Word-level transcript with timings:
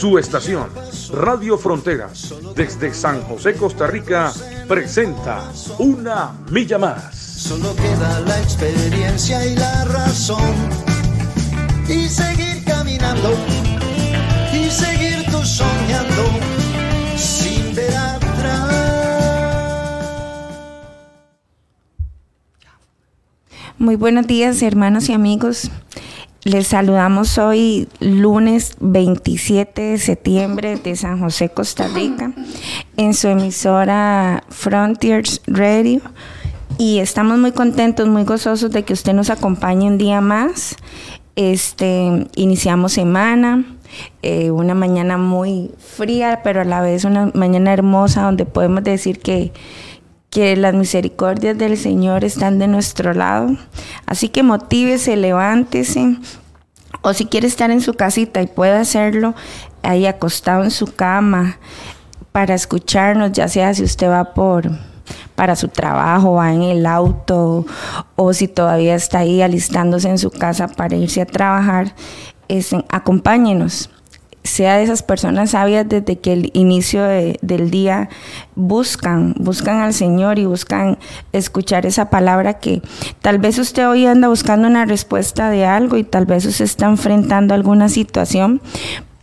Su 0.00 0.16
estación, 0.16 0.70
Radio 1.12 1.58
Fronteras, 1.58 2.34
desde 2.56 2.94
San 2.94 3.20
José, 3.24 3.52
Costa 3.52 3.86
Rica, 3.86 4.32
presenta 4.66 5.52
Una 5.78 6.32
Milla 6.50 6.78
Más. 6.78 7.14
Solo 7.14 7.76
queda 7.76 8.20
la 8.20 8.40
experiencia 8.40 9.44
y 9.44 9.56
la 9.56 9.84
razón. 9.84 10.54
Y 11.86 12.08
seguir 12.08 12.64
caminando. 12.64 13.34
Y 14.54 14.70
seguir 14.70 15.22
tú 15.30 15.44
soñando. 15.44 16.24
Sin 17.18 17.74
ver 17.74 17.94
atrás. 17.94 18.74
Muy 23.76 23.96
buenos 23.96 24.26
días, 24.26 24.62
hermanos 24.62 25.10
y 25.10 25.12
amigos. 25.12 25.70
Les 26.42 26.68
saludamos 26.68 27.36
hoy 27.36 27.86
lunes 28.00 28.74
27 28.80 29.82
de 29.82 29.98
septiembre 29.98 30.76
de 30.76 30.96
San 30.96 31.20
José, 31.20 31.50
Costa 31.50 31.86
Rica, 31.88 32.32
en 32.96 33.12
su 33.12 33.28
emisora 33.28 34.42
Frontiers 34.48 35.42
Radio. 35.46 36.00
Y 36.78 37.00
estamos 37.00 37.38
muy 37.38 37.52
contentos, 37.52 38.08
muy 38.08 38.24
gozosos 38.24 38.70
de 38.70 38.84
que 38.84 38.94
usted 38.94 39.12
nos 39.12 39.28
acompañe 39.28 39.86
un 39.86 39.98
día 39.98 40.22
más. 40.22 40.76
Este, 41.36 42.26
iniciamos 42.36 42.94
semana, 42.94 43.66
eh, 44.22 44.50
una 44.50 44.74
mañana 44.74 45.18
muy 45.18 45.70
fría, 45.78 46.40
pero 46.42 46.62
a 46.62 46.64
la 46.64 46.80
vez 46.80 47.04
una 47.04 47.30
mañana 47.34 47.70
hermosa 47.70 48.22
donde 48.22 48.46
podemos 48.46 48.82
decir 48.82 49.18
que, 49.18 49.52
que 50.30 50.56
las 50.56 50.74
misericordias 50.74 51.58
del 51.58 51.76
Señor 51.76 52.24
están 52.24 52.58
de 52.58 52.68
nuestro 52.68 53.12
lado. 53.12 53.56
Así 54.06 54.28
que 54.28 54.42
motívese, 54.42 55.16
levántese. 55.16 56.16
O 57.02 57.12
si 57.12 57.26
quiere 57.26 57.48
estar 57.48 57.70
en 57.70 57.80
su 57.80 57.94
casita 57.94 58.40
y 58.40 58.46
puede 58.46 58.76
hacerlo 58.76 59.34
ahí 59.82 60.06
acostado 60.06 60.64
en 60.64 60.70
su 60.70 60.86
cama 60.86 61.58
para 62.32 62.54
escucharnos, 62.54 63.32
ya 63.32 63.48
sea 63.48 63.74
si 63.74 63.82
usted 63.82 64.08
va 64.08 64.34
por 64.34 64.70
para 65.34 65.56
su 65.56 65.68
trabajo, 65.68 66.34
va 66.34 66.52
en 66.52 66.62
el 66.62 66.86
auto 66.86 67.64
o 68.14 68.32
si 68.32 68.46
todavía 68.46 68.94
está 68.94 69.20
ahí 69.20 69.40
alistándose 69.42 70.08
en 70.08 70.18
su 70.18 70.30
casa 70.30 70.68
para 70.68 70.96
irse 70.96 71.22
a 71.22 71.26
trabajar, 71.26 71.94
es, 72.46 72.76
acompáñenos 72.90 73.90
sea 74.42 74.76
de 74.76 74.84
esas 74.84 75.02
personas 75.02 75.50
sabias 75.50 75.88
desde 75.88 76.18
que 76.18 76.32
el 76.32 76.50
inicio 76.54 77.02
del 77.04 77.70
día 77.70 78.08
buscan, 78.54 79.34
buscan 79.38 79.80
al 79.80 79.92
Señor 79.92 80.38
y 80.38 80.46
buscan 80.46 80.98
escuchar 81.32 81.84
esa 81.84 82.08
palabra 82.10 82.54
que 82.54 82.80
tal 83.20 83.38
vez 83.38 83.58
usted 83.58 83.88
hoy 83.88 84.06
anda 84.06 84.28
buscando 84.28 84.66
una 84.66 84.86
respuesta 84.86 85.50
de 85.50 85.66
algo 85.66 85.96
y 85.96 86.04
tal 86.04 86.26
vez 86.26 86.46
usted 86.46 86.64
está 86.64 86.86
enfrentando 86.86 87.54
alguna 87.54 87.88
situación, 87.88 88.62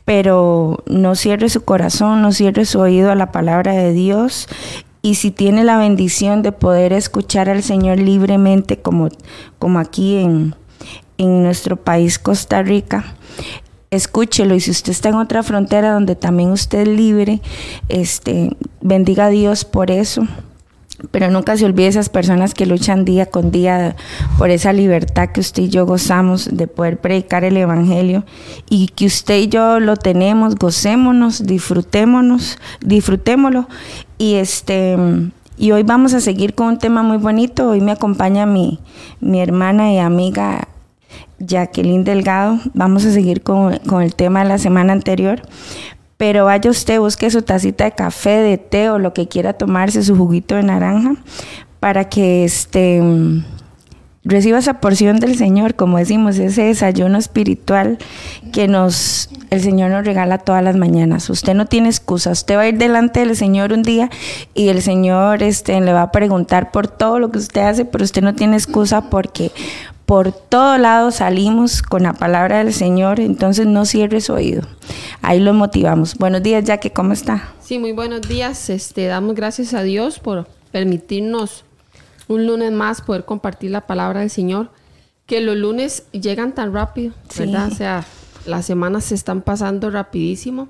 pero 0.05 0.83
no 0.85 1.15
cierre 1.15 1.49
su 1.49 1.63
corazón, 1.63 2.21
no 2.21 2.31
cierre 2.31 2.65
su 2.65 2.79
oído 2.79 3.11
a 3.11 3.15
la 3.15 3.31
palabra 3.31 3.73
de 3.73 3.93
Dios 3.93 4.47
y 5.01 5.15
si 5.15 5.31
tiene 5.31 5.63
la 5.63 5.77
bendición 5.77 6.43
de 6.43 6.51
poder 6.51 6.93
escuchar 6.93 7.49
al 7.49 7.63
Señor 7.63 7.97
libremente 7.97 8.79
como, 8.79 9.09
como 9.57 9.79
aquí 9.79 10.17
en, 10.17 10.55
en 11.17 11.43
nuestro 11.43 11.77
país 11.77 12.19
Costa 12.19 12.61
Rica, 12.61 13.15
escúchelo 13.91 14.55
y 14.55 14.59
si 14.59 14.71
usted 14.71 14.91
está 14.91 15.09
en 15.09 15.15
otra 15.15 15.43
frontera 15.43 15.91
donde 15.91 16.15
también 16.15 16.51
usted 16.51 16.79
es 16.79 16.87
libre, 16.87 17.41
este, 17.89 18.55
bendiga 18.81 19.25
a 19.25 19.29
Dios 19.29 19.65
por 19.65 19.91
eso. 19.91 20.27
Pero 21.11 21.29
nunca 21.29 21.55
se 21.55 21.65
olvide 21.65 21.87
esas 21.87 22.09
personas 22.09 22.55
que 22.55 22.65
luchan 22.65 23.05
día 23.05 23.27
con 23.27 23.51
día 23.51 23.95
por 24.39 24.49
esa 24.49 24.73
libertad 24.73 25.29
que 25.29 25.41
usted 25.41 25.63
y 25.63 25.69
yo 25.69 25.85
gozamos 25.85 26.49
de 26.51 26.65
poder 26.65 26.97
predicar 26.97 27.43
el 27.43 27.55
Evangelio 27.55 28.25
y 28.67 28.87
que 28.87 29.05
usted 29.05 29.37
y 29.37 29.47
yo 29.47 29.79
lo 29.79 29.95
tenemos, 29.95 30.55
gocémonos, 30.55 31.45
disfrutémonos, 31.45 32.57
disfrutémoslo. 32.81 33.67
Y 34.17 34.35
este 34.35 34.97
y 35.55 35.71
hoy 35.71 35.83
vamos 35.83 36.15
a 36.15 36.19
seguir 36.19 36.55
con 36.55 36.67
un 36.67 36.77
tema 36.79 37.03
muy 37.03 37.17
bonito. 37.17 37.69
Hoy 37.69 37.81
me 37.81 37.91
acompaña 37.91 38.47
mi, 38.47 38.79
mi 39.19 39.39
hermana 39.39 39.93
y 39.93 39.99
amiga 39.99 40.67
Jacqueline 41.39 42.03
Delgado. 42.03 42.59
Vamos 42.73 43.05
a 43.05 43.11
seguir 43.11 43.41
con, 43.41 43.73
el 44.01 44.15
tema 44.15 44.43
de 44.43 44.49
la 44.49 44.57
semana 44.57 44.93
anterior. 44.93 45.41
Pero 46.17 46.45
vaya 46.45 46.69
usted, 46.69 46.99
busque 46.99 47.29
su 47.29 47.43
tacita 47.43 47.83
de 47.83 47.91
café, 47.91 48.41
de 48.41 48.57
té 48.57 48.89
o 48.89 48.97
lo 48.97 49.13
que 49.13 49.27
quiera 49.27 49.53
tomarse, 49.53 50.01
su 50.03 50.15
juguito 50.15 50.55
de 50.55 50.63
naranja, 50.63 51.15
para 51.79 52.09
que 52.09 52.43
este, 52.43 53.01
reciba 54.27 54.57
esa 54.57 54.79
porción 54.81 55.19
del 55.19 55.37
Señor, 55.37 55.75
como 55.75 55.97
decimos, 55.97 56.37
ese 56.37 56.63
desayuno 56.63 57.17
espiritual 57.17 57.97
que 58.51 58.67
nos, 58.67 59.29
el 59.51 59.61
Señor 59.61 59.91
nos 59.91 60.05
regala 60.05 60.39
todas 60.39 60.63
las 60.63 60.75
mañanas. 60.75 61.29
Usted 61.29 61.53
no 61.53 61.65
tiene 61.65 61.89
excusa, 61.89 62.31
usted 62.31 62.57
va 62.57 62.61
a 62.61 62.67
ir 62.67 62.77
delante 62.77 63.21
del 63.21 63.35
Señor 63.35 63.71
un 63.71 63.83
día 63.83 64.09
y 64.53 64.69
el 64.69 64.81
Señor 64.81 65.43
este, 65.43 65.79
le 65.79 65.93
va 65.93 66.01
a 66.01 66.11
preguntar 66.11 66.71
por 66.71 66.87
todo 66.87 67.19
lo 67.19 67.31
que 67.31 67.37
usted 67.37 67.61
hace, 67.61 67.85
pero 67.85 68.03
usted 68.03 68.21
no 68.21 68.35
tiene 68.35 68.57
excusa 68.57 69.09
porque 69.09 69.51
por 70.07 70.31
todo 70.31 70.77
lado 70.77 71.11
salimos 71.11 71.81
con 71.81 72.03
la 72.03 72.13
palabra 72.13 72.63
del 72.63 72.73
Señor, 72.73 73.19
entonces 73.19 73.67
no 73.67 73.83
cierre 73.83 74.21
su 74.21 74.31
oído. 74.31 74.61
Ahí 75.21 75.41
lo 75.41 75.53
motivamos. 75.53 76.15
Buenos 76.15 76.41
días, 76.41 76.63
Jackie, 76.63 76.91
¿cómo 76.91 77.11
está? 77.11 77.53
Sí, 77.61 77.77
muy 77.77 77.91
buenos 77.91 78.21
días. 78.21 78.69
Este, 78.69 79.07
damos 79.07 79.35
gracias 79.35 79.73
a 79.73 79.83
Dios 79.83 80.19
por 80.19 80.47
permitirnos 80.71 81.65
un 82.29 82.47
lunes 82.47 82.71
más 82.71 83.01
poder 83.01 83.25
compartir 83.25 83.71
la 83.71 83.85
palabra 83.85 84.21
del 84.21 84.29
Señor. 84.29 84.69
Que 85.25 85.41
los 85.41 85.57
lunes 85.57 86.05
llegan 86.13 86.55
tan 86.55 86.73
rápido, 86.73 87.13
¿verdad? 87.37 87.69
O 87.69 87.75
sea, 87.75 88.05
las 88.45 88.65
semanas 88.65 89.03
se 89.03 89.15
están 89.15 89.41
pasando 89.41 89.89
rapidísimo. 89.89 90.69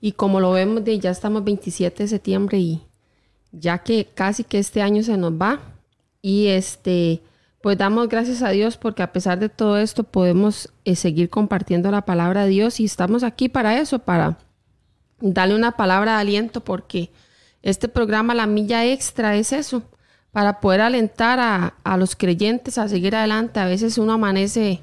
Y 0.00 0.12
como 0.12 0.40
lo 0.40 0.52
vemos, 0.52 0.82
de, 0.86 0.98
ya 0.98 1.10
estamos 1.10 1.44
27 1.44 2.04
de 2.04 2.08
septiembre 2.08 2.56
y 2.56 2.80
ya 3.52 3.76
que 3.76 4.06
casi 4.06 4.42
que 4.42 4.58
este 4.58 4.80
año 4.80 5.02
se 5.02 5.18
nos 5.18 5.32
va. 5.32 5.60
Y 6.22 6.46
este 6.46 7.20
pues 7.62 7.76
damos 7.76 8.08
gracias 8.08 8.42
a 8.42 8.50
Dios 8.50 8.76
porque 8.76 9.02
a 9.02 9.12
pesar 9.12 9.38
de 9.38 9.48
todo 9.48 9.76
esto 9.78 10.04
podemos 10.04 10.70
eh, 10.84 10.96
seguir 10.96 11.28
compartiendo 11.28 11.90
la 11.90 12.04
palabra 12.04 12.44
de 12.44 12.50
Dios 12.50 12.80
y 12.80 12.84
estamos 12.84 13.22
aquí 13.22 13.48
para 13.48 13.78
eso, 13.78 13.98
para 13.98 14.38
darle 15.20 15.54
una 15.54 15.72
palabra 15.72 16.14
de 16.14 16.20
aliento 16.20 16.62
porque 16.62 17.10
este 17.62 17.88
programa 17.88 18.34
La 18.34 18.46
Milla 18.46 18.86
Extra 18.86 19.36
es 19.36 19.52
eso, 19.52 19.82
para 20.32 20.60
poder 20.60 20.80
alentar 20.80 21.40
a, 21.40 21.74
a 21.84 21.96
los 21.96 22.16
creyentes 22.16 22.78
a 22.78 22.88
seguir 22.88 23.14
adelante. 23.14 23.60
A 23.60 23.66
veces 23.66 23.98
uno 23.98 24.12
amanece, 24.12 24.80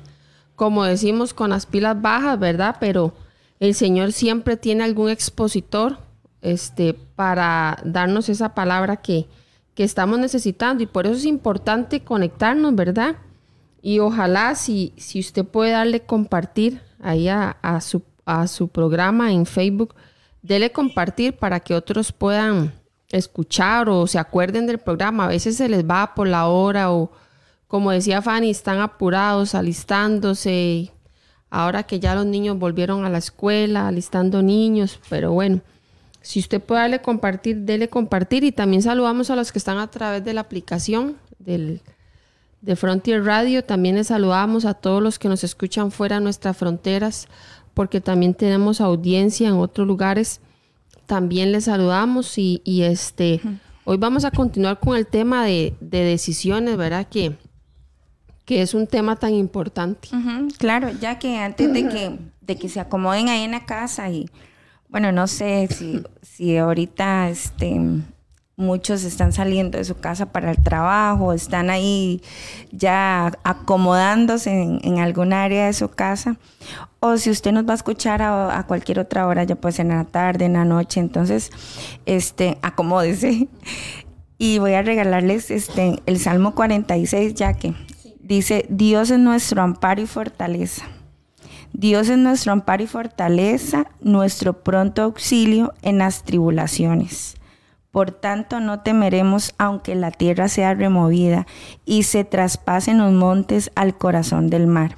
como 0.55 0.83
decimos, 0.83 1.33
con 1.33 1.49
las 1.49 1.65
pilas 1.65 1.99
bajas, 1.99 2.37
¿verdad? 2.37 2.75
Pero 2.79 3.13
el 3.59 3.73
Señor 3.73 4.11
siempre 4.11 4.57
tiene 4.57 4.83
algún 4.83 5.09
expositor 5.09 5.97
este, 6.41 6.93
para 6.93 7.79
darnos 7.83 8.29
esa 8.29 8.53
palabra 8.53 8.97
que, 8.97 9.27
que 9.77 9.83
estamos 9.83 10.17
necesitando 10.17 10.81
y 10.81 10.87
por 10.87 11.05
eso 11.05 11.17
es 11.17 11.25
importante 11.25 12.03
conectarnos, 12.03 12.73
¿verdad? 12.73 13.17
Y 13.79 13.99
ojalá 13.99 14.55
si, 14.55 14.91
si 14.97 15.19
usted 15.19 15.45
puede 15.45 15.69
darle 15.69 15.99
compartir 15.99 16.81
ahí 16.99 17.29
a, 17.29 17.55
su, 17.81 18.01
a 18.25 18.47
su 18.47 18.69
programa 18.69 19.31
en 19.31 19.45
Facebook, 19.45 19.93
dele 20.41 20.71
compartir 20.71 21.37
para 21.37 21.59
que 21.59 21.75
otros 21.75 22.11
puedan 22.11 22.73
escuchar 23.09 23.87
o 23.87 24.07
se 24.07 24.17
acuerden 24.17 24.65
del 24.65 24.79
programa. 24.79 25.25
A 25.25 25.27
veces 25.27 25.57
se 25.57 25.69
les 25.69 25.85
va 25.85 26.15
por 26.15 26.27
la 26.27 26.47
hora 26.47 26.91
o, 26.91 27.11
como 27.67 27.91
decía 27.91 28.23
Fanny, 28.23 28.49
están 28.49 28.79
apurados, 28.79 29.53
alistándose. 29.53 30.91
Ahora 31.51 31.83
que 31.83 31.99
ya 31.99 32.15
los 32.15 32.25
niños 32.25 32.57
volvieron 32.57 33.05
a 33.05 33.11
la 33.11 33.19
escuela, 33.19 33.87
alistando 33.87 34.41
niños, 34.41 34.99
pero 35.07 35.33
bueno. 35.33 35.61
Si 36.27 36.39
usted 36.39 36.61
puede 36.61 36.81
darle 36.81 37.01
compartir, 37.01 37.59
dele 37.59 37.87
compartir. 37.87 38.43
Y 38.43 38.51
también 38.51 38.81
saludamos 38.81 39.29
a 39.29 39.37
los 39.37 39.53
que 39.53 39.59
están 39.59 39.77
a 39.77 39.89
través 39.89 40.25
de 40.25 40.33
la 40.33 40.41
aplicación 40.41 41.15
del, 41.39 41.81
de 42.59 42.75
Frontier 42.75 43.23
Radio. 43.23 43.63
También 43.63 43.95
les 43.95 44.07
saludamos 44.07 44.65
a 44.65 44.73
todos 44.73 45.01
los 45.01 45.19
que 45.19 45.29
nos 45.29 45.45
escuchan 45.45 45.89
fuera 45.89 46.17
de 46.17 46.23
nuestras 46.23 46.57
fronteras, 46.57 47.29
porque 47.73 48.01
también 48.01 48.33
tenemos 48.33 48.81
audiencia 48.81 49.47
en 49.47 49.53
otros 49.53 49.87
lugares. 49.87 50.41
También 51.05 51.53
les 51.53 51.63
saludamos 51.63 52.37
y, 52.37 52.61
este, 52.65 53.39
hoy 53.85 53.95
vamos 53.95 54.25
a 54.25 54.31
continuar 54.31 54.81
con 54.81 54.97
el 54.97 55.07
tema 55.07 55.45
de, 55.45 55.77
decisiones, 55.79 56.75
¿verdad? 56.75 57.07
Que, 57.09 57.37
que 58.43 58.61
es 58.61 58.73
un 58.73 58.85
tema 58.85 59.15
tan 59.15 59.33
importante. 59.33 60.09
claro, 60.57 60.89
ya 60.99 61.19
que 61.19 61.37
antes 61.37 61.71
de 61.71 61.87
que, 61.87 62.19
de 62.41 62.57
que 62.57 62.67
se 62.67 62.81
acomoden 62.81 63.29
ahí 63.29 63.43
en 63.43 63.51
la 63.51 63.65
casa 63.65 64.09
y 64.09 64.25
bueno, 64.89 65.11
no 65.11 65.27
sé 65.27 65.67
si, 65.67 66.03
si 66.21 66.57
ahorita 66.57 67.29
este, 67.29 67.79
muchos 68.55 69.03
están 69.03 69.33
saliendo 69.33 69.77
de 69.77 69.83
su 69.83 69.95
casa 69.95 70.31
para 70.31 70.51
el 70.51 70.63
trabajo, 70.63 71.33
están 71.33 71.69
ahí 71.69 72.21
ya 72.71 73.31
acomodándose 73.43 74.49
en, 74.51 74.79
en 74.83 74.99
algún 74.99 75.33
área 75.33 75.67
de 75.67 75.73
su 75.73 75.89
casa. 75.89 76.37
O 76.99 77.17
si 77.17 77.29
usted 77.29 77.51
nos 77.51 77.67
va 77.67 77.73
a 77.73 77.75
escuchar 77.75 78.21
a, 78.21 78.57
a, 78.57 78.65
cualquier 78.65 78.99
otra 78.99 79.27
hora, 79.27 79.43
ya 79.43 79.55
puede 79.55 79.73
ser 79.73 79.85
en 79.85 79.97
la 79.97 80.05
tarde, 80.05 80.45
en 80.45 80.53
la 80.53 80.65
noche, 80.65 80.99
entonces, 80.99 81.51
este, 82.05 82.57
acomódese. 82.61 83.47
Y 84.39 84.59
voy 84.59 84.73
a 84.73 84.83
regalarles 84.83 85.49
este, 85.49 85.99
el 86.05 86.19
Salmo 86.19 86.53
46, 86.53 87.33
ya 87.33 87.53
que 87.53 87.73
dice, 88.19 88.67
Dios 88.69 89.09
es 89.09 89.17
nuestro 89.17 89.63
amparo 89.63 89.99
y 89.99 90.05
fortaleza. 90.05 90.85
Dios 91.73 92.09
es 92.09 92.17
nuestro 92.17 92.51
amparo 92.51 92.83
y 92.83 92.87
fortaleza, 92.87 93.87
nuestro 94.01 94.63
pronto 94.63 95.03
auxilio 95.03 95.73
en 95.81 95.99
las 95.99 96.23
tribulaciones. 96.23 97.35
Por 97.91 98.11
tanto, 98.11 98.59
no 98.59 98.81
temeremos 98.81 99.55
aunque 99.57 99.95
la 99.95 100.11
tierra 100.11 100.49
sea 100.49 100.73
removida 100.73 101.47
y 101.85 102.03
se 102.03 102.23
traspasen 102.23 102.99
los 102.99 103.11
montes 103.11 103.71
al 103.75 103.97
corazón 103.97 104.49
del 104.49 104.67
mar. 104.67 104.97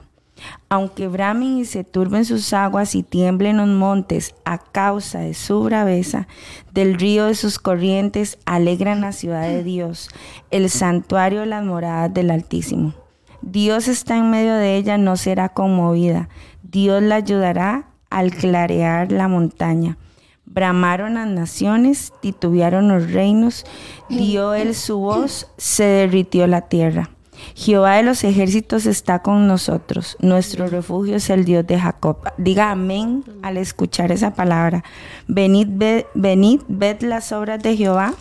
Aunque 0.70 1.08
bramen 1.08 1.58
y 1.60 1.66
se 1.66 1.84
turben 1.84 2.26
sus 2.26 2.54
aguas 2.54 2.96
y 2.96 3.04
tiemblen 3.04 3.58
los 3.58 3.68
montes 3.68 4.36
a 4.46 4.58
causa 4.58 5.20
de 5.20 5.34
su 5.34 5.64
braveza, 5.64 6.28
del 6.72 6.96
río 6.96 7.26
de 7.26 7.36
sus 7.36 7.60
corrientes 7.60 8.38
alegran 8.46 9.02
la 9.02 9.12
ciudad 9.12 9.44
de 9.44 9.64
Dios, 9.64 10.10
el 10.52 10.70
santuario 10.70 11.42
de 11.42 11.48
las 11.48 11.64
moradas 11.64 12.14
del 12.14 12.32
Altísimo. 12.32 12.94
Dios 13.42 13.88
está 13.88 14.18
en 14.18 14.30
medio 14.30 14.54
de 14.56 14.76
ella, 14.76 14.98
no 14.98 15.18
será 15.18 15.50
conmovida. 15.50 16.30
Dios 16.64 17.02
la 17.02 17.16
ayudará 17.16 17.88
al 18.10 18.32
clarear 18.32 19.12
la 19.12 19.28
montaña. 19.28 19.98
Bramaron 20.46 21.14
las 21.14 21.28
naciones, 21.28 22.12
titubearon 22.22 22.88
los 22.88 23.12
reinos, 23.12 23.66
dio 24.10 24.54
él 24.56 24.74
su 24.74 24.98
voz, 24.98 25.48
se 25.58 25.84
derritió 25.84 26.48
la 26.48 26.62
tierra. 26.62 27.12
Jehová 27.56 27.96
de 27.96 28.04
los 28.04 28.24
ejércitos 28.24 28.86
está 28.86 29.20
con 29.20 29.48
nosotros. 29.48 30.18
Nuestro 30.20 30.68
refugio 30.68 31.16
es 31.16 31.30
el 31.30 31.46
Dios 31.46 31.66
de 31.68 31.80
Jacob. 31.80 32.18
Diga 32.38 32.72
amén 32.72 33.24
al 33.42 33.58
escuchar 33.58 34.12
esa 34.12 34.34
palabra. 34.34 34.84
Venid, 35.28 35.68
venid, 36.14 36.62
ved 36.68 37.02
las 37.02 37.32
obras 37.32 37.62
de 37.62 37.78
Jehová 37.78 38.14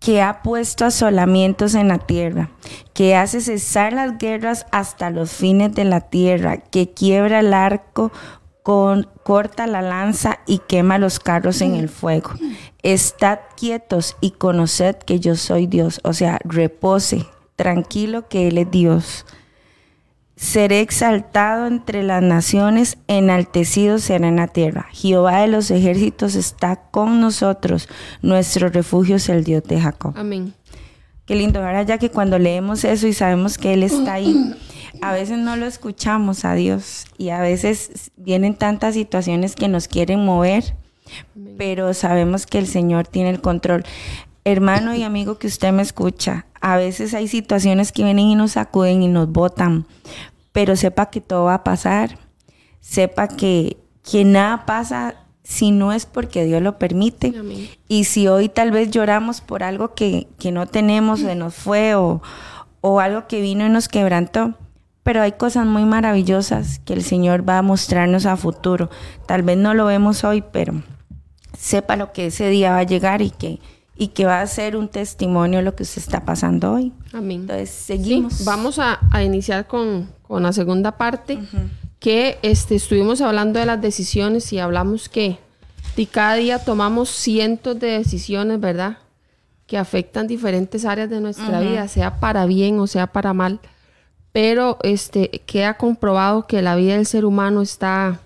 que 0.00 0.22
ha 0.22 0.42
puesto 0.42 0.84
asolamientos 0.84 1.74
en 1.74 1.88
la 1.88 1.98
tierra, 1.98 2.50
que 2.96 3.14
hace 3.14 3.42
cesar 3.42 3.92
las 3.92 4.16
guerras 4.16 4.64
hasta 4.72 5.10
los 5.10 5.30
fines 5.30 5.74
de 5.74 5.84
la 5.84 6.00
tierra, 6.00 6.56
que 6.56 6.94
quiebra 6.94 7.40
el 7.40 7.52
arco 7.52 8.10
con, 8.62 9.06
corta 9.22 9.66
la 9.66 9.82
lanza 9.82 10.38
y 10.46 10.60
quema 10.60 10.96
los 10.96 11.20
carros 11.20 11.60
en 11.60 11.74
el 11.74 11.90
fuego. 11.90 12.30
Estad 12.82 13.40
quietos 13.54 14.16
y 14.22 14.30
conoced 14.30 14.96
que 14.96 15.20
yo 15.20 15.36
soy 15.36 15.66
Dios. 15.66 16.00
O 16.04 16.14
sea, 16.14 16.38
repose, 16.42 17.26
tranquilo 17.54 18.28
que 18.28 18.48
Él 18.48 18.56
es 18.56 18.70
Dios. 18.70 19.26
Seré 20.34 20.80
exaltado 20.80 21.66
entre 21.66 22.02
las 22.02 22.22
naciones, 22.22 22.96
enaltecido 23.08 23.98
será 23.98 24.26
en 24.26 24.36
la 24.36 24.48
tierra. 24.48 24.86
Jehová 24.90 25.40
de 25.42 25.48
los 25.48 25.70
ejércitos 25.70 26.34
está 26.34 26.76
con 26.76 27.20
nosotros. 27.20 27.90
Nuestro 28.22 28.70
refugio 28.70 29.16
es 29.16 29.28
el 29.28 29.44
Dios 29.44 29.64
de 29.64 29.82
Jacob. 29.82 30.14
Amén. 30.16 30.54
Qué 31.26 31.34
lindo, 31.34 31.60
¿verdad? 31.60 31.84
Ya 31.86 31.98
que 31.98 32.10
cuando 32.10 32.38
leemos 32.38 32.84
eso 32.84 33.08
y 33.08 33.12
sabemos 33.12 33.58
que 33.58 33.74
Él 33.74 33.82
está 33.82 34.14
ahí, 34.14 34.54
a 35.02 35.12
veces 35.12 35.38
no 35.38 35.56
lo 35.56 35.66
escuchamos 35.66 36.44
a 36.44 36.54
Dios 36.54 37.06
y 37.18 37.30
a 37.30 37.40
veces 37.40 38.12
vienen 38.16 38.54
tantas 38.54 38.94
situaciones 38.94 39.56
que 39.56 39.66
nos 39.66 39.88
quieren 39.88 40.24
mover, 40.24 40.76
pero 41.58 41.92
sabemos 41.94 42.46
que 42.46 42.58
el 42.58 42.68
Señor 42.68 43.08
tiene 43.08 43.30
el 43.30 43.40
control. 43.40 43.84
Hermano 44.44 44.94
y 44.94 45.02
amigo 45.02 45.38
que 45.38 45.48
usted 45.48 45.72
me 45.72 45.82
escucha, 45.82 46.46
a 46.60 46.76
veces 46.76 47.12
hay 47.12 47.26
situaciones 47.26 47.90
que 47.90 48.04
vienen 48.04 48.26
y 48.26 48.34
nos 48.36 48.52
sacuden 48.52 49.02
y 49.02 49.08
nos 49.08 49.28
botan, 49.28 49.86
pero 50.52 50.76
sepa 50.76 51.10
que 51.10 51.20
todo 51.20 51.46
va 51.46 51.54
a 51.54 51.64
pasar. 51.64 52.18
Sepa 52.80 53.26
que, 53.26 53.78
que 54.08 54.24
nada 54.24 54.64
pasa 54.64 55.25
si 55.46 55.70
no 55.70 55.92
es 55.92 56.06
porque 56.06 56.44
Dios 56.44 56.60
lo 56.60 56.76
permite. 56.76 57.32
Amén. 57.38 57.68
Y 57.86 58.04
si 58.04 58.26
hoy 58.26 58.48
tal 58.48 58.72
vez 58.72 58.90
lloramos 58.90 59.40
por 59.40 59.62
algo 59.62 59.94
que, 59.94 60.26
que 60.40 60.50
no 60.50 60.66
tenemos, 60.66 61.20
se 61.20 61.36
nos 61.36 61.54
fue 61.54 61.94
o, 61.94 62.20
o 62.80 62.98
algo 62.98 63.28
que 63.28 63.40
vino 63.40 63.64
y 63.64 63.68
nos 63.68 63.88
quebrantó, 63.88 64.54
pero 65.04 65.22
hay 65.22 65.32
cosas 65.32 65.64
muy 65.64 65.84
maravillosas 65.84 66.80
que 66.80 66.94
el 66.94 67.04
Señor 67.04 67.48
va 67.48 67.58
a 67.58 67.62
mostrarnos 67.62 68.26
a 68.26 68.36
futuro. 68.36 68.90
Tal 69.26 69.42
vez 69.42 69.56
no 69.56 69.72
lo 69.72 69.86
vemos 69.86 70.24
hoy, 70.24 70.42
pero 70.50 70.82
sepa 71.56 71.94
lo 71.94 72.12
que 72.12 72.26
ese 72.26 72.48
día 72.48 72.72
va 72.72 72.78
a 72.78 72.82
llegar 72.82 73.22
y 73.22 73.30
que, 73.30 73.60
y 73.94 74.08
que 74.08 74.26
va 74.26 74.40
a 74.40 74.46
ser 74.48 74.76
un 74.76 74.88
testimonio 74.88 75.60
de 75.60 75.64
lo 75.64 75.76
que 75.76 75.84
se 75.84 76.00
está 76.00 76.24
pasando 76.24 76.72
hoy. 76.72 76.92
Amén. 77.12 77.42
Entonces, 77.42 77.70
seguimos. 77.70 78.34
Sí, 78.34 78.44
vamos 78.44 78.80
a, 78.80 78.98
a 79.12 79.22
iniciar 79.22 79.68
con, 79.68 80.10
con, 80.22 80.42
la 80.42 80.52
segunda 80.52 80.98
parte, 80.98 81.38
que 81.98 82.38
este, 82.42 82.74
estuvimos 82.74 83.20
hablando 83.20 83.58
de 83.58 83.66
las 83.66 83.80
decisiones 83.80 84.52
y 84.52 84.58
hablamos 84.58 85.08
que 85.08 85.38
y 85.98 86.06
cada 86.06 86.34
día 86.34 86.58
tomamos 86.58 87.08
cientos 87.08 87.78
de 87.80 87.86
decisiones, 87.86 88.60
¿verdad? 88.60 88.98
Que 89.66 89.78
afectan 89.78 90.26
diferentes 90.26 90.84
áreas 90.84 91.08
de 91.08 91.20
nuestra 91.20 91.60
vida, 91.60 91.88
sea 91.88 92.20
para 92.20 92.44
bien 92.44 92.78
o 92.78 92.86
sea 92.86 93.06
para 93.06 93.32
mal 93.32 93.60
pero 94.36 94.76
este 94.82 95.30
queda 95.46 95.78
comprobado 95.78 96.46
que 96.46 96.60
la 96.60 96.76
vida 96.76 96.96
del 96.96 97.06
ser 97.06 97.24
humano 97.24 97.62
está 97.62 98.20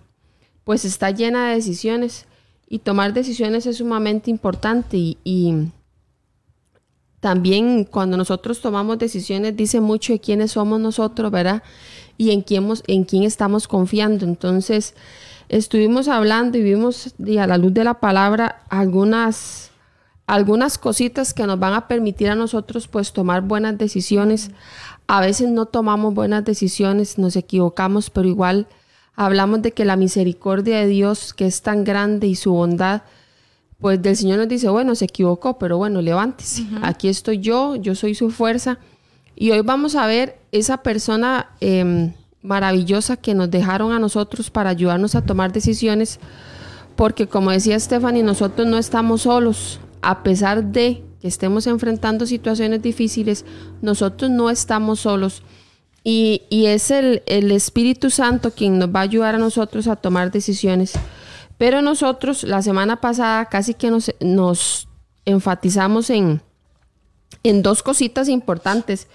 pues 0.64 0.84
está 0.84 1.12
llena 1.12 1.46
de 1.46 1.54
decisiones 1.54 2.26
y 2.68 2.80
tomar 2.80 3.12
decisiones 3.12 3.64
es 3.66 3.76
sumamente 3.76 4.28
importante 4.28 4.96
y, 4.96 5.18
y 5.22 5.68
también 7.20 7.84
cuando 7.84 8.16
nosotros 8.16 8.60
tomamos 8.60 8.98
decisiones 8.98 9.56
dice 9.56 9.80
mucho 9.80 10.12
de 10.12 10.18
quiénes 10.18 10.50
somos 10.50 10.80
nosotros, 10.80 11.30
¿verdad? 11.30 11.62
Y 12.20 12.32
en 12.32 12.42
quién, 12.42 12.68
en 12.86 13.04
quién 13.04 13.22
estamos 13.22 13.66
confiando. 13.66 14.26
Entonces, 14.26 14.94
estuvimos 15.48 16.06
hablando 16.06 16.58
y 16.58 16.62
vimos 16.62 17.14
y 17.18 17.38
a 17.38 17.46
la 17.46 17.56
luz 17.56 17.72
de 17.72 17.82
la 17.82 17.94
palabra 17.94 18.60
algunas, 18.68 19.70
algunas 20.26 20.76
cositas 20.76 21.32
que 21.32 21.46
nos 21.46 21.58
van 21.58 21.72
a 21.72 21.88
permitir 21.88 22.28
a 22.28 22.34
nosotros 22.34 22.88
pues 22.88 23.14
tomar 23.14 23.40
buenas 23.40 23.78
decisiones. 23.78 24.50
A 25.06 25.22
veces 25.22 25.48
no 25.48 25.64
tomamos 25.64 26.12
buenas 26.12 26.44
decisiones, 26.44 27.16
nos 27.16 27.36
equivocamos, 27.36 28.10
pero 28.10 28.28
igual 28.28 28.66
hablamos 29.14 29.62
de 29.62 29.72
que 29.72 29.86
la 29.86 29.96
misericordia 29.96 30.76
de 30.76 30.88
Dios, 30.88 31.32
que 31.32 31.46
es 31.46 31.62
tan 31.62 31.84
grande 31.84 32.26
y 32.26 32.34
su 32.34 32.52
bondad, 32.52 33.00
pues 33.78 34.02
del 34.02 34.14
Señor 34.14 34.40
nos 34.40 34.48
dice, 34.48 34.68
bueno, 34.68 34.94
se 34.94 35.06
equivocó, 35.06 35.58
pero 35.58 35.78
bueno, 35.78 36.02
levántese. 36.02 36.66
Aquí 36.82 37.08
estoy 37.08 37.38
yo, 37.38 37.76
yo 37.76 37.94
soy 37.94 38.14
su 38.14 38.30
fuerza. 38.30 38.78
Y 39.40 39.52
hoy 39.52 39.62
vamos 39.62 39.96
a 39.96 40.06
ver 40.06 40.38
esa 40.52 40.82
persona 40.82 41.48
eh, 41.62 42.12
maravillosa 42.42 43.16
que 43.16 43.32
nos 43.32 43.50
dejaron 43.50 43.90
a 43.90 43.98
nosotros 43.98 44.50
para 44.50 44.68
ayudarnos 44.68 45.14
a 45.14 45.22
tomar 45.22 45.50
decisiones, 45.50 46.20
porque 46.94 47.26
como 47.26 47.50
decía 47.50 47.80
Stephanie, 47.80 48.22
nosotros 48.22 48.68
no 48.68 48.76
estamos 48.76 49.22
solos, 49.22 49.80
a 50.02 50.22
pesar 50.22 50.62
de 50.62 51.02
que 51.22 51.28
estemos 51.28 51.66
enfrentando 51.66 52.26
situaciones 52.26 52.82
difíciles, 52.82 53.46
nosotros 53.80 54.30
no 54.30 54.50
estamos 54.50 55.00
solos. 55.00 55.42
Y, 56.04 56.42
es 56.50 56.90
el, 56.90 57.22
Espíritu 57.26 58.10
Santo 58.10 58.50
quien 58.50 58.78
nos 58.78 58.94
va 58.94 59.00
a 59.00 59.04
ayudar 59.04 59.36
a 59.36 59.38
nosotros 59.38 59.88
a 59.88 59.96
tomar 59.96 60.30
decisiones. 60.30 60.92
Pero 61.56 61.80
nosotros 61.80 62.44
la 62.44 62.60
semana 62.60 63.00
pasada 63.00 63.46
casi 63.46 63.72
que 63.72 63.90
nos 63.90 64.86
enfatizamos 65.24 66.10
en, 66.10 66.42
en 67.42 67.62
dos 67.62 67.82
cositas 67.82 68.28
importantes. 68.28 69.08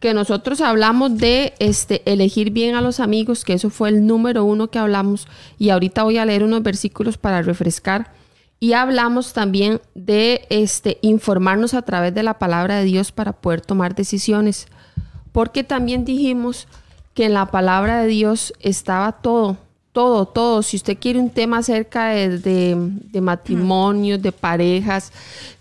Que 0.00 0.14
nosotros 0.14 0.60
hablamos 0.60 1.18
de 1.18 1.54
este, 1.58 2.02
elegir 2.10 2.50
bien 2.50 2.74
a 2.74 2.80
los 2.80 3.00
amigos, 3.00 3.44
que 3.44 3.54
eso 3.54 3.70
fue 3.70 3.88
el 3.88 4.06
número 4.06 4.44
uno 4.44 4.68
que 4.68 4.78
hablamos. 4.78 5.26
Y 5.58 5.70
ahorita 5.70 6.04
voy 6.04 6.18
a 6.18 6.24
leer 6.24 6.44
unos 6.44 6.62
versículos 6.62 7.18
para 7.18 7.42
refrescar. 7.42 8.12
Y 8.60 8.72
hablamos 8.72 9.32
también 9.32 9.80
de 9.94 10.46
este, 10.50 10.98
informarnos 11.02 11.74
a 11.74 11.82
través 11.82 12.14
de 12.14 12.22
la 12.22 12.38
palabra 12.38 12.78
de 12.78 12.84
Dios 12.84 13.12
para 13.12 13.32
poder 13.32 13.60
tomar 13.60 13.94
decisiones. 13.94 14.68
Porque 15.32 15.64
también 15.64 16.04
dijimos 16.04 16.68
que 17.12 17.26
en 17.26 17.34
la 17.34 17.46
palabra 17.46 18.02
de 18.02 18.08
Dios 18.08 18.52
estaba 18.60 19.12
todo, 19.12 19.56
todo, 19.94 20.26
todo. 20.26 20.62
Si 20.62 20.76
usted 20.76 20.98
quiere 20.98 21.20
un 21.20 21.30
tema 21.30 21.58
acerca 21.58 22.08
de, 22.08 22.40
de, 22.40 22.76
de 22.76 23.20
matrimonios, 23.20 24.20
de 24.20 24.32
parejas, 24.32 25.12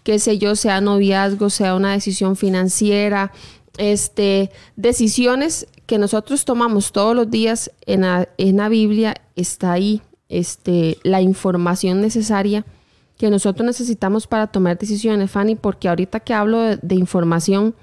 qué 0.01 0.17
sé 0.17 0.39
yo, 0.39 0.55
sea 0.55 0.81
noviazgo, 0.81 1.51
sea 1.51 1.75
una 1.75 1.93
decisión 1.93 2.35
financiera, 2.35 3.31
este, 3.77 4.49
decisiones 4.75 5.67
que 5.85 5.99
nosotros 5.99 6.45
tomamos 6.45 6.91
todos 6.91 7.15
los 7.15 7.29
días 7.29 7.71
en 7.85 8.01
la, 8.01 8.27
en 8.39 8.57
la 8.57 8.69
Biblia, 8.69 9.13
está 9.35 9.73
ahí 9.73 10.01
este, 10.29 10.97
la 11.03 11.21
información 11.21 12.01
necesaria 12.01 12.65
que 13.19 13.29
nosotros 13.29 13.67
necesitamos 13.67 14.25
para 14.25 14.47
tomar 14.47 14.79
decisiones, 14.79 15.29
Fanny, 15.29 15.55
porque 15.55 15.89
ahorita 15.89 16.21
que 16.21 16.33
hablo 16.33 16.59
de, 16.59 16.79
de 16.81 16.95
información, 16.95 17.75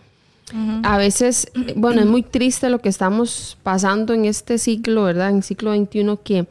uh 0.53 0.57
-huh. 0.57 0.81
a 0.85 0.99
veces, 0.99 1.51
bueno, 1.77 2.01
es 2.01 2.07
muy 2.07 2.23
triste 2.23 2.71
lo 2.71 2.81
que 2.81 2.89
estamos 2.89 3.57
pasando 3.63 4.15
en 4.15 4.25
este 4.25 4.59
ciclo, 4.59 5.05
¿verdad? 5.05 5.31
En 5.31 5.37
el 5.37 5.43
siglo 5.43 5.75
XXI, 5.75 6.19
que 6.23 6.47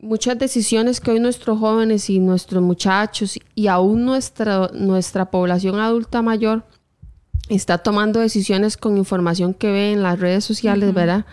muchas 0.00 0.38
decisiones 0.38 1.00
que 1.00 1.10
hoy 1.10 1.20
nuestros 1.20 1.58
jóvenes 1.58 2.10
y 2.10 2.18
nuestros 2.18 2.62
muchachos 2.62 3.38
y 3.54 3.66
aún 3.66 4.04
nuestra, 4.04 4.70
nuestra 4.72 5.30
población 5.30 5.78
adulta 5.78 6.22
mayor 6.22 6.64
está 7.48 7.78
tomando 7.78 8.20
decisiones 8.20 8.76
con 8.76 8.96
información 8.96 9.54
que 9.54 9.70
ve 9.70 9.92
en 9.92 10.02
las 10.02 10.18
redes 10.18 10.44
sociales, 10.44 10.94
¿verdad? 10.94 11.26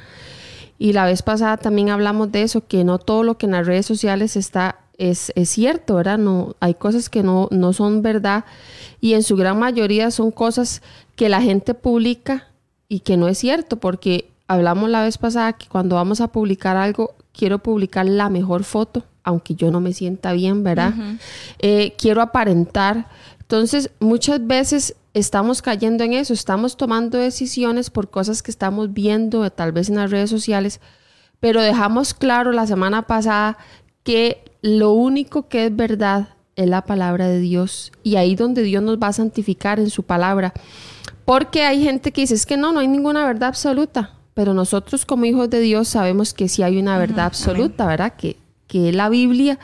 Y 0.79 0.93
la 0.93 1.05
vez 1.05 1.21
pasada 1.21 1.57
también 1.57 1.89
hablamos 1.89 2.31
de 2.31 2.43
eso, 2.43 2.67
que 2.67 2.83
no 2.83 2.99
todo 2.99 3.23
lo 3.23 3.37
que 3.37 3.45
en 3.45 3.53
las 3.53 3.65
redes 3.65 3.85
sociales 3.85 4.35
está 4.35 4.79
es, 4.97 5.31
es 5.35 5.49
cierto, 5.49 5.95
¿verdad? 5.95 6.17
No, 6.17 6.55
hay 6.59 6.73
cosas 6.73 7.09
que 7.09 7.23
no, 7.23 7.47
no 7.51 7.73
son 7.73 8.01
verdad 8.01 8.45
y 8.99 9.13
en 9.13 9.23
su 9.23 9.35
gran 9.35 9.59
mayoría 9.59 10.11
son 10.11 10.31
cosas 10.31 10.81
que 11.15 11.29
la 11.29 11.41
gente 11.41 11.73
publica 11.73 12.47
y 12.89 13.01
que 13.01 13.17
no 13.17 13.27
es 13.27 13.37
cierto, 13.37 13.77
porque 13.77 14.31
hablamos 14.47 14.89
la 14.89 15.03
vez 15.03 15.17
pasada 15.17 15.53
que 15.53 15.67
cuando 15.67 15.95
vamos 15.95 16.21
a 16.21 16.29
publicar 16.29 16.77
algo, 16.77 17.15
quiero 17.33 17.59
publicar 17.59 18.05
la 18.05 18.29
mejor 18.29 18.63
foto, 18.63 19.03
aunque 19.23 19.55
yo 19.55 19.71
no 19.71 19.81
me 19.81 19.93
sienta 19.93 20.33
bien, 20.33 20.63
¿verdad? 20.63 20.93
Eh, 21.59 21.93
quiero 21.97 22.21
aparentar. 22.21 23.09
Entonces, 23.39 23.91
muchas 23.99 24.45
veces 24.45 24.95
estamos 25.13 25.61
cayendo 25.61 26.03
en 26.03 26.13
eso, 26.13 26.33
estamos 26.33 26.77
tomando 26.77 27.17
decisiones 27.17 27.89
por 27.89 28.09
cosas 28.09 28.41
que 28.41 28.51
estamos 28.51 28.93
viendo, 28.93 29.49
tal 29.51 29.71
vez 29.71 29.89
en 29.89 29.95
las 29.95 30.11
redes 30.11 30.29
sociales, 30.29 30.79
pero 31.39 31.61
dejamos 31.61 32.13
claro 32.13 32.51
la 32.51 32.67
semana 32.67 33.03
pasada 33.03 33.57
que 34.07 34.41
lo 34.61 34.93
único 34.93 35.49
que 35.49 35.65
es 35.65 35.75
verdad 35.75 36.29
es 36.55 36.69
la 36.69 36.85
palabra 36.85 37.27
de 37.27 37.41
Dios 37.41 37.91
y 38.03 38.15
ahí 38.15 38.35
donde 38.35 38.63
Dios 38.63 38.81
nos 38.81 38.97
va 38.97 39.07
a 39.07 39.13
santificar 39.13 39.81
en 39.81 39.89
su 39.89 40.03
palabra. 40.03 40.53
Porque 41.25 41.63
hay 41.63 41.83
gente 41.83 42.13
que 42.13 42.21
dice, 42.21 42.35
es 42.35 42.45
que 42.45 42.55
no, 42.55 42.71
no 42.71 42.79
hay 42.79 42.87
ninguna 42.87 43.25
verdad 43.25 43.49
absoluta, 43.49 44.13
pero 44.33 44.53
nosotros 44.53 45.05
como 45.05 45.25
hijos 45.25 45.49
de 45.49 45.59
Dios 45.59 45.89
sabemos 45.89 46.33
que 46.33 46.47
sí 46.47 46.63
hay 46.63 46.77
una 46.77 46.97
verdad 46.97 47.25
absoluta, 47.25 47.85
¿verdad? 47.85 48.13
Que, 48.15 48.37
que 48.67 48.87
es 48.87 48.95
la 48.95 49.09
Biblia. 49.09 49.59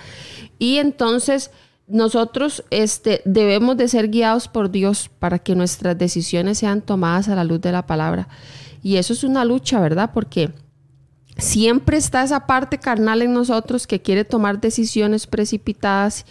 Y 0.60 0.76
entonces 0.80 1.50
nosotros 1.88 2.66
este, 2.70 3.22
debemos 3.24 3.78
de 3.78 3.88
ser 3.88 4.10
guiados 4.10 4.50
por 4.50 4.72
Dios 4.72 5.10
para 5.20 5.40
que 5.40 5.56
nuestras 5.56 5.98
decisiones 5.98 6.58
sean 6.58 6.82
tomadas 6.82 7.30
a 7.30 7.36
la 7.36 7.46
luz 7.46 7.62
de 7.62 7.72
la 7.72 7.88
palabra. 7.88 8.28
Y 8.82 8.98
eso 8.98 9.14
es 9.14 9.24
una 9.24 9.46
lucha, 9.46 9.80
¿verdad? 9.80 10.12
Porque 10.14 10.52
siempre 11.38 11.98
está 11.98 12.24
esa 12.24 12.46
parte 12.46 12.78
carnal 12.78 13.22
en 13.22 13.34
nosotros 13.34 13.88
que 13.88 14.02
quiere 14.02 14.25
tomar 14.25 14.62
decisiones 14.62 15.28
precipitadas 15.28 16.25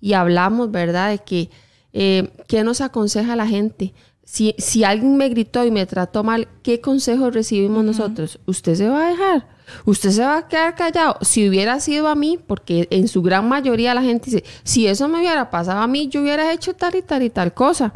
y 0.00 0.14
hablamos, 0.14 0.70
¿verdad? 0.70 1.10
De 1.10 1.18
que, 1.18 1.50
eh, 1.92 2.30
¿qué 2.48 2.64
nos 2.64 2.80
aconseja 2.80 3.36
la 3.36 3.46
gente? 3.46 3.94
Si, 4.24 4.54
si, 4.58 4.84
alguien 4.84 5.16
me 5.16 5.28
gritó 5.28 5.64
y 5.64 5.70
me 5.70 5.84
trató 5.84 6.24
mal, 6.24 6.48
¿qué 6.62 6.80
consejo 6.80 7.30
recibimos 7.30 7.84
nosotros? 7.84 8.38
¿Usted 8.46 8.74
se 8.74 8.88
va 8.88 9.06
a 9.06 9.10
dejar? 9.10 9.48
¿Usted 9.84 10.10
se 10.10 10.22
va 10.22 10.38
a 10.38 10.48
quedar 10.48 10.74
callado? 10.74 11.18
Si 11.22 11.48
hubiera 11.48 11.80
sido 11.80 12.08
a 12.08 12.14
mí, 12.14 12.38
porque 12.46 12.88
en 12.90 13.08
su 13.08 13.22
gran 13.22 13.48
mayoría 13.48 13.94
la 13.94 14.02
gente 14.02 14.30
dice, 14.30 14.44
si 14.64 14.86
eso 14.86 15.08
me 15.08 15.18
hubiera 15.18 15.50
pasado 15.50 15.80
a 15.80 15.86
mí, 15.86 16.08
yo 16.08 16.22
hubiera 16.22 16.52
hecho 16.52 16.74
tal 16.74 16.94
y 16.96 17.02
tal 17.02 17.22
y 17.22 17.30
tal 17.30 17.52
cosa. 17.52 17.92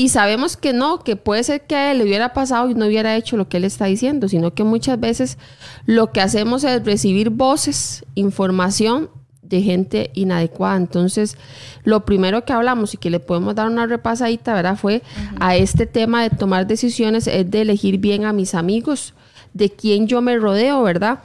Y 0.00 0.10
sabemos 0.10 0.56
que 0.56 0.72
no, 0.72 1.00
que 1.00 1.16
puede 1.16 1.42
ser 1.42 1.62
que 1.62 1.74
a 1.74 1.90
él 1.90 1.98
le 1.98 2.04
hubiera 2.04 2.32
pasado 2.32 2.70
y 2.70 2.74
no 2.74 2.86
hubiera 2.86 3.16
hecho 3.16 3.36
lo 3.36 3.48
que 3.48 3.56
él 3.56 3.64
está 3.64 3.86
diciendo, 3.86 4.28
sino 4.28 4.54
que 4.54 4.62
muchas 4.62 5.00
veces 5.00 5.38
lo 5.86 6.12
que 6.12 6.20
hacemos 6.20 6.62
es 6.62 6.84
recibir 6.84 7.30
voces, 7.30 8.04
información 8.14 9.10
de 9.42 9.60
gente 9.60 10.12
inadecuada. 10.14 10.76
Entonces, 10.76 11.36
lo 11.82 12.04
primero 12.04 12.44
que 12.44 12.52
hablamos 12.52 12.94
y 12.94 12.96
que 12.96 13.10
le 13.10 13.18
podemos 13.18 13.56
dar 13.56 13.66
una 13.66 13.88
repasadita, 13.88 14.54
¿verdad? 14.54 14.78
Fue 14.78 15.02
a 15.40 15.56
este 15.56 15.84
tema 15.84 16.22
de 16.22 16.30
tomar 16.30 16.68
decisiones, 16.68 17.26
es 17.26 17.50
de 17.50 17.62
elegir 17.62 17.98
bien 17.98 18.24
a 18.24 18.32
mis 18.32 18.54
amigos, 18.54 19.14
de 19.52 19.68
quién 19.68 20.06
yo 20.06 20.22
me 20.22 20.38
rodeo, 20.38 20.80
¿verdad? 20.80 21.24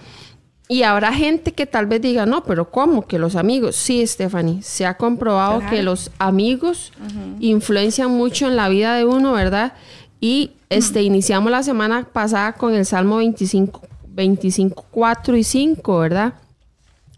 Y 0.74 0.82
habrá 0.82 1.14
gente 1.14 1.52
que 1.52 1.68
tal 1.68 1.86
vez 1.86 2.02
diga, 2.02 2.26
no, 2.26 2.44
pero 2.46 2.72
¿cómo? 2.72 3.06
Que 3.06 3.20
los 3.20 3.36
amigos. 3.36 3.76
Sí, 3.76 4.08
Stephanie, 4.08 4.64
se 4.64 4.88
ha 4.88 4.98
comprobado 4.98 5.62
que 5.70 5.84
los 5.84 6.10
amigos 6.18 6.92
influencian 7.40 8.10
mucho 8.10 8.48
en 8.48 8.56
la 8.56 8.70
vida 8.70 8.96
de 8.96 9.06
uno, 9.06 9.34
¿verdad? 9.34 9.74
Y 10.20 10.54
este, 10.72 11.04
iniciamos 11.04 11.52
la 11.52 11.62
semana 11.62 12.08
pasada 12.12 12.54
con 12.54 12.74
el 12.74 12.88
Salmo 12.88 13.18
25, 13.18 13.84
25, 14.16 14.86
4 14.90 15.38
y 15.38 15.44
5, 15.44 16.00
¿verdad? 16.00 16.34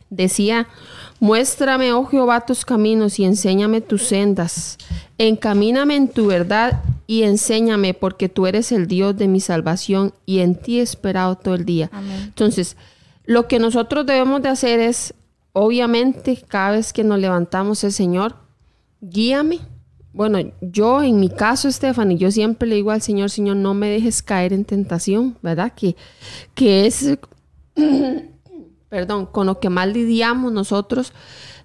Decía, 0.09 0.67
muéstrame, 1.21 1.93
oh 1.93 2.03
Jehová, 2.07 2.45
tus 2.45 2.65
caminos 2.65 3.19
y 3.19 3.23
enséñame 3.23 3.79
tus 3.79 4.03
sendas. 4.03 4.77
Encamíname 5.17 5.95
en 5.95 6.09
tu 6.09 6.27
verdad 6.27 6.83
y 7.07 7.23
enséñame, 7.23 7.93
porque 7.93 8.27
tú 8.27 8.47
eres 8.47 8.73
el 8.73 8.87
Dios 8.87 9.15
de 9.15 9.29
mi 9.29 9.39
salvación 9.39 10.13
y 10.25 10.39
en 10.39 10.55
ti 10.55 10.79
he 10.79 10.81
esperado 10.81 11.37
todo 11.37 11.55
el 11.55 11.63
día. 11.63 11.89
Entonces, 12.25 12.75
lo 13.25 13.47
que 13.47 13.59
nosotros 13.59 14.05
debemos 14.05 14.41
de 14.41 14.49
hacer 14.49 14.79
es, 14.79 15.13
obviamente, 15.53 16.43
cada 16.47 16.71
vez 16.71 16.93
que 16.93 17.03
nos 17.03 17.19
levantamos, 17.19 17.83
el 17.83 17.91
Señor, 17.91 18.35
guíame. 19.01 19.59
Bueno, 20.13 20.39
yo 20.61 21.03
en 21.03 21.19
mi 21.19 21.29
caso, 21.29 21.69
Stephanie, 21.71 22.17
yo 22.17 22.31
siempre 22.31 22.69
le 22.69 22.75
digo 22.75 22.91
al 22.91 23.01
Señor, 23.01 23.29
Señor, 23.29 23.57
no 23.57 23.73
me 23.73 23.89
dejes 23.89 24.23
caer 24.23 24.53
en 24.53 24.63
tentación, 24.63 25.37
¿verdad? 25.41 25.73
Que, 25.75 25.95
que 26.53 26.85
es, 26.85 27.17
perdón, 28.89 29.25
con 29.25 29.47
lo 29.47 29.59
que 29.59 29.69
más 29.69 29.87
lidiamos 29.89 30.53
nosotros 30.53 31.11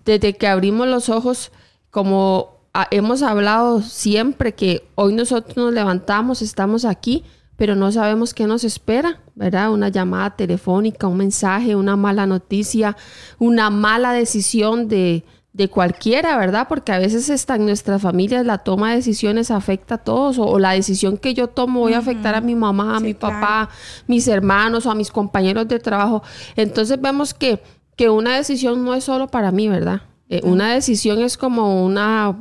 desde 0.04 0.36
que 0.36 0.48
abrimos 0.48 0.88
los 0.88 1.08
ojos, 1.08 1.52
como 1.90 2.60
hemos 2.90 3.22
hablado 3.22 3.82
siempre 3.82 4.54
que 4.54 4.84
hoy 4.94 5.12
nosotros 5.12 5.56
nos 5.56 5.72
levantamos, 5.72 6.42
estamos 6.42 6.84
aquí, 6.84 7.24
pero 7.60 7.76
no 7.76 7.92
sabemos 7.92 8.32
qué 8.32 8.46
nos 8.46 8.64
espera, 8.64 9.20
¿verdad? 9.34 9.70
Una 9.70 9.90
llamada 9.90 10.30
telefónica, 10.30 11.06
un 11.06 11.18
mensaje, 11.18 11.76
una 11.76 11.94
mala 11.94 12.24
noticia, 12.24 12.96
una 13.38 13.68
mala 13.68 14.14
decisión 14.14 14.88
de, 14.88 15.24
de 15.52 15.68
cualquiera, 15.68 16.38
¿verdad? 16.38 16.68
Porque 16.70 16.90
a 16.92 16.98
veces 16.98 17.28
está 17.28 17.56
en 17.56 17.66
nuestras 17.66 18.00
familias 18.00 18.46
la 18.46 18.56
toma 18.56 18.88
de 18.88 18.96
decisiones 18.96 19.50
afecta 19.50 19.96
a 19.96 19.98
todos 19.98 20.38
o, 20.38 20.58
la 20.58 20.70
decisión 20.70 21.18
que 21.18 21.34
yo 21.34 21.48
tomo 21.48 21.80
voy 21.80 21.92
a 21.92 21.98
afectar 21.98 22.34
a 22.34 22.40
mi 22.40 22.54
mamá, 22.54 22.96
a 22.96 23.00
mi 23.00 23.12
papá, 23.12 23.68
mis 24.06 24.26
hermanos 24.26 24.86
o 24.86 24.90
a 24.90 24.94
mis 24.94 25.10
compañeros 25.10 25.68
de 25.68 25.80
trabajo. 25.80 26.22
Entonces 26.56 26.98
vemos 26.98 27.34
que, 27.34 27.62
que 27.94 28.08
una 28.08 28.36
decisión 28.36 28.86
no 28.86 28.94
es 28.94 29.04
solo 29.04 29.28
para 29.28 29.52
mí, 29.52 29.68
¿verdad? 29.68 30.00
Eh, 30.30 30.40
una 30.44 30.72
decisión 30.72 31.20
es 31.20 31.36
como 31.36 31.84
una 31.84 32.40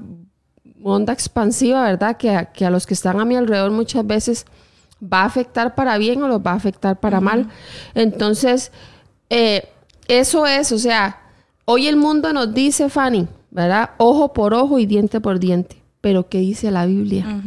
onda 0.81 1.11
expansiva, 1.11 1.83
¿verdad? 1.83 2.15
Que, 2.15 2.47
que 2.53 2.65
a 2.65 2.69
los 2.69 2.87
que 2.87 2.93
están 2.93 3.19
a 3.19 3.25
mi 3.25 3.35
alrededor 3.35 3.71
muchas 3.71 4.07
veces 4.07 4.45
va 5.01 5.21
a 5.21 5.25
afectar 5.25 5.75
para 5.75 5.97
bien 5.97 6.21
o 6.23 6.27
los 6.27 6.41
va 6.41 6.51
a 6.51 6.55
afectar 6.55 6.99
para 6.99 7.21
mal. 7.21 7.49
Entonces, 7.93 8.71
eh, 9.29 9.67
eso 10.07 10.45
es, 10.45 10.71
o 10.71 10.79
sea, 10.79 11.21
hoy 11.65 11.87
el 11.87 11.95
mundo 11.95 12.33
nos 12.33 12.53
dice, 12.53 12.89
Fanny, 12.89 13.27
¿verdad? 13.51 13.91
Ojo 13.97 14.33
por 14.33 14.53
ojo 14.53 14.79
y 14.79 14.85
diente 14.85 15.21
por 15.21 15.39
diente. 15.39 15.77
Pero 16.01 16.29
¿qué 16.29 16.39
dice 16.39 16.71
la 16.71 16.85
Biblia? 16.85 17.41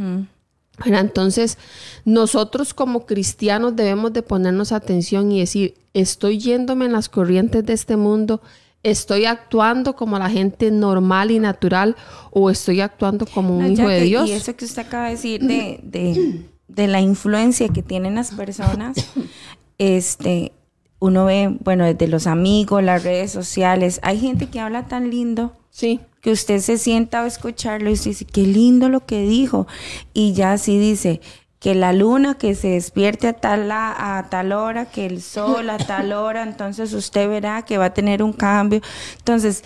Entonces, 0.85 1.57
nosotros 2.05 2.73
como 2.73 3.05
cristianos 3.05 3.75
debemos 3.75 4.13
de 4.13 4.21
ponernos 4.21 4.71
atención 4.71 5.31
y 5.31 5.39
decir, 5.39 5.75
estoy 5.93 6.39
yéndome 6.39 6.85
en 6.85 6.93
las 6.93 7.09
corrientes 7.09 7.65
de 7.65 7.73
este 7.73 7.95
mundo, 7.95 8.41
estoy 8.83 9.25
actuando 9.25 9.95
como 9.95 10.19
la 10.19 10.29
gente 10.29 10.71
normal 10.71 11.31
y 11.31 11.39
natural 11.39 11.95
o 12.31 12.49
estoy 12.49 12.81
actuando 12.81 13.25
como 13.25 13.57
un 13.57 13.71
hijo 13.71 13.87
de 13.87 14.01
Dios. 14.01 14.29
Y 14.29 14.33
eso 14.33 14.55
que 14.55 14.65
usted 14.65 14.85
acaba 14.85 15.05
de 15.05 15.11
decir 15.11 15.41
de 15.41 15.79
de 15.83 16.45
la 16.67 17.01
influencia 17.01 17.69
que 17.69 17.83
tienen 17.83 18.15
las 18.15 18.31
personas, 18.31 18.97
este, 19.77 20.53
uno 20.99 21.25
ve, 21.25 21.57
bueno, 21.63 21.85
desde 21.85 22.07
los 22.07 22.27
amigos, 22.27 22.83
las 22.83 23.03
redes 23.03 23.31
sociales, 23.31 23.99
hay 24.03 24.19
gente 24.19 24.47
que 24.47 24.59
habla 24.59 24.87
tan 24.87 25.09
lindo. 25.09 25.53
Sí. 25.69 25.99
Que 26.21 26.31
usted 26.31 26.59
se 26.59 26.77
sienta 26.77 27.21
a 27.21 27.27
escucharlo 27.27 27.89
y 27.89 27.93
dice, 27.93 28.25
qué 28.25 28.43
lindo 28.43 28.87
lo 28.87 29.05
que 29.05 29.23
dijo. 29.23 29.67
Y 30.13 30.33
ya 30.33 30.53
así 30.53 30.77
dice, 30.77 31.19
que 31.59 31.75
la 31.75 31.93
luna 31.93 32.35
que 32.35 32.55
se 32.55 32.69
despierte 32.69 33.27
a 33.27 33.33
tal, 33.33 33.71
a 33.71 34.27
tal 34.29 34.51
hora, 34.51 34.85
que 34.85 35.05
el 35.05 35.21
sol 35.21 35.69
a 35.69 35.77
tal 35.77 36.11
hora, 36.13 36.43
entonces 36.43 36.93
usted 36.93 37.27
verá 37.29 37.63
que 37.63 37.77
va 37.77 37.85
a 37.85 37.93
tener 37.93 38.21
un 38.21 38.33
cambio. 38.33 38.81
Entonces, 39.17 39.63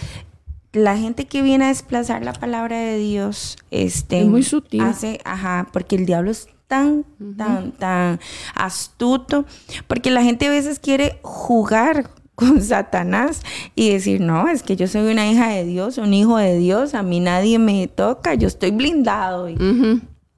la 0.74 0.98
gente 0.98 1.26
que 1.26 1.42
viene 1.42 1.66
a 1.66 1.68
desplazar 1.70 2.24
la 2.24 2.34
palabra 2.34 2.78
de 2.78 2.98
Dios, 2.98 3.58
este, 3.72 4.22
es 4.22 4.28
muy 4.28 4.44
sutil. 4.44 4.82
Hace, 4.82 5.20
ajá, 5.26 5.68
porque 5.74 5.96
el 5.96 6.06
diablo 6.06 6.32
es 6.32 6.48
tan, 6.68 7.06
tan, 7.38 7.72
tan 7.72 8.20
astuto, 8.54 9.46
porque 9.88 10.12
la 10.12 10.24
gente 10.24 10.48
a 10.48 10.52
veces 10.52 10.80
quiere 10.80 11.20
jugar 11.24 12.10
con 12.36 12.62
Satanás 12.62 13.42
y 13.74 13.90
decir, 13.90 14.22
no, 14.22 14.48
es 14.48 14.62
que 14.62 14.76
yo 14.76 14.88
soy 14.88 15.12
una 15.12 15.30
hija 15.30 15.50
de 15.50 15.66
Dios, 15.66 15.98
un 15.98 16.14
hijo 16.14 16.38
de 16.38 16.58
Dios, 16.58 16.94
a 16.94 17.02
mí 17.02 17.20
nadie 17.20 17.58
me 17.58 17.88
toca, 17.88 18.36
yo 18.36 18.48
estoy 18.48 18.72
blindado. 18.72 19.48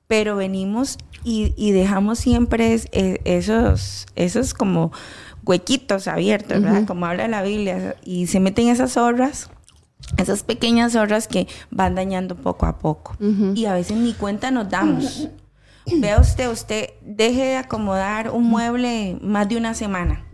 Pero 0.08 0.36
venimos 0.38 0.98
y, 1.26 1.72
dejamos 1.72 2.20
siempre 2.20 2.80
e, 2.92 3.22
esos, 3.26 4.08
esos 4.16 4.54
como 4.54 4.92
huequitos 5.46 6.08
abiertos, 6.08 6.62
¿verdad? 6.62 6.86
Como 6.86 7.06
habla 7.06 7.28
la 7.28 7.44
Biblia, 7.44 7.96
y 8.06 8.28
se 8.28 8.40
meten 8.40 8.70
esas 8.70 8.94
zorras 8.94 9.50
esas 10.18 10.44
pequeñas 10.44 10.94
zorras 10.94 11.28
que 11.28 11.48
van 11.72 11.96
dañando 11.96 12.36
poco 12.36 12.66
a 12.66 12.80
poco. 12.80 13.16
Y 13.54 13.66
a 13.66 13.74
veces 13.74 13.98
ni 13.98 14.14
cuenta 14.14 14.50
nos 14.50 14.70
damos. 14.70 15.28
Vea 15.98 16.20
usted, 16.20 16.50
usted 16.50 16.90
deje 17.02 17.44
de 17.44 17.56
acomodar 17.58 18.32
un 18.32 18.44
mueble 18.44 19.18
más 19.22 19.48
de 19.50 19.58
una 19.58 19.74
semana. 19.74 20.26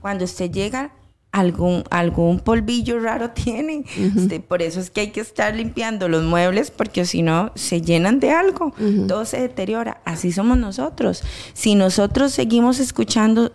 Cuando 0.00 0.24
usted 0.24 0.50
llega 0.50 0.92
algún, 1.32 1.84
algún 1.90 2.40
polvillo 2.40 2.98
raro 3.00 3.30
tiene. 3.34 3.84
Este, 4.16 4.40
por 4.40 4.62
eso 4.62 4.80
es 4.80 4.90
que 4.90 5.02
hay 5.02 5.10
que 5.10 5.20
estar 5.20 5.54
limpiando 5.54 6.08
los 6.08 6.24
muebles 6.24 6.70
porque 6.70 7.04
si 7.04 7.22
no 7.22 7.52
se 7.54 7.82
llenan 7.82 8.20
de 8.20 8.30
algo, 8.30 8.74
todo 9.06 9.24
se 9.24 9.40
deteriora. 9.40 10.00
Así 10.04 10.32
somos 10.32 10.58
nosotros. 10.58 11.22
Si 11.52 11.74
nosotros 11.74 12.32
seguimos 12.32 12.80
escuchando 12.80 13.52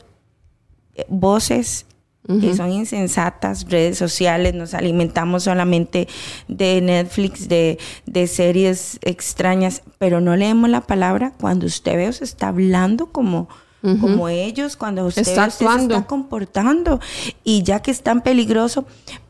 que 2.28 2.56
son 2.56 2.72
insensatas, 2.72 3.66
redes 3.70 3.98
sociales, 3.98 4.54
nos 4.54 4.74
alimentamos 4.74 5.44
solamente 5.44 6.08
de 6.48 6.80
Netflix, 6.80 7.50
de, 7.50 7.80
de, 8.06 8.28
series 8.28 9.00
extrañas, 9.02 9.82
pero 9.98 10.22
no 10.22 10.36
leemos 10.36 10.70
la 10.70 10.82
palabra 10.82 11.34
cuando 11.40 11.66
usted 11.66 11.96
ve 11.96 12.14
se 12.14 12.24
está 12.24 12.50
hablando 12.50 13.08
como, 13.08 13.50
como 13.82 14.30
ellos, 14.30 14.78
cuando 14.78 15.06
usted, 15.06 15.24
Está 15.24 15.44
ve, 15.44 15.48
usted 15.48 15.66
se 15.66 15.82
está 15.82 16.06
comportando 16.06 17.00
y 17.44 17.64
ya 17.64 17.82
que 17.82 17.90
es 17.90 18.04
tan 18.04 18.22
peligroso, 18.22 18.86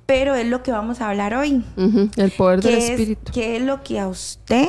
pero 0.05 0.35
es 0.35 0.45
lo 0.45 0.61
que 0.61 0.71
vamos 0.73 0.99
a 0.99 1.09
hablar 1.09 1.33
hoy. 1.33 1.63
El 2.17 2.31
poder 2.31 2.61
del 2.61 2.73
¿Qué 2.73 2.77
es, 2.77 2.89
espíritu. 2.89 3.31
qué 3.31 3.55
es 3.55 3.61
lo 3.63 3.81
que 3.83 3.99
a 3.99 4.09
usted 4.09 4.67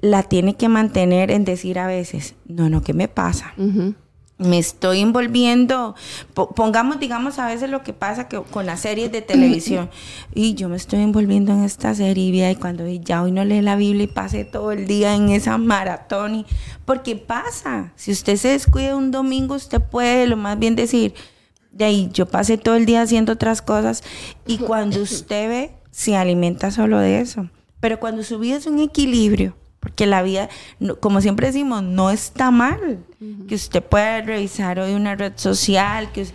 la 0.00 0.22
tiene 0.22 0.54
que 0.54 0.68
mantener 0.68 1.32
en 1.32 1.44
decir 1.44 1.80
a 1.80 1.88
veces, 1.88 2.36
no, 2.46 2.68
no, 2.68 2.82
¿qué 2.82 2.94
me 2.94 3.08
pasa? 3.08 3.52
Me 4.38 4.58
estoy 4.58 5.00
envolviendo, 5.00 5.94
po- 6.34 6.50
pongamos, 6.50 7.00
digamos, 7.00 7.38
a 7.38 7.46
veces 7.46 7.70
lo 7.70 7.82
que 7.82 7.94
pasa 7.94 8.28
que 8.28 8.38
con 8.42 8.66
las 8.66 8.80
series 8.80 9.10
de 9.10 9.22
televisión, 9.22 9.88
y 10.34 10.52
yo 10.54 10.68
me 10.68 10.76
estoy 10.76 11.00
envolviendo 11.00 11.52
en 11.52 11.64
esta 11.64 11.94
serie, 11.94 12.50
y 12.50 12.56
cuando 12.56 12.86
ya 12.86 13.22
hoy 13.22 13.32
no 13.32 13.46
lee 13.46 13.62
la 13.62 13.76
Biblia 13.76 14.04
y 14.04 14.08
pasé 14.08 14.44
todo 14.44 14.72
el 14.72 14.86
día 14.86 15.14
en 15.14 15.30
esa 15.30 15.56
maratón, 15.56 16.34
y, 16.34 16.46
porque 16.84 17.16
pasa, 17.16 17.94
si 17.96 18.12
usted 18.12 18.36
se 18.36 18.48
descuida 18.48 18.94
un 18.94 19.10
domingo, 19.10 19.54
usted 19.54 19.80
puede 19.80 20.26
lo 20.26 20.36
más 20.36 20.58
bien 20.58 20.76
decir, 20.76 21.14
de 21.72 21.86
ahí 21.86 22.10
yo 22.12 22.26
pasé 22.26 22.58
todo 22.58 22.74
el 22.74 22.84
día 22.84 23.00
haciendo 23.00 23.32
otras 23.32 23.62
cosas, 23.62 24.04
y 24.46 24.58
cuando 24.58 25.00
usted 25.00 25.48
ve, 25.48 25.70
se 25.90 26.14
alimenta 26.14 26.70
solo 26.70 26.98
de 26.98 27.20
eso, 27.20 27.48
pero 27.80 27.98
cuando 28.00 28.22
su 28.22 28.38
vida 28.38 28.56
es 28.58 28.66
un 28.66 28.80
equilibrio, 28.80 29.56
porque 29.86 30.04
la 30.06 30.20
vida, 30.24 30.48
no- 30.80 30.96
como 30.96 31.20
siempre 31.20 31.46
decimos, 31.46 31.80
no 31.80 32.10
está 32.10 32.50
mal. 32.50 32.98
Que 33.46 33.54
usted 33.54 33.80
pueda 33.84 34.20
revisar 34.20 34.80
hoy 34.80 34.94
una 34.94 35.14
red 35.14 35.34
social, 35.36 36.10
que 36.10 36.26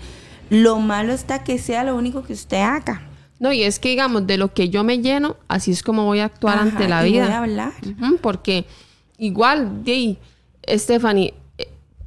lo 0.50 0.79
malo 0.79 1.12
está 1.12 1.43
que 1.43 1.60
sea 1.60 1.84
lo 1.84 1.98
único 1.98 2.24
que 2.24 2.31
usted 2.31 2.62
haga. 2.62 3.01
No, 3.39 3.51
y 3.51 3.63
es 3.63 3.77
que 3.79 3.89
digamos, 3.89 4.25
de 4.25 4.38
lo 4.38 4.53
que 4.53 4.70
yo 4.70 4.86
me 4.86 5.00
lleno, 5.00 5.36
así 5.50 5.72
es 5.72 5.84
como 5.84 6.05
voy 6.05 6.20
a 6.22 6.25
actuar 6.25 6.60
Ajá, 6.60 6.63
ante 6.70 6.88
la 6.88 7.05
y 7.05 7.12
vida. 7.12 7.25
voy 7.25 7.34
a 7.34 7.38
hablar. 7.39 7.74
Porque 8.22 8.65
igual, 9.17 9.84
de 9.84 10.17
Stephanie, 10.70 11.34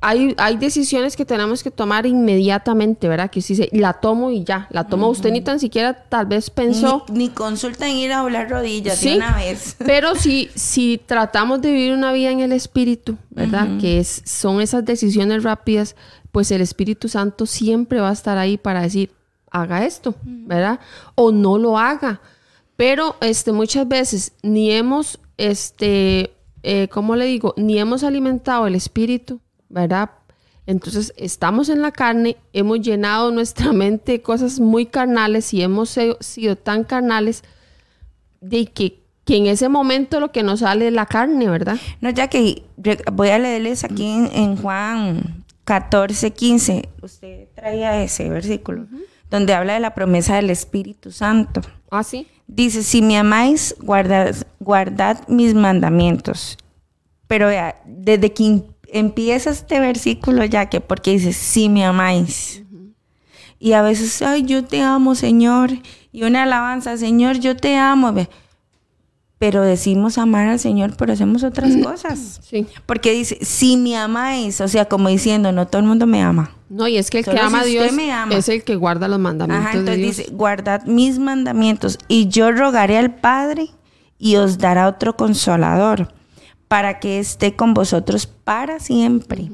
hay, 0.06 0.34
hay 0.36 0.58
decisiones 0.58 1.16
que 1.16 1.24
tenemos 1.24 1.62
que 1.62 1.70
tomar 1.70 2.04
inmediatamente, 2.04 3.08
¿verdad? 3.08 3.30
Que 3.30 3.38
usted 3.38 3.56
dice, 3.56 3.68
la 3.72 3.94
tomo 3.94 4.30
y 4.30 4.44
ya, 4.44 4.68
la 4.70 4.86
tomo. 4.86 5.08
Usted 5.08 5.32
ni 5.32 5.40
tan 5.40 5.58
siquiera 5.58 5.94
tal 5.94 6.26
vez 6.26 6.50
pensó. 6.50 7.06
Ni, 7.08 7.20
ni 7.20 7.28
consulta 7.30 7.88
en 7.88 7.96
ir 7.96 8.12
a 8.12 8.18
doblar 8.18 8.50
rodillas 8.50 9.00
de 9.00 9.16
una 9.16 9.34
vez. 9.34 9.76
Pero 9.84 10.14
si, 10.14 10.50
si 10.54 11.00
tratamos 11.04 11.62
de 11.62 11.72
vivir 11.72 11.94
una 11.94 12.12
vida 12.12 12.30
en 12.30 12.40
el 12.40 12.52
Espíritu, 12.52 13.16
¿verdad? 13.30 13.78
Que 13.80 13.98
es, 13.98 14.20
son 14.26 14.60
esas 14.60 14.84
decisiones 14.84 15.42
rápidas, 15.42 15.96
pues 16.32 16.50
el 16.50 16.60
Espíritu 16.60 17.08
Santo 17.08 17.46
siempre 17.46 18.00
va 18.00 18.10
a 18.10 18.12
estar 18.12 18.36
ahí 18.36 18.58
para 18.58 18.82
decir, 18.82 19.10
haga 19.50 19.86
esto, 19.86 20.14
¿verdad? 20.22 20.80
O 21.14 21.32
no 21.32 21.56
lo 21.56 21.78
haga. 21.78 22.20
Pero 22.76 23.16
este, 23.22 23.52
muchas 23.52 23.88
veces 23.88 24.32
ni 24.42 24.70
hemos, 24.70 25.18
este, 25.38 26.34
eh, 26.62 26.88
¿cómo 26.88 27.16
le 27.16 27.24
digo? 27.24 27.54
Ni 27.56 27.78
hemos 27.78 28.04
alimentado 28.04 28.66
el 28.66 28.74
Espíritu, 28.74 29.40
¿verdad? 29.74 30.10
Entonces 30.66 31.12
estamos 31.16 31.68
en 31.68 31.82
la 31.82 31.92
carne, 31.92 32.36
hemos 32.54 32.80
llenado 32.80 33.30
nuestra 33.30 33.72
mente 33.72 34.12
de 34.12 34.22
cosas 34.22 34.60
muy 34.60 34.86
carnales 34.86 35.52
y 35.52 35.62
hemos 35.62 35.98
sido 36.20 36.56
tan 36.56 36.84
carnales 36.84 37.42
de 38.40 38.66
que, 38.66 39.02
que 39.24 39.36
en 39.36 39.46
ese 39.46 39.68
momento 39.68 40.20
lo 40.20 40.32
que 40.32 40.42
nos 40.42 40.60
sale 40.60 40.86
es 40.88 40.92
la 40.92 41.06
carne, 41.06 41.50
¿verdad? 41.50 41.76
No, 42.00 42.08
ya 42.10 42.28
que 42.28 42.62
voy 43.12 43.28
a 43.28 43.38
leerles 43.38 43.84
aquí 43.84 44.06
en, 44.06 44.30
en 44.32 44.56
Juan 44.56 45.44
14, 45.64 46.30
15. 46.30 46.88
Usted 47.02 47.48
traía 47.54 48.02
ese 48.02 48.30
versículo, 48.30 48.86
donde 49.30 49.52
habla 49.52 49.74
de 49.74 49.80
la 49.80 49.94
promesa 49.94 50.36
del 50.36 50.50
Espíritu 50.50 51.10
Santo. 51.10 51.60
Ah, 51.90 52.04
sí. 52.04 52.26
Dice, 52.46 52.82
si 52.82 53.02
me 53.02 53.18
amáis, 53.18 53.74
guardad, 53.80 54.34
guardad 54.60 55.26
mis 55.28 55.54
mandamientos. 55.54 56.58
Pero 57.26 57.48
vea, 57.48 57.80
desde 57.86 58.32
que 58.32 58.62
empieza 58.94 59.50
este 59.50 59.80
versículo 59.80 60.44
ya 60.44 60.66
que, 60.70 60.80
porque 60.80 61.10
dice, 61.12 61.32
si 61.32 61.68
me 61.68 61.84
amáis. 61.84 62.62
Y 63.58 63.72
a 63.72 63.82
veces, 63.82 64.22
ay, 64.22 64.44
yo 64.44 64.64
te 64.64 64.82
amo, 64.82 65.14
Señor. 65.14 65.70
Y 66.12 66.22
una 66.22 66.44
alabanza, 66.44 66.96
Señor, 66.96 67.38
yo 67.40 67.56
te 67.56 67.76
amo. 67.76 68.12
Ve. 68.12 68.28
Pero 69.38 69.62
decimos 69.62 70.16
amar 70.16 70.46
al 70.48 70.60
Señor, 70.60 70.94
pero 70.96 71.12
hacemos 71.12 71.42
otras 71.42 71.76
cosas. 71.82 72.40
Sí. 72.42 72.66
Porque 72.86 73.12
dice, 73.12 73.38
si 73.42 73.76
me 73.76 73.96
amáis, 73.96 74.60
o 74.60 74.68
sea, 74.68 74.84
como 74.84 75.08
diciendo, 75.08 75.50
no 75.50 75.66
todo 75.66 75.80
el 75.80 75.88
mundo 75.88 76.06
me 76.06 76.22
ama. 76.22 76.52
No, 76.68 76.86
y 76.86 76.96
es 76.96 77.10
que 77.10 77.18
el 77.18 77.24
Solo 77.24 77.36
que 77.36 77.42
ama 77.42 77.60
a 77.60 77.64
si 77.64 77.70
Dios 77.70 77.92
me 77.92 78.12
ama. 78.12 78.34
es 78.34 78.48
el 78.48 78.62
que 78.64 78.76
guarda 78.76 79.08
los 79.08 79.18
mandamientos 79.18 79.66
Ajá, 79.66 79.74
de 79.74 79.80
entonces 79.80 80.02
Dios. 80.02 80.16
dice, 80.18 80.30
guardad 80.32 80.84
mis 80.86 81.18
mandamientos 81.18 81.98
y 82.08 82.28
yo 82.28 82.52
rogaré 82.52 82.96
al 82.98 83.14
Padre 83.14 83.68
y 84.18 84.36
os 84.36 84.58
dará 84.58 84.88
otro 84.88 85.16
consolador 85.16 86.12
para 86.74 86.98
que 86.98 87.20
esté 87.20 87.54
con 87.54 87.72
vosotros 87.72 88.26
para 88.26 88.80
siempre. 88.80 89.48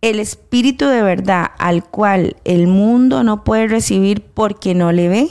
El 0.00 0.18
Espíritu 0.18 0.86
de 0.86 1.04
verdad 1.04 1.52
al 1.56 1.84
cual 1.84 2.36
el 2.42 2.66
mundo 2.66 3.22
no 3.22 3.44
puede 3.44 3.68
recibir 3.68 4.20
porque 4.20 4.74
no 4.74 4.90
le 4.90 5.08
ve 5.08 5.30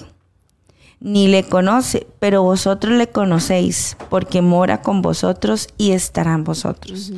ni 1.02 1.28
le 1.28 1.44
conoce, 1.44 2.08
pero 2.20 2.44
vosotros 2.44 2.94
le 2.94 3.10
conocéis 3.10 3.98
porque 4.10 4.42
mora 4.42 4.82
con 4.82 5.02
vosotros 5.02 5.68
y 5.78 5.92
estará 5.92 6.34
en 6.34 6.46
vosotros. 6.46 7.12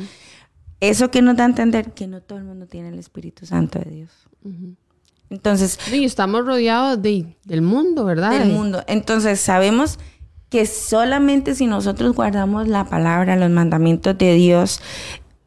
Eso 0.80 1.12
que 1.12 1.22
nos 1.22 1.36
da 1.36 1.44
a 1.44 1.46
entender 1.46 1.92
que 1.92 2.08
no 2.08 2.20
todo 2.20 2.38
el 2.40 2.44
mundo 2.44 2.66
tiene 2.66 2.88
el 2.88 2.98
Espíritu 2.98 3.46
Santo 3.46 3.78
de 3.78 3.90
Dios. 3.92 4.10
Entonces, 5.30 5.78
Y 5.92 6.04
estamos 6.04 6.44
rodeados 6.44 7.00
de, 7.00 7.36
del 7.44 7.62
mundo, 7.62 8.04
¿verdad? 8.04 8.40
del 8.40 8.50
mundo. 8.50 8.82
Entonces 8.88 9.38
sabemos 9.38 10.00
que 10.52 10.66
solamente 10.66 11.54
si 11.56 11.66
nosotros 11.66 12.14
guardamos 12.14 12.68
la 12.68 12.84
palabra, 12.84 13.34
los 13.36 13.50
mandamientos 13.50 14.16
de 14.18 14.34
Dios, 14.34 14.80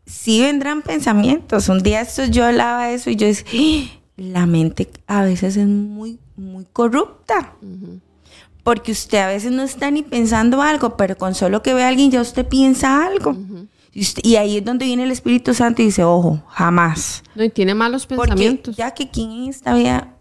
sí 0.08 0.42
vendrán 0.42 0.82
pensamientos. 0.82 1.70
Un 1.70 1.84
día 1.84 2.02
esto 2.02 2.26
yo 2.26 2.44
hablaba 2.46 2.88
de 2.88 2.96
eso 2.96 3.10
y 3.12 3.16
yo 3.16 3.28
decía, 3.28 3.46
"Ah, 3.54 4.00
la 4.18 4.46
mente 4.48 4.90
a 5.08 5.22
veces 5.22 5.58
es 5.58 5.68
muy, 5.68 6.18
muy 6.36 6.66
corrupta. 6.74 7.54
Porque 8.64 8.92
usted 8.94 9.20
a 9.20 9.28
veces 9.28 9.52
no 9.52 9.62
está 9.62 9.92
ni 9.92 10.02
pensando 10.02 10.64
algo, 10.64 10.98
pero 10.98 11.16
con 11.18 11.36
solo 11.36 11.62
que 11.62 11.76
ve 11.76 11.84
a 11.84 11.88
alguien 11.90 12.10
ya 12.10 12.20
usted 12.22 12.46
piensa 12.48 13.06
algo. 13.06 13.38
y, 13.94 14.02
usted- 14.02 14.24
y 14.26 14.36
ahí 14.36 14.58
es 14.58 14.66
donde 14.66 14.86
viene 14.86 15.04
el 15.04 15.12
Espíritu 15.12 15.54
Santo 15.54 15.82
y 15.82 15.86
dice, 15.86 16.04
ojo, 16.04 16.42
jamás. 16.50 17.24
No, 17.36 17.44
y 17.46 17.50
tiene 17.50 17.74
malos 17.76 18.06
Porque 18.08 18.22
pensamientos. 18.30 18.76
ya 18.76 18.92
que 18.92 19.04
aquí 19.04 19.24
en 19.24 19.50
esta 19.50 19.74
vida, 19.74 20.15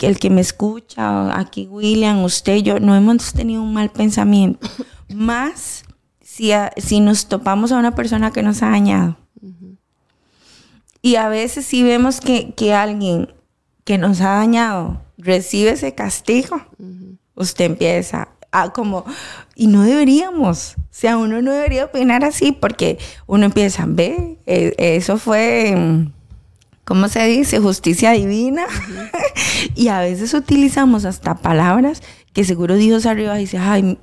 el 0.00 0.18
que 0.18 0.30
me 0.30 0.40
escucha, 0.40 1.38
aquí 1.38 1.66
William, 1.70 2.22
usted, 2.24 2.56
yo, 2.58 2.80
no 2.80 2.94
hemos 2.96 3.32
tenido 3.32 3.62
un 3.62 3.72
mal 3.74 3.90
pensamiento. 3.90 4.66
Más 5.14 5.84
si, 6.20 6.52
a- 6.52 6.72
si 6.76 7.00
nos 7.00 7.26
topamos 7.28 7.70
a 7.72 7.78
una 7.78 7.94
persona 7.94 8.32
que 8.32 8.42
nos 8.42 8.62
ha 8.62 8.70
dañado. 8.70 9.16
Y 11.02 11.16
a 11.16 11.28
veces 11.28 11.66
si 11.66 11.82
vemos 11.82 12.20
que, 12.20 12.54
que 12.54 12.72
alguien 12.72 13.32
que 13.84 13.98
nos 13.98 14.20
ha 14.22 14.30
dañado 14.36 15.02
recibe 15.18 15.70
ese 15.72 15.94
castigo, 15.94 16.62
usted 17.34 17.66
empieza 17.66 18.28
a 18.50 18.72
como, 18.72 19.04
y 19.54 19.66
no 19.66 19.82
deberíamos, 19.82 20.76
o 20.78 20.82
sea, 20.90 21.18
uno 21.18 21.42
no 21.42 21.52
debería 21.52 21.84
opinar 21.86 22.24
así 22.24 22.52
porque 22.52 22.98
uno 23.26 23.44
empieza, 23.46 23.84
ve, 23.86 24.38
eh, 24.46 24.72
eso 24.78 25.18
fue... 25.18 26.06
¿cómo 26.84 27.08
se 27.08 27.24
dice? 27.26 27.58
Justicia 27.58 28.12
divina. 28.12 28.64
y 29.74 29.88
a 29.88 30.00
veces 30.00 30.34
utilizamos 30.34 31.04
hasta 31.04 31.36
palabras 31.36 32.02
que 32.32 32.44
seguro 32.44 32.74
Dios 32.76 33.06
arriba 33.06 33.34
dice, 33.36 33.58
ay, 33.58 33.98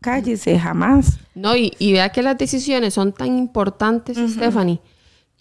cállese, 0.00 0.58
jamás. 0.58 1.18
No, 1.34 1.56
y, 1.56 1.72
y 1.78 1.92
vea 1.92 2.10
que 2.10 2.22
las 2.22 2.38
decisiones 2.38 2.94
son 2.94 3.12
tan 3.12 3.38
importantes, 3.38 4.16
Stephanie, 4.32 4.80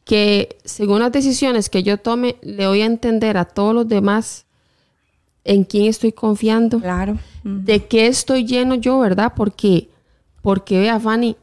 que 0.04 0.58
según 0.64 1.00
las 1.00 1.12
decisiones 1.12 1.70
que 1.70 1.82
yo 1.84 1.98
tome, 1.98 2.36
le 2.42 2.68
voy 2.68 2.82
a 2.82 2.86
entender 2.86 3.38
a 3.38 3.46
todos 3.46 3.74
los 3.74 3.88
demás 3.88 4.46
en 5.44 5.64
quién 5.64 5.86
estoy 5.86 6.12
confiando, 6.12 6.80
Claro. 6.80 7.18
de 7.44 7.86
qué 7.86 8.08
estoy 8.08 8.46
lleno 8.46 8.76
yo, 8.76 9.00
¿verdad? 9.00 9.34
Porque, 9.36 9.90
porque 10.42 10.80
vea, 10.80 11.00
Fanny, 11.00 11.36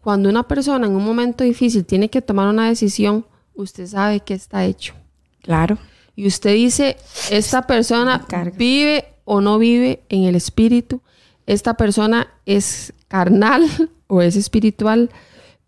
cuando 0.00 0.28
una 0.28 0.44
persona 0.48 0.86
en 0.86 0.94
un 0.96 1.04
momento 1.04 1.44
difícil 1.44 1.84
tiene 1.84 2.08
que 2.08 2.22
tomar 2.22 2.48
una 2.48 2.68
decisión, 2.68 3.26
usted 3.54 3.86
sabe 3.86 4.20
que 4.20 4.34
está 4.34 4.64
hecho. 4.64 4.94
Claro. 5.42 5.78
Y 6.16 6.26
usted 6.26 6.54
dice, 6.54 6.96
esta 7.30 7.66
persona 7.66 8.18
Me 8.18 8.24
carga. 8.26 8.56
vive 8.56 9.04
o 9.24 9.40
no 9.40 9.58
vive 9.58 10.02
en 10.08 10.24
el 10.24 10.34
espíritu, 10.34 11.00
esta 11.46 11.74
persona 11.74 12.28
es 12.46 12.92
carnal 13.08 13.64
o 14.06 14.20
es 14.22 14.36
espiritual, 14.36 15.10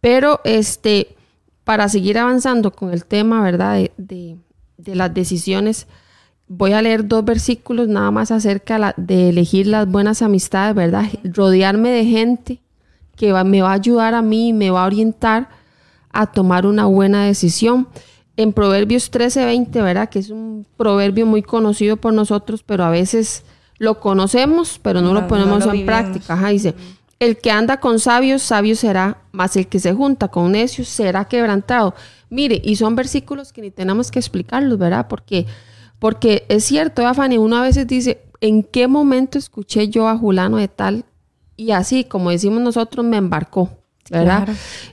pero 0.00 0.40
este, 0.44 1.14
para 1.64 1.88
seguir 1.88 2.18
avanzando 2.18 2.72
con 2.72 2.92
el 2.92 3.04
tema, 3.04 3.42
¿verdad? 3.42 3.74
De, 3.76 3.92
de- 3.96 4.36
de 4.78 4.96
las 4.96 5.14
decisiones, 5.14 5.86
voy 6.48 6.72
a 6.72 6.82
leer 6.82 7.06
dos 7.06 7.24
versículos 7.24 7.86
nada 7.86 8.10
más 8.10 8.32
acerca 8.32 8.92
de 8.96 9.28
elegir 9.28 9.68
las 9.68 9.86
buenas 9.88 10.22
amistades, 10.22 10.74
¿verdad? 10.74 11.04
Rodearme 11.22 11.90
de 11.90 12.04
gente 12.04 12.60
que 13.14 13.32
me 13.44 13.62
va 13.62 13.70
a 13.70 13.74
ayudar 13.74 14.14
a 14.14 14.22
mí, 14.22 14.52
me 14.52 14.70
va 14.70 14.82
a 14.82 14.86
orientar 14.86 15.48
a 16.12 16.26
tomar 16.26 16.66
una 16.66 16.86
buena 16.86 17.24
decisión. 17.24 17.88
En 18.36 18.52
Proverbios 18.52 19.10
13:20, 19.10 19.82
¿verdad? 19.82 20.08
Que 20.08 20.18
es 20.18 20.30
un 20.30 20.66
proverbio 20.76 21.26
muy 21.26 21.42
conocido 21.42 21.96
por 21.96 22.12
nosotros, 22.12 22.62
pero 22.62 22.84
a 22.84 22.90
veces 22.90 23.44
lo 23.78 24.00
conocemos, 24.00 24.78
pero 24.82 25.00
no, 25.00 25.12
lo 25.12 25.26
ponemos 25.26 25.66
en 25.66 25.84
práctica. 25.84 26.36
dice, 26.48 26.74
el 27.18 27.38
que 27.38 27.50
anda 27.50 27.78
con 27.78 28.00
sabios, 28.00 28.42
sabio 28.42 28.74
será, 28.76 29.18
mas 29.32 29.56
el 29.56 29.66
que 29.66 29.78
se 29.78 29.92
junta 29.92 30.28
con 30.28 30.52
necios 30.52 30.88
será 30.88 31.26
quebrantado. 31.26 31.94
Mire, 32.30 32.60
y 32.64 32.76
son 32.76 32.96
versículos 32.96 33.52
que 33.52 33.60
ni 33.60 33.70
tenemos 33.70 34.10
que 34.10 34.18
explicarlos, 34.18 34.78
¿verdad? 34.78 35.06
Porque 35.08 35.46
porque 36.02 36.46
es 36.48 36.64
cierto, 36.64 37.06
Afani, 37.06 37.38
uno 37.38 37.58
a 37.58 37.62
veces 37.62 37.86
dice, 37.86 38.22
¿en 38.40 38.64
qué 38.64 38.88
momento 38.88 39.38
escuché 39.38 39.86
yo 39.86 40.08
a 40.08 40.18
Julano 40.18 40.56
de 40.56 40.66
tal? 40.66 41.04
Y 41.56 41.70
así, 41.70 42.02
como 42.02 42.30
decimos 42.30 42.60
nosotros, 42.60 43.06
me 43.06 43.18
embarcó, 43.18 43.70
¿verdad? 44.10 44.48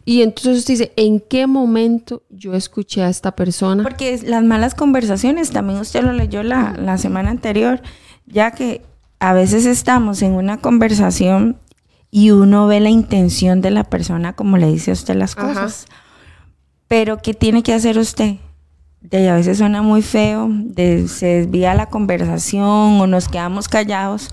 Y 0.06 0.22
entonces 0.22 0.60
usted 0.60 0.74
dice, 0.74 0.94
¿en 0.96 1.20
qué 1.20 1.48
momento 1.48 2.24
yo 2.30 2.54
escuché 2.54 3.04
a 3.04 3.10
esta 3.10 3.36
persona? 3.36 3.84
Porque 3.84 4.20
las 4.24 4.44
malas 4.44 4.76
conversaciones, 4.76 5.52
también 5.52 5.80
usted 5.80 6.04
lo 6.04 6.14
leyó 6.14 6.44
la, 6.44 6.76
la 6.78 6.98
semana 6.98 7.30
anterior, 7.30 7.82
ya 8.26 8.52
que 8.52 8.82
a 9.20 9.34
veces 9.34 9.66
estamos 9.66 10.22
en 10.22 10.34
una 10.34 10.58
conversación 10.58 11.58
y 12.12 12.32
uno 12.32 12.68
ve 12.68 12.80
la 12.80 12.90
intención 12.90 13.62
de 13.62 13.72
la 13.72 13.84
persona 13.84 14.34
como 14.34 14.58
le 14.58 14.68
dice 14.68 14.92
a 14.92 14.94
usted 14.94 15.16
las 15.16 15.36
cosas. 15.36 15.88
Pero 16.88 17.18
¿qué 17.18 17.34
tiene 17.34 17.62
que 17.62 17.74
hacer 17.74 17.98
usted? 17.98 18.38
de 19.02 19.30
a 19.30 19.36
veces 19.36 19.58
suena 19.58 19.82
muy 19.82 20.02
feo, 20.02 20.50
de, 20.52 21.08
se 21.08 21.26
desvía 21.28 21.74
la 21.74 21.88
conversación 21.88 23.00
o 23.00 23.08
nos 23.08 23.30
quedamos 23.30 23.70
callados, 23.70 24.30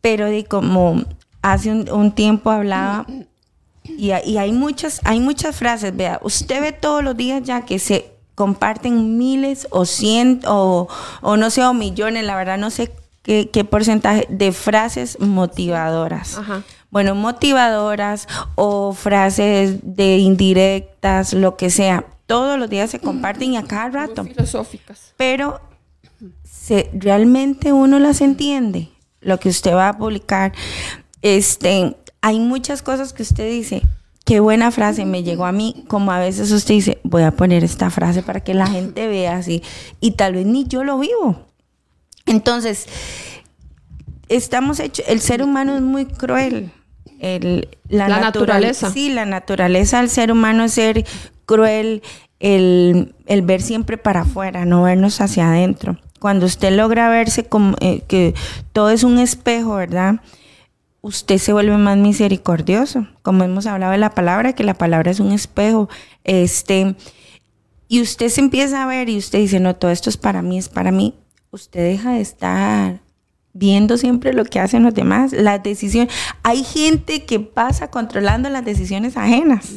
pero 0.00 0.26
de 0.26 0.44
como 0.44 1.04
hace 1.42 1.72
un, 1.72 2.12
tiempo 2.12 2.50
hablaba 2.50 3.06
y, 3.96 4.10
hay 4.10 4.52
muchas 4.52 5.00
hay 5.04 5.20
muchas 5.20 5.56
frases, 5.56 5.96
vea, 5.96 6.20
usted 6.22 6.60
ve 6.60 6.72
todos 6.72 7.02
los 7.02 7.16
días 7.16 7.42
ya 7.42 7.62
que 7.62 7.78
se 7.78 8.12
comparten 8.34 9.18
miles 9.18 9.66
o 9.70 9.84
cientos 9.84 10.50
o, 10.52 10.88
o 11.22 11.36
no 11.36 11.50
sé, 11.50 11.64
o 11.64 11.74
millones, 11.74 12.24
la 12.24 12.36
verdad 12.36 12.58
no 12.58 12.70
sé 12.70 12.92
qué, 13.22 13.50
qué 13.52 13.64
porcentaje 13.64 14.26
de 14.30 14.52
frases 14.52 15.18
motivadoras. 15.20 16.40
Bueno, 16.90 17.14
motivadoras 17.14 18.26
o 18.54 18.92
frases 18.92 19.78
de 19.82 20.18
indirectas, 20.18 21.34
lo 21.34 21.56
que 21.56 21.68
sea 21.68 22.04
todos 22.28 22.58
los 22.58 22.68
días 22.70 22.90
se 22.90 23.00
comparten 23.00 23.54
y 23.54 23.56
a 23.56 23.64
cada 23.64 23.88
rato. 23.88 24.22
filosóficas. 24.22 25.14
Pero 25.16 25.60
se, 26.44 26.90
realmente 26.92 27.72
uno 27.72 27.98
las 27.98 28.20
entiende, 28.20 28.90
lo 29.20 29.40
que 29.40 29.48
usted 29.48 29.72
va 29.72 29.88
a 29.88 29.98
publicar. 29.98 30.52
Este, 31.22 31.96
hay 32.20 32.40
muchas 32.40 32.82
cosas 32.82 33.12
que 33.12 33.22
usted 33.22 33.48
dice, 33.50 33.82
qué 34.24 34.40
buena 34.40 34.70
frase 34.70 35.04
me 35.04 35.22
llegó 35.22 35.46
a 35.46 35.52
mí, 35.52 35.84
como 35.88 36.12
a 36.12 36.18
veces 36.18 36.50
usted 36.52 36.74
dice, 36.74 36.98
voy 37.02 37.22
a 37.22 37.30
poner 37.30 37.64
esta 37.64 37.90
frase 37.90 38.22
para 38.22 38.40
que 38.40 38.54
la 38.54 38.66
gente 38.66 39.08
vea 39.08 39.36
así, 39.36 39.62
y 40.00 40.12
tal 40.12 40.34
vez 40.34 40.46
ni 40.46 40.66
yo 40.66 40.84
lo 40.84 40.98
vivo. 40.98 41.46
Entonces, 42.26 42.86
estamos 44.28 44.80
hechos, 44.80 45.06
el 45.08 45.20
ser 45.20 45.42
humano 45.42 45.76
es 45.76 45.82
muy 45.82 46.06
cruel. 46.06 46.70
la, 47.88 48.08
naturaleza. 48.08 48.90
Sí, 48.90 49.10
la 49.10 49.24
naturaleza 49.24 49.98
del 49.98 50.10
ser 50.10 50.30
humano 50.30 50.64
es 50.64 50.72
ser 50.74 51.06
cruel 51.46 52.02
el, 52.40 53.14
ver 53.42 53.62
siempre 53.62 53.96
para 53.96 54.20
afuera, 54.20 54.64
no 54.64 54.82
vernos 54.82 55.20
hacia 55.20 55.48
adentro. 55.48 55.98
Cuando 56.20 56.46
usted 56.46 56.72
logra 56.72 57.08
verse 57.08 57.44
como 57.44 57.76
eh, 57.80 58.02
que 58.08 58.34
todo 58.72 58.90
es 58.90 59.04
un 59.04 59.18
espejo, 59.18 59.76
¿verdad? 59.76 60.16
Usted 61.08 61.38
se 61.38 61.54
vuelve 61.54 61.78
más 61.78 61.96
misericordioso. 61.96 63.08
Como 63.22 63.42
hemos 63.42 63.64
hablado 63.64 63.92
de 63.92 63.98
la 63.98 64.10
palabra, 64.10 64.52
que 64.52 64.62
la 64.62 64.74
palabra 64.74 65.10
es 65.10 65.20
un 65.20 65.32
espejo. 65.32 65.88
Este, 66.22 66.96
y 67.88 68.02
usted 68.02 68.28
se 68.28 68.42
empieza 68.42 68.82
a 68.82 68.86
ver 68.86 69.08
y 69.08 69.16
usted 69.16 69.38
dice, 69.38 69.58
no, 69.58 69.74
todo 69.74 69.90
esto 69.90 70.10
es 70.10 70.18
para 70.18 70.42
mí, 70.42 70.58
es 70.58 70.68
para 70.68 70.92
mí. 70.92 71.14
Usted 71.50 71.80
deja 71.80 72.12
de 72.12 72.20
estar 72.20 73.00
viendo 73.54 73.96
siempre 73.96 74.34
lo 74.34 74.44
que 74.44 74.60
hacen 74.60 74.82
los 74.82 74.92
demás, 74.92 75.32
las 75.32 75.62
decisiones. 75.62 76.12
Hay 76.42 76.62
gente 76.62 77.24
que 77.24 77.40
pasa 77.40 77.90
controlando 77.90 78.50
las 78.50 78.66
decisiones 78.66 79.16
ajenas 79.16 79.72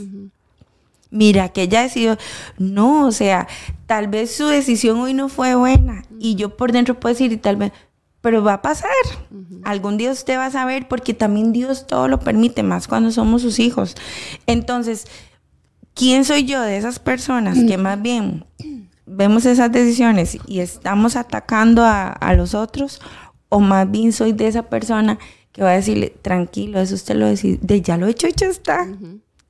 mira, 1.12 1.50
que 1.50 1.64
ella 1.64 1.82
decidió, 1.84 2.18
no, 2.58 3.06
o 3.06 3.12
sea, 3.12 3.48
tal 3.86 4.08
vez 4.08 4.34
su 4.34 4.48
decisión 4.48 4.98
hoy 5.00 5.14
no 5.14 5.28
fue 5.28 5.56
buena 5.56 6.06
y 6.20 6.36
yo 6.36 6.56
por 6.56 6.72
dentro 6.72 7.00
puedo 7.00 7.14
decir 7.14 7.32
y 7.34 7.38
tal 7.38 7.58
vez, 7.58 7.74
pero 8.22 8.44
va 8.44 8.54
a 8.54 8.62
pasar. 8.62 8.90
Algún 9.64 9.98
día 9.98 10.12
usted 10.12 10.38
va 10.38 10.46
a 10.46 10.52
saber 10.52 10.88
porque 10.88 11.14
también 11.14 11.52
Dios 11.52 11.88
todo 11.88 12.08
lo 12.08 12.20
permite, 12.20 12.64
más 12.64 12.88
cuando 12.88 13.12
somos 13.12 13.42
sus 13.42 13.60
hijos. 13.60 13.96
Entonces, 14.46 15.08
¿quién 15.94 16.24
soy 16.24 16.46
yo 16.46 16.62
de 16.62 16.78
esas 16.78 17.00
personas 17.00 17.58
que 17.68 17.78
más 17.78 18.02
bien 18.02 18.46
vemos 19.06 19.46
esas 19.46 19.72
decisiones 19.72 20.38
y 20.48 20.60
estamos 20.60 21.16
atacando 21.16 21.84
a, 21.84 22.34
los 22.36 22.54
otros? 22.54 23.02
¿O 23.50 23.60
más 23.60 23.90
bien 23.90 24.14
soy 24.14 24.34
de 24.34 24.48
esa 24.48 24.64
persona 24.64 25.20
que 25.52 25.64
va 25.64 25.72
a 25.72 25.76
decirle, 25.76 26.14
tranquilo, 26.22 26.80
eso 26.80 26.96
usted 26.96 27.16
lo 27.16 27.26
decide, 27.26 27.60
de 27.62 27.82
ya 27.82 27.98
lo 27.98 28.08
hecho, 28.08 28.28
hecho 28.28 28.46
está. 28.46 28.88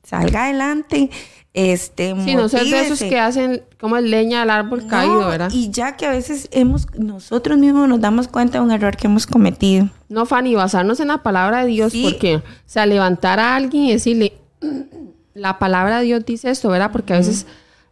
Salga 0.03 0.45
adelante, 0.45 1.11
este, 1.53 2.15
sí, 2.23 2.35
no 2.35 2.47
ser 2.47 2.65
de 2.65 2.81
esos 2.81 2.99
que 2.99 3.19
hacen 3.19 3.63
como 3.77 3.99
leña 3.99 4.43
al 4.43 4.49
árbol 4.49 4.87
caído, 4.87 5.27
¿verdad? 5.27 5.51
Y 5.51 5.69
ya 5.69 5.97
que 5.97 6.05
a 6.05 6.11
veces 6.11 6.47
hemos, 6.51 6.87
nosotros 6.97 7.57
mismos 7.57 7.89
nos 7.89 7.99
damos 7.99 8.29
cuenta 8.29 8.59
de 8.59 8.63
un 8.63 8.71
error 8.71 8.95
que 8.95 9.07
hemos 9.07 9.27
cometido. 9.27 9.89
No, 10.07 10.25
Fanny, 10.25 10.55
basarnos 10.55 11.01
en 11.01 11.09
la 11.09 11.23
palabra 11.23 11.65
de 11.65 11.67
Dios, 11.67 11.93
porque, 12.01 12.37
o 12.37 12.43
sea, 12.65 12.85
levantar 12.85 13.39
a 13.39 13.55
alguien 13.57 13.83
y 13.83 13.91
decirle, 13.91 14.33
la 15.33 15.59
palabra 15.59 15.99
de 15.99 16.05
Dios 16.05 16.25
dice 16.25 16.49
esto, 16.49 16.69
¿verdad? 16.69 16.91
Porque 16.93 17.13
a 17.13 17.17
veces 17.17 17.45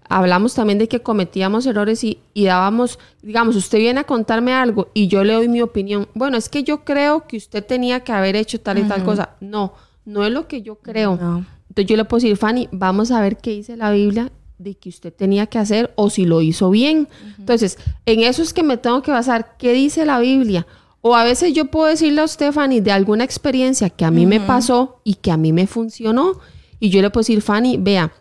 hablamos 0.07 0.55
también 0.55 0.79
de 0.79 0.87
que 0.87 1.01
cometíamos 1.01 1.65
errores 1.65 2.01
y, 2.05 2.21
dábamos, 2.33 2.97
digamos, 3.21 3.57
usted 3.57 3.79
viene 3.79 3.99
a 3.99 4.05
contarme 4.05 4.53
algo 4.53 4.87
y 4.93 5.09
yo 5.09 5.25
le 5.25 5.33
doy 5.33 5.49
mi 5.49 5.61
opinión. 5.61 6.07
Bueno, 6.13 6.37
es 6.37 6.47
que 6.47 6.63
yo 6.63 6.85
creo 6.85 7.27
que 7.27 7.35
usted 7.35 7.65
tenía 7.65 8.05
que 8.05 8.13
haber 8.13 8.37
hecho 8.37 8.61
tal 8.61 8.77
y 8.79 8.83
tal 8.83 9.03
cosa. 9.03 9.31
No, 9.41 9.73
no 10.05 10.23
es 10.23 10.31
lo 10.31 10.47
que 10.47 10.61
yo 10.61 10.75
creo. 10.75 11.17
No 11.17 11.58
entonces 11.69 11.89
yo 11.89 11.97
le 11.97 12.05
puedo 12.05 12.21
decir, 12.21 12.35
Fanny, 12.35 12.67
vamos 12.71 13.11
a 13.11 13.21
ver 13.21 13.37
qué 13.37 13.51
dice 13.51 13.77
la 13.77 13.91
Biblia 13.91 14.31
de 14.57 14.75
que 14.75 14.89
usted 14.89 15.13
tenía 15.13 15.45
que 15.47 15.57
hacer 15.59 15.93
o 15.95 16.09
si 16.09 16.25
lo 16.25 16.41
hizo 16.41 16.69
bien. 16.69 17.07
Entonces, 17.37 17.77
en 18.05 18.21
eso 18.21 18.41
es 18.41 18.53
que 18.53 18.63
me 18.63 18.77
tengo 18.77 19.01
que 19.01 19.11
basar, 19.11 19.55
¿qué 19.57 19.71
dice 19.71 20.05
la 20.05 20.19
Biblia? 20.19 20.67
O 21.01 21.15
a 21.15 21.23
veces 21.23 21.53
yo 21.53 21.65
puedo 21.65 21.85
decirle 21.87 22.21
a 22.21 22.25
usted, 22.25 22.51
Fanny, 22.51 22.81
de 22.81 22.91
alguna 22.91 23.23
experiencia 23.23 23.89
que 23.89 24.03
a 24.03 24.11
mí 24.11 24.25
me 24.25 24.41
pasó 24.41 24.99
y 25.05 25.15
que 25.15 25.31
a 25.31 25.37
mí 25.37 25.53
me 25.53 25.65
funcionó. 25.65 26.39
Y 26.79 26.89
yo 26.89 27.01
le 27.01 27.09
puedo 27.09 27.21
decir, 27.21 27.41
Fanny, 27.41 27.77
vea, 27.77 28.11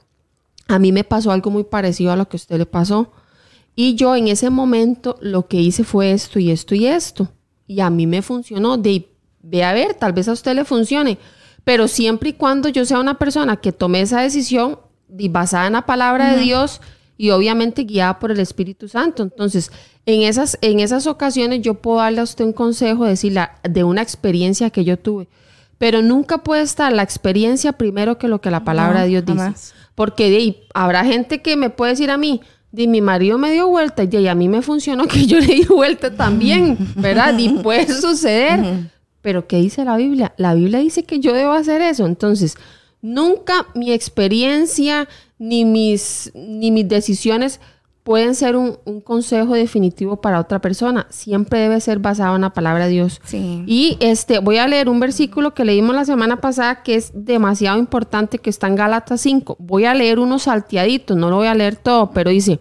a 0.68 0.78
mí 0.78 0.92
me 0.92 1.02
pasó 1.02 1.32
algo 1.32 1.50
muy 1.50 1.64
parecido 1.64 2.12
a 2.12 2.16
lo 2.16 2.28
que 2.28 2.37
a 2.37 2.38
usted 2.38 2.58
le 2.58 2.66
pasó. 2.66 3.11
Y 3.74 3.94
yo 3.94 4.14
en 4.14 4.28
ese 4.28 4.50
momento 4.50 5.16
lo 5.20 5.48
que 5.48 5.61
hice 5.61 5.82
fue 5.82 6.12
esto 6.12 6.38
y 6.38 6.50
esto 6.50 6.74
y 6.74 6.87
esto. 6.87 7.28
Y 7.66 7.80
a 7.80 7.90
mí 7.90 8.06
me 8.06 8.22
funcionó. 8.22 8.76
De, 8.76 9.08
ve 9.42 9.64
a 9.64 9.72
ver, 9.72 9.94
tal 9.94 10.12
vez 10.12 10.28
a 10.28 10.32
usted 10.32 10.54
le 10.54 10.64
funcione 10.64 11.18
pero 11.64 11.88
siempre 11.88 12.31
y 12.31 12.33
cuando 12.33 12.68
yo 12.68 12.85
sea 12.85 12.99
una 12.99 13.18
persona 13.18 13.57
que 13.57 13.73
tome 13.73 14.01
esa 14.01 14.21
decisión 14.21 14.79
basada 15.09 15.66
en 15.66 15.73
la 15.75 15.87
palabra 15.87 16.35
de 16.35 16.42
Dios 16.42 16.81
y 17.16 17.31
obviamente 17.31 17.83
guiada 17.83 18.18
por 18.18 18.31
el 18.31 18.40
Espíritu 18.40 18.88
Santo. 18.88 19.23
Entonces, 19.23 19.73
en 20.07 20.23
esas, 20.23 20.57
en 20.62 20.81
esas 20.81 21.07
ocasiones 21.07 21.61
yo 21.62 21.75
puedo 21.75 21.99
darle 21.99 22.21
a 22.21 22.25
usted 22.25 22.44
un 22.44 22.53
consejo, 22.53 23.05
decirle 23.05 23.49
de 23.68 23.85
una 23.85 24.03
experiencia 24.03 24.71
que 24.71 24.85
yo 24.85 24.99
tuve. 24.99 25.29
Pero 25.79 26.03
nunca 26.03 26.38
puede 26.38 26.62
estar 26.62 26.92
la 26.92 27.03
experiencia 27.03 27.73
primero 27.73 28.18
que 28.18 28.29
lo 28.29 28.40
que 28.40 28.51
la 28.51 28.64
palabra 28.64 29.03
de 29.03 29.09
Dios 29.09 29.25
dice. 29.25 29.53
Porque 29.94 30.64
habrá 30.75 31.05
gente 31.05 31.42
que 31.42 31.57
me 31.57 31.71
puede 31.71 31.92
decir 31.92 32.11
a 32.11 32.18
mí, 32.18 32.40
de 32.71 32.87
mi 32.87 33.01
marido 33.01 33.38
me 33.38 33.53
dio 33.53 33.68
vuelta 33.68 34.05
y 34.05 34.27
a 34.27 34.35
mí 34.35 34.49
me 34.49 34.62
funcionó 34.62 35.07
que 35.07 35.27
yo 35.27 35.40
le 35.40 35.47
di 35.47 35.64
vuelta 35.64 36.14
también, 36.14 36.77
¿verdad? 36.97 37.37
Y 37.38 37.51
puede 37.61 37.92
suceder. 37.92 38.90
Pero 39.28 39.46
¿qué 39.46 39.58
dice 39.58 39.84
la 39.84 39.98
Biblia? 39.98 40.32
La 40.38 40.54
Biblia 40.54 40.78
dice 40.78 41.02
que 41.02 41.20
yo 41.20 41.34
debo 41.34 41.52
hacer 41.52 41.82
eso. 41.82 42.06
Entonces, 42.06 42.56
nunca 43.02 43.66
mi 43.74 43.92
experiencia 43.92 45.06
ni 45.38 45.66
mis, 45.66 46.32
ni 46.34 46.70
mis 46.70 46.88
decisiones 46.88 47.60
pueden 48.04 48.34
ser 48.34 48.56
un, 48.56 48.78
consejo 49.04 49.52
definitivo 49.52 50.22
para 50.22 50.40
otra 50.40 50.62
persona. 50.62 51.06
Siempre 51.10 51.58
debe 51.58 51.78
ser 51.82 51.98
basado 51.98 52.36
en 52.36 52.40
la 52.40 52.54
palabra 52.54 52.86
de 52.86 52.92
Dios. 52.92 53.20
Y 53.30 53.98
este, 54.00 54.38
voy 54.38 54.56
a 54.56 54.66
leer 54.66 54.88
un 54.88 54.98
versículo 54.98 55.52
que 55.52 55.66
leímos 55.66 55.94
la 55.94 56.06
semana 56.06 56.40
pasada 56.40 56.82
que 56.82 56.94
es 56.94 57.10
demasiado 57.12 57.78
importante, 57.78 58.38
que 58.38 58.48
está 58.48 58.66
en 58.66 58.76
Gálatas 58.76 59.20
5. 59.20 59.58
Voy 59.58 59.84
a 59.84 59.92
leer 59.92 60.20
unos 60.20 60.44
salteaditos, 60.44 61.18
no 61.18 61.28
lo 61.28 61.36
voy 61.36 61.48
a 61.48 61.54
leer 61.54 61.76
todo, 61.76 62.12
pero 62.12 62.30
dice, 62.30 62.60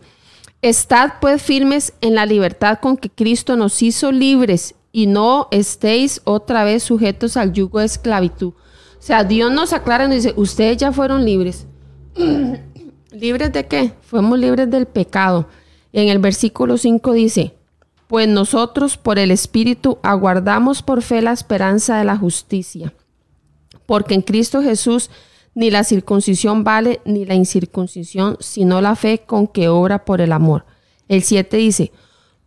Estad 0.62 1.14
pues 1.22 1.42
firmes 1.42 1.94
en 2.02 2.16
la 2.16 2.26
libertad 2.26 2.80
con 2.82 2.98
que 2.98 3.10
Cristo 3.12 3.56
nos 3.56 3.82
hizo 3.84 4.12
libres 4.12 4.76
y 4.92 5.08
no 5.08 5.48
estéis 5.52 6.22
otra 6.24 6.64
vez 6.64 6.84
sujetos 6.84 7.38
al 7.38 7.54
yugo 7.54 7.80
de 7.80 7.86
esclavitud. 7.86 8.50
O 8.50 9.02
sea, 9.02 9.24
Dios 9.24 9.52
nos 9.52 9.74
aclara 9.74 10.06
y 10.06 10.08
nos 10.08 10.24
dice, 10.24 10.34
ustedes 10.38 10.78
ya 10.78 10.92
fueron 10.92 11.24
libres. 11.24 11.68
¿Libres 13.12 13.54
de 13.54 13.68
qué? 13.68 13.94
Fuimos 14.02 14.38
libres 14.38 14.70
del 14.70 14.86
pecado. 14.86 15.48
En 15.94 16.10
el 16.10 16.20
versículo 16.20 16.78
5 16.78 17.14
dice, 17.14 17.56
Pues 18.08 18.28
nosotros 18.28 18.98
por 18.98 19.20
el 19.20 19.32
Espíritu 19.32 19.98
aguardamos 20.04 20.82
por 20.84 21.02
fe 21.02 21.22
la 21.22 21.32
esperanza 21.32 21.98
de 21.98 22.06
la 22.06 22.18
justicia. 22.18 22.94
Porque 23.86 24.14
en 24.14 24.22
Cristo 24.22 24.62
Jesús 24.62 25.10
ni 25.56 25.72
la 25.72 25.84
circuncisión 25.84 26.64
vale 26.64 27.02
ni 27.06 27.26
la 27.26 27.34
incircuncisión, 27.34 28.38
sino 28.40 28.82
la 28.82 28.96
fe 28.96 29.24
con 29.26 29.48
que 29.48 29.70
obra 29.70 30.06
por 30.06 30.22
el 30.22 30.32
amor. 30.32 30.66
El 31.08 31.24
7 31.24 31.58
dice, 31.58 31.92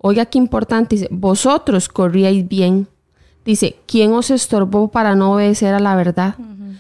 oiga 0.00 0.26
qué 0.26 0.38
importante, 0.38 0.96
dice, 0.96 1.08
vosotros 1.10 1.88
corríais 1.88 2.46
bien. 2.48 2.88
Dice, 3.44 3.76
¿quién 3.86 4.12
os 4.12 4.30
estorbó 4.30 4.88
para 4.88 5.14
no 5.14 5.32
obedecer 5.32 5.74
a 5.74 5.80
la 5.80 5.94
verdad? 5.96 6.34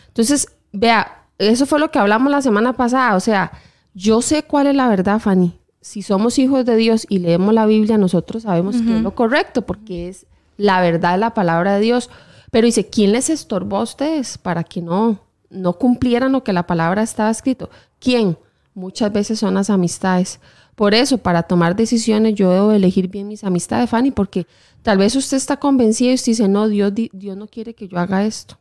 Entonces, 0.08 0.48
vea, 0.72 1.24
eso 1.38 1.66
fue 1.66 1.80
lo 1.80 1.90
que 1.90 1.98
hablamos 1.98 2.30
la 2.30 2.42
semana 2.42 2.74
pasada. 2.74 3.16
O 3.16 3.20
sea, 3.20 3.52
yo 3.94 4.22
sé 4.22 4.42
cuál 4.42 4.66
es 4.66 4.74
la 4.74 4.88
verdad, 4.88 5.18
Fanny. 5.20 5.58
Si 5.80 6.02
somos 6.02 6.38
hijos 6.38 6.66
de 6.66 6.76
Dios 6.76 7.06
y 7.08 7.18
leemos 7.18 7.54
la 7.54 7.64
Biblia, 7.66 7.96
nosotros 7.96 8.42
sabemos 8.42 8.76
que 8.76 8.96
es 8.96 9.02
lo 9.02 9.14
correcto, 9.14 9.62
porque 9.62 10.08
es 10.08 10.26
la 10.58 10.80
verdad 10.82 11.12
de 11.12 11.18
la 11.18 11.32
palabra 11.32 11.74
de 11.74 11.80
Dios. 11.80 12.10
Pero 12.50 12.66
dice, 12.66 12.88
¿quién 12.88 13.12
les 13.12 13.30
estorbó 13.30 13.78
a 13.78 13.82
ustedes 13.82 14.36
para 14.36 14.64
que 14.64 14.82
no, 14.82 15.20
no 15.48 15.72
cumplieran 15.74 16.32
lo 16.32 16.44
que 16.44 16.52
la 16.52 16.66
palabra 16.66 17.02
estaba 17.02 17.30
escrito? 17.30 17.70
¿Quién? 17.98 18.36
Muchas 18.74 19.10
veces 19.12 19.38
son 19.38 19.54
las 19.54 19.70
amistades. 19.70 20.40
Por 20.80 20.94
eso, 20.94 21.18
para 21.18 21.42
tomar 21.42 21.76
decisiones, 21.76 22.36
yo 22.36 22.50
debo 22.50 22.72
elegir 22.72 23.08
bien 23.08 23.28
mis 23.28 23.44
amistades, 23.44 23.90
Fanny, 23.90 24.12
porque 24.12 24.46
tal 24.80 24.96
vez 24.96 25.14
usted 25.14 25.36
está 25.36 25.58
convencido 25.58 26.12
y 26.12 26.14
usted 26.14 26.32
dice, 26.32 26.48
no, 26.48 26.68
Dios, 26.68 26.94
Dios 26.94 27.36
no 27.36 27.48
quiere 27.48 27.74
que 27.74 27.86
yo 27.86 27.98
haga 27.98 28.24
esto. 28.24 28.56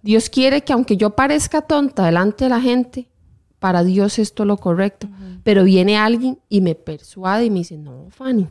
Dios 0.00 0.30
quiere 0.30 0.62
que 0.62 0.72
aunque 0.72 0.96
yo 0.96 1.10
parezca 1.10 1.60
tonta 1.60 2.06
delante 2.06 2.44
de 2.44 2.48
la 2.48 2.62
gente, 2.62 3.10
para 3.58 3.84
Dios 3.84 4.18
esto 4.18 4.44
es 4.44 4.46
lo 4.46 4.56
correcto. 4.56 5.06
Pero 5.44 5.64
viene 5.64 5.98
alguien 5.98 6.38
y 6.48 6.62
me 6.62 6.74
persuade 6.74 7.44
y 7.44 7.50
me 7.50 7.58
dice, 7.58 7.76
no, 7.76 8.06
Fanny, 8.08 8.48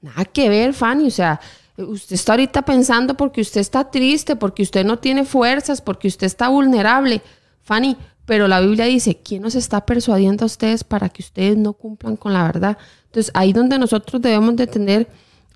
nada 0.00 0.24
que 0.24 0.48
ver, 0.48 0.72
Fanny. 0.72 1.08
O 1.08 1.10
sea, 1.10 1.40
usted 1.76 2.14
está 2.14 2.34
ahorita 2.34 2.62
pensando 2.62 3.16
porque 3.16 3.40
usted 3.40 3.60
está 3.60 3.90
triste, 3.90 4.36
porque 4.36 4.62
usted 4.62 4.86
no 4.86 5.00
tiene 5.00 5.24
fuerzas, 5.24 5.80
porque 5.80 6.06
usted 6.06 6.28
está 6.28 6.46
vulnerable. 6.46 7.22
Fanny, 7.62 7.96
pero 8.26 8.48
la 8.48 8.60
Biblia 8.60 8.84
dice, 8.84 9.18
¿quién 9.22 9.42
nos 9.42 9.54
está 9.54 9.86
persuadiendo 9.86 10.44
a 10.44 10.46
ustedes 10.46 10.84
para 10.84 11.08
que 11.08 11.22
ustedes 11.22 11.56
no 11.56 11.72
cumplan 11.72 12.16
con 12.16 12.32
la 12.32 12.42
verdad? 12.42 12.76
Entonces, 13.06 13.30
ahí 13.34 13.52
donde 13.52 13.78
nosotros 13.78 14.20
debemos 14.20 14.56
de 14.56 14.66
tener 14.66 15.08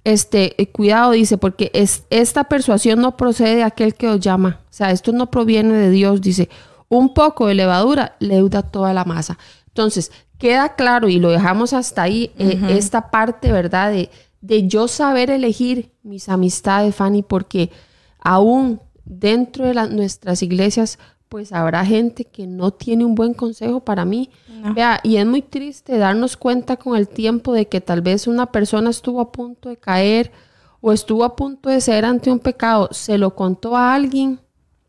este 0.05 0.61
eh, 0.61 0.69
cuidado, 0.69 1.11
dice, 1.11 1.37
porque 1.37 1.71
es, 1.75 2.05
esta 2.11 2.45
persuasión 2.45 3.01
no 3.01 3.17
procede 3.17 3.57
de 3.57 3.63
aquel 3.65 3.95
que 3.95 4.09
os 4.09 4.21
llama. 4.21 4.61
O 4.71 4.73
sea, 4.73 4.93
esto 4.93 5.13
no 5.13 5.31
proviene 5.31 5.75
de 5.75 5.91
Dios, 5.91 6.21
dice 6.21 6.49
un 6.89 7.15
poco 7.15 7.47
de 7.47 7.55
levadura 7.55 8.17
leuda 8.19 8.63
toda 8.63 8.93
la 8.93 9.05
masa. 9.05 9.39
Entonces, 9.69 10.11
queda 10.39 10.75
claro 10.75 11.09
y 11.09 11.19
lo 11.19 11.31
dejamos 11.31 11.73
hasta 11.73 12.03
ahí, 12.03 12.33
eh, 12.39 12.59
esta 12.71 13.11
parte, 13.11 13.53
¿verdad? 13.53 13.93
De, 13.93 14.11
de 14.41 14.67
yo 14.67 14.89
saber 14.89 15.31
elegir 15.31 15.93
mis 16.03 16.29
amistades, 16.29 16.95
Fanny, 16.95 17.23
porque 17.23 17.71
aún 18.19 18.81
dentro 19.05 19.67
de 19.67 19.75
nuestras 19.89 20.43
iglesias, 20.43 20.99
pues 21.31 21.53
habrá 21.53 21.87
gente 21.87 22.25
que 22.25 22.49
no 22.49 22.73
tiene 22.73 23.05
un 23.05 23.15
buen 23.15 23.35
consejo 23.35 23.81
para 23.81 24.05
mí. 24.05 24.31
Vea, 24.75 25.01
y 25.05 25.17
es 25.17 25.25
muy 25.25 25.43
triste 25.43 25.97
darnos 25.97 26.37
cuenta 26.37 26.77
con 26.77 26.97
el 26.97 27.09
tiempo 27.09 27.53
de 27.53 27.69
que 27.69 27.81
tal 27.81 28.03
vez 28.03 28.27
una 28.27 28.47
persona 28.47 28.91
estuvo 28.91 29.21
a 29.21 29.31
punto 29.31 29.69
de 29.69 29.77
caer 29.77 30.33
o 30.81 30.93
estuvo 30.93 31.23
a 31.23 31.37
punto 31.37 31.71
de 31.71 31.81
ser 31.81 32.05
ante 32.05 32.33
un 32.33 32.41
pecado, 32.41 32.89
se 32.91 33.17
lo 33.17 33.37
contó 33.37 33.77
a 33.77 33.95
alguien 33.95 34.41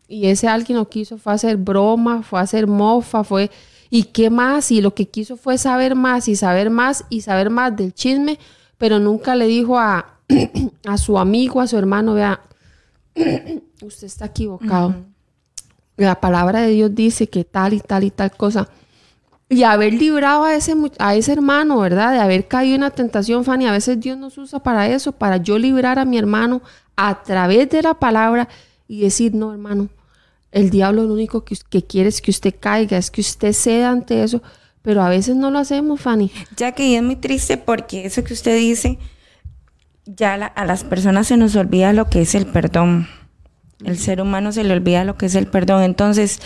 y 0.07 0.25
ese 0.25 0.47
alguien 0.47 0.79
lo 0.79 0.89
quiso 0.89 1.19
fue 1.19 1.31
hacer 1.31 1.57
broma, 1.57 2.23
fue 2.23 2.39
hacer 2.41 2.67
mofa, 2.67 3.23
fue... 3.23 3.51
¿Y 3.91 4.05
qué 4.05 4.29
más? 4.29 4.71
Y 4.71 4.81
lo 4.81 4.95
que 4.95 5.09
quiso 5.09 5.37
fue 5.37 5.59
saber 5.59 5.95
más 5.95 6.27
y 6.27 6.35
saber 6.35 6.69
más 6.71 7.05
y 7.09 7.21
saber 7.21 7.51
más 7.51 7.75
del 7.75 7.93
chisme, 7.93 8.39
pero 8.79 8.99
nunca 8.99 9.35
le 9.35 9.45
dijo 9.45 9.77
a, 9.77 10.17
a 10.87 10.97
su 10.97 11.19
amigo, 11.19 11.61
a 11.61 11.67
su 11.67 11.77
hermano, 11.77 12.15
vea, 12.15 12.41
usted 13.83 14.07
está 14.07 14.25
equivocado. 14.25 15.10
La 16.05 16.19
palabra 16.19 16.61
de 16.61 16.69
Dios 16.69 16.93
dice 16.93 17.27
que 17.27 17.43
tal 17.43 17.73
y 17.73 17.79
tal 17.79 18.03
y 18.03 18.11
tal 18.11 18.31
cosa. 18.31 18.69
Y 19.49 19.63
haber 19.63 19.93
librado 19.93 20.45
a 20.45 20.55
ese, 20.55 20.75
a 20.97 21.15
ese 21.15 21.33
hermano, 21.33 21.79
¿verdad? 21.79 22.13
De 22.13 22.19
haber 22.19 22.47
caído 22.47 22.75
en 22.75 22.81
la 22.81 22.91
tentación, 22.91 23.43
Fanny. 23.43 23.67
A 23.67 23.71
veces 23.71 23.99
Dios 23.99 24.17
nos 24.17 24.37
usa 24.37 24.59
para 24.59 24.87
eso, 24.87 25.11
para 25.11 25.37
yo 25.37 25.57
librar 25.57 25.99
a 25.99 26.05
mi 26.05 26.17
hermano 26.17 26.61
a 26.95 27.21
través 27.23 27.69
de 27.69 27.81
la 27.81 27.93
palabra 27.93 28.47
y 28.87 29.01
decir, 29.01 29.35
no, 29.35 29.51
hermano, 29.51 29.89
el 30.51 30.69
diablo 30.69 31.03
lo 31.03 31.13
único 31.13 31.43
que, 31.43 31.83
quiere 31.83 32.09
es 32.09 32.21
que 32.21 32.31
usted 32.31 32.53
caiga, 32.59 32.97
es 32.97 33.09
que 33.09 33.21
usted 33.21 33.53
ceda 33.53 33.89
ante 33.89 34.23
eso, 34.23 34.41
pero 34.81 35.01
a 35.01 35.09
veces 35.09 35.35
no 35.35 35.49
lo 35.49 35.59
hacemos, 35.59 36.01
Fanny. 36.01 36.31
Ya 36.57 36.73
que 36.73 36.95
es 36.95 37.03
muy 37.03 37.15
triste 37.15 37.57
porque 37.57 38.05
eso 38.05 38.23
que 38.23 38.33
usted 38.33 38.57
dice, 38.57 38.99
ya 40.05 40.33
a 40.33 40.65
las 40.65 40.83
personas 40.83 41.27
se 41.27 41.37
nos 41.37 41.55
olvida 41.55 41.93
lo 41.93 42.09
que 42.09 42.21
es 42.21 42.35
el 42.35 42.45
perdón. 42.45 43.07
El 43.83 43.97
ser 43.97 44.21
humano 44.21 44.51
se 44.51 44.63
le 44.63 44.73
olvida 44.73 45.03
lo 45.03 45.17
que 45.17 45.25
es 45.25 45.35
el 45.35 45.47
perdón. 45.47 45.83
Entonces, 45.83 46.39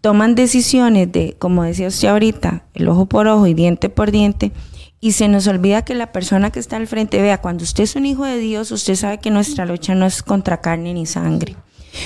toman 0.00 0.34
decisiones 0.34 1.10
de, 1.10 1.36
como 1.38 1.64
decía 1.64 1.88
usted 1.88 2.08
ahorita, 2.08 2.64
el 2.74 2.88
ojo 2.88 3.06
por 3.06 3.26
ojo 3.26 3.46
y 3.46 3.54
diente 3.54 3.88
por 3.88 4.10
diente, 4.10 4.52
y 5.00 5.12
se 5.12 5.28
nos 5.28 5.46
olvida 5.46 5.84
que 5.84 5.94
la 5.94 6.12
persona 6.12 6.50
que 6.50 6.58
está 6.58 6.76
al 6.76 6.86
frente, 6.86 7.20
vea, 7.20 7.40
cuando 7.40 7.64
usted 7.64 7.84
es 7.84 7.96
un 7.96 8.06
hijo 8.06 8.24
de 8.24 8.38
Dios, 8.38 8.70
usted 8.72 8.94
sabe 8.94 9.18
que 9.18 9.30
nuestra 9.30 9.66
lucha 9.66 9.94
no 9.94 10.06
es 10.06 10.22
contra 10.22 10.60
carne 10.60 10.94
ni 10.94 11.06
sangre. 11.06 11.56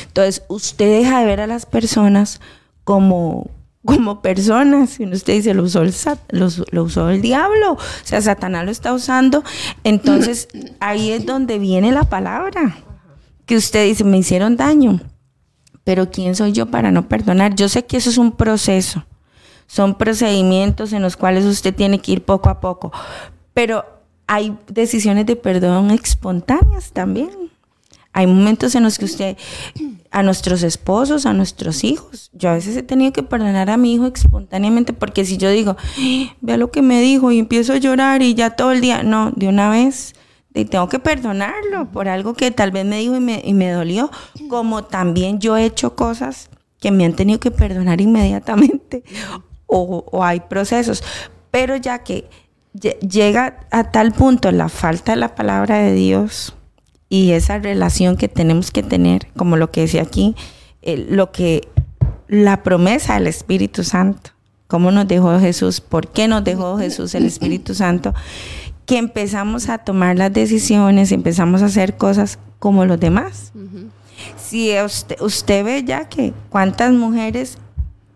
Entonces, 0.06 0.42
usted 0.48 1.00
deja 1.00 1.20
de 1.20 1.26
ver 1.26 1.40
a 1.40 1.46
las 1.46 1.66
personas 1.66 2.40
como, 2.84 3.50
como 3.84 4.22
personas. 4.22 4.98
Y 5.00 5.06
usted 5.06 5.34
dice, 5.34 5.54
lo 5.54 5.62
usó, 5.62 5.82
el, 5.82 5.94
lo, 6.30 6.82
usó 6.82 7.10
el 7.10 7.22
diablo. 7.22 7.72
O 7.74 7.78
sea, 8.02 8.20
Satanás 8.20 8.64
lo 8.64 8.70
está 8.70 8.92
usando. 8.92 9.44
Entonces, 9.84 10.48
ahí 10.80 11.10
es 11.10 11.26
donde 11.26 11.58
viene 11.58 11.92
la 11.92 12.04
palabra. 12.04 12.78
Que 13.50 13.56
usted 13.56 13.84
dice, 13.84 14.04
me 14.04 14.16
hicieron 14.16 14.56
daño. 14.56 15.00
Pero 15.82 16.08
¿quién 16.08 16.36
soy 16.36 16.52
yo 16.52 16.66
para 16.66 16.92
no 16.92 17.08
perdonar? 17.08 17.56
Yo 17.56 17.68
sé 17.68 17.84
que 17.84 17.96
eso 17.96 18.08
es 18.08 18.16
un 18.16 18.30
proceso. 18.30 19.04
Son 19.66 19.98
procedimientos 19.98 20.92
en 20.92 21.02
los 21.02 21.16
cuales 21.16 21.44
usted 21.44 21.74
tiene 21.74 21.98
que 21.98 22.12
ir 22.12 22.24
poco 22.24 22.48
a 22.48 22.60
poco. 22.60 22.92
Pero 23.52 23.84
hay 24.28 24.56
decisiones 24.68 25.26
de 25.26 25.34
perdón 25.34 25.90
espontáneas 25.90 26.92
también. 26.92 27.50
Hay 28.12 28.28
momentos 28.28 28.76
en 28.76 28.84
los 28.84 29.00
que 29.00 29.06
usted, 29.06 29.36
a 30.12 30.22
nuestros 30.22 30.62
esposos, 30.62 31.26
a 31.26 31.32
nuestros 31.32 31.82
hijos, 31.82 32.30
yo 32.32 32.50
a 32.50 32.54
veces 32.54 32.76
he 32.76 32.84
tenido 32.84 33.12
que 33.12 33.24
perdonar 33.24 33.68
a 33.68 33.76
mi 33.76 33.94
hijo 33.94 34.06
espontáneamente 34.06 34.92
porque 34.92 35.24
si 35.24 35.38
yo 35.38 35.50
digo, 35.50 35.76
vea 36.40 36.56
lo 36.56 36.70
que 36.70 36.82
me 36.82 37.00
dijo 37.00 37.32
y 37.32 37.40
empiezo 37.40 37.72
a 37.72 37.78
llorar 37.78 38.22
y 38.22 38.34
ya 38.34 38.50
todo 38.50 38.70
el 38.70 38.80
día, 38.80 39.02
no, 39.02 39.32
de 39.34 39.48
una 39.48 39.70
vez 39.70 40.14
tengo 40.52 40.88
que 40.88 40.98
perdonarlo 40.98 41.90
por 41.90 42.08
algo 42.08 42.34
que 42.34 42.50
tal 42.50 42.70
vez 42.70 42.84
me 42.84 42.98
dijo 42.98 43.16
y 43.16 43.20
me, 43.20 43.40
y 43.44 43.54
me 43.54 43.70
dolió, 43.70 44.10
como 44.48 44.84
también 44.84 45.38
yo 45.38 45.56
he 45.56 45.64
hecho 45.64 45.94
cosas 45.94 46.50
que 46.80 46.90
me 46.90 47.04
han 47.04 47.14
tenido 47.14 47.40
que 47.40 47.50
perdonar 47.50 48.00
inmediatamente 48.00 49.04
o, 49.66 50.04
o 50.10 50.24
hay 50.24 50.40
procesos, 50.40 51.04
pero 51.50 51.76
ya 51.76 52.00
que 52.00 52.28
llega 53.00 53.66
a 53.70 53.90
tal 53.90 54.12
punto 54.12 54.50
la 54.52 54.68
falta 54.68 55.12
de 55.12 55.18
la 55.18 55.34
palabra 55.34 55.78
de 55.78 55.92
Dios, 55.92 56.54
y 57.12 57.32
esa 57.32 57.58
relación 57.58 58.16
que 58.16 58.28
tenemos 58.28 58.70
que 58.70 58.84
tener, 58.84 59.26
como 59.36 59.56
lo 59.56 59.70
que 59.72 59.82
decía 59.82 60.02
aquí, 60.02 60.36
eh, 60.80 61.06
lo 61.10 61.32
que 61.32 61.68
la 62.28 62.62
promesa 62.62 63.14
del 63.14 63.26
Espíritu 63.26 63.82
Santo, 63.82 64.30
cómo 64.68 64.92
nos 64.92 65.08
dejó 65.08 65.38
Jesús, 65.40 65.80
por 65.80 66.08
qué 66.08 66.28
nos 66.28 66.44
dejó 66.44 66.78
Jesús 66.78 67.16
el 67.16 67.26
Espíritu 67.26 67.74
Santo, 67.74 68.14
que 68.90 68.98
empezamos 68.98 69.68
a 69.68 69.78
tomar 69.78 70.18
las 70.18 70.32
decisiones, 70.32 71.12
empezamos 71.12 71.62
a 71.62 71.66
hacer 71.66 71.96
cosas 71.96 72.40
como 72.58 72.84
los 72.86 72.98
demás. 72.98 73.52
Si 74.36 74.76
usted, 74.84 75.20
usted 75.20 75.64
ve 75.64 75.84
ya 75.84 76.08
que 76.08 76.32
cuántas 76.48 76.92
mujeres 76.92 77.56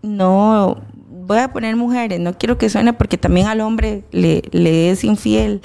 no 0.03 0.83
voy 1.09 1.39
a 1.39 1.53
poner 1.53 1.77
mujeres, 1.77 2.19
no 2.19 2.37
quiero 2.37 2.59
que 2.59 2.69
suene 2.69 2.93
porque 2.93 3.17
también 3.17 3.47
al 3.47 3.61
hombre 3.61 4.03
le, 4.11 4.43
le 4.51 4.91
es 4.91 5.05
infiel, 5.05 5.63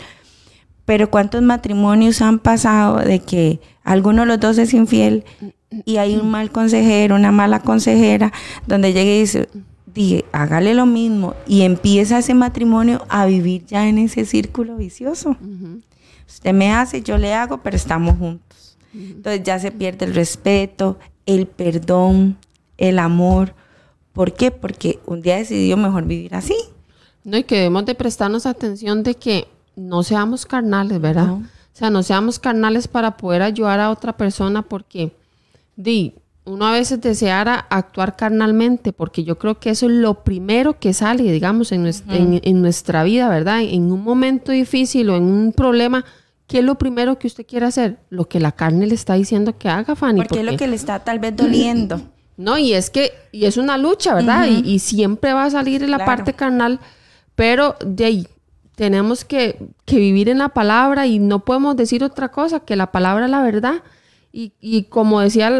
pero 0.85 1.09
¿cuántos 1.09 1.41
matrimonios 1.41 2.21
han 2.21 2.37
pasado 2.37 2.97
de 2.99 3.17
que 3.17 3.59
alguno 3.83 4.21
de 4.21 4.27
los 4.27 4.39
dos 4.39 4.59
es 4.59 4.75
infiel 4.75 5.25
y 5.85 5.97
hay 5.97 6.17
un 6.17 6.29
mal 6.29 6.51
consejero, 6.51 7.15
una 7.15 7.31
mala 7.31 7.61
consejera, 7.61 8.31
donde 8.67 8.93
llega 8.93 9.09
y 9.09 9.21
dice, 9.21 9.49
dije, 9.93 10.25
hágale 10.31 10.73
lo 10.73 10.85
mismo 10.85 11.35
y 11.47 11.61
empieza 11.61 12.19
ese 12.19 12.33
matrimonio 12.33 13.05
a 13.09 13.25
vivir 13.25 13.65
ya 13.65 13.87
en 13.87 13.97
ese 13.97 14.25
círculo 14.25 14.75
vicioso. 14.75 15.35
Usted 16.27 16.53
me 16.53 16.71
hace, 16.71 17.01
yo 17.01 17.17
le 17.17 17.33
hago, 17.33 17.61
pero 17.61 17.75
estamos 17.75 18.17
juntos. 18.17 18.77
Entonces 18.93 19.43
ya 19.43 19.59
se 19.59 19.71
pierde 19.71 20.05
el 20.05 20.15
respeto, 20.15 20.97
el 21.25 21.47
perdón, 21.47 22.37
el 22.77 22.99
amor. 22.99 23.53
¿Por 24.13 24.33
qué? 24.33 24.51
Porque 24.51 24.99
un 25.05 25.21
día 25.21 25.37
decidió 25.37 25.77
mejor 25.77 26.05
vivir 26.05 26.35
así. 26.35 26.55
No, 27.23 27.37
y 27.37 27.43
que 27.43 27.55
debemos 27.55 27.85
de 27.85 27.95
prestarnos 27.95 28.45
atención 28.45 29.03
de 29.03 29.15
que 29.15 29.47
no 29.75 30.03
seamos 30.03 30.45
carnales, 30.45 30.99
¿verdad? 30.99 31.33
O 31.33 31.43
sea, 31.73 31.89
no 31.89 32.03
seamos 32.03 32.39
carnales 32.39 32.87
para 32.87 33.17
poder 33.17 33.41
ayudar 33.41 33.79
a 33.79 33.91
otra 33.91 34.17
persona 34.17 34.61
porque, 34.61 35.15
di, 35.75 36.15
uno 36.45 36.65
a 36.65 36.71
veces 36.71 36.99
deseara 37.01 37.67
actuar 37.69 38.15
carnalmente, 38.15 38.93
porque 38.93 39.23
yo 39.23 39.37
creo 39.37 39.59
que 39.59 39.69
eso 39.69 39.87
es 39.87 39.93
lo 39.93 40.23
primero 40.23 40.79
que 40.79 40.93
sale, 40.93 41.31
digamos, 41.31 41.71
en 41.71 41.83
nuestra, 41.83 42.15
en, 42.17 42.61
nuestra 42.61 43.03
vida, 43.03 43.29
¿verdad? 43.29 43.61
En 43.61 43.91
un 43.91 44.03
momento 44.03 44.51
difícil 44.51 45.09
o 45.09 45.15
en 45.15 45.23
un 45.23 45.53
problema, 45.53 46.05
¿qué 46.47 46.59
es 46.59 46.63
lo 46.63 46.75
primero 46.75 47.19
que 47.19 47.27
usted 47.27 47.45
quiere 47.45 47.67
hacer? 47.67 47.99
Lo 48.09 48.27
que 48.27 48.39
la 48.39 48.51
carne 48.51 48.87
le 48.87 48.95
está 48.95 49.13
diciendo 49.13 49.57
que 49.57 49.69
haga, 49.69 49.95
Fanny. 49.95 50.21
Porque, 50.21 50.39
es 50.39 50.45
lo 50.45 50.57
que 50.57 50.67
le 50.67 50.75
está 50.75 50.99
tal 50.99 51.19
vez 51.19 51.35
doliendo. 51.35 52.01
No, 52.39 52.57
y 52.57 52.71
es 52.71 52.89
que, 52.89 53.11
y 53.33 53.43
es 53.43 53.57
una 53.57 53.77
lucha, 53.77 54.15
¿verdad? 54.15 54.47
y, 54.47 54.79
siempre 54.79 55.33
va 55.33 55.43
a 55.43 55.49
salir 55.49 55.83
en 55.83 55.91
la 55.91 56.05
parte 56.05 56.31
carnal, 56.31 56.79
pero 57.35 57.75
de 57.85 58.05
ahí 58.05 58.27
tenemos 58.79 59.25
que, 59.25 59.57
vivir 59.87 60.29
en 60.29 60.37
la 60.37 60.47
palabra 60.47 61.05
y 61.05 61.19
no 61.19 61.39
podemos 61.43 61.75
decir 61.75 62.01
otra 62.01 62.29
cosa 62.29 62.61
que 62.61 62.77
la 62.77 62.93
palabra 62.93 63.25
es 63.25 63.31
la 63.31 63.41
verdad. 63.41 63.83
Y, 64.31 64.83
como 64.89 65.21
decía, 65.21 65.51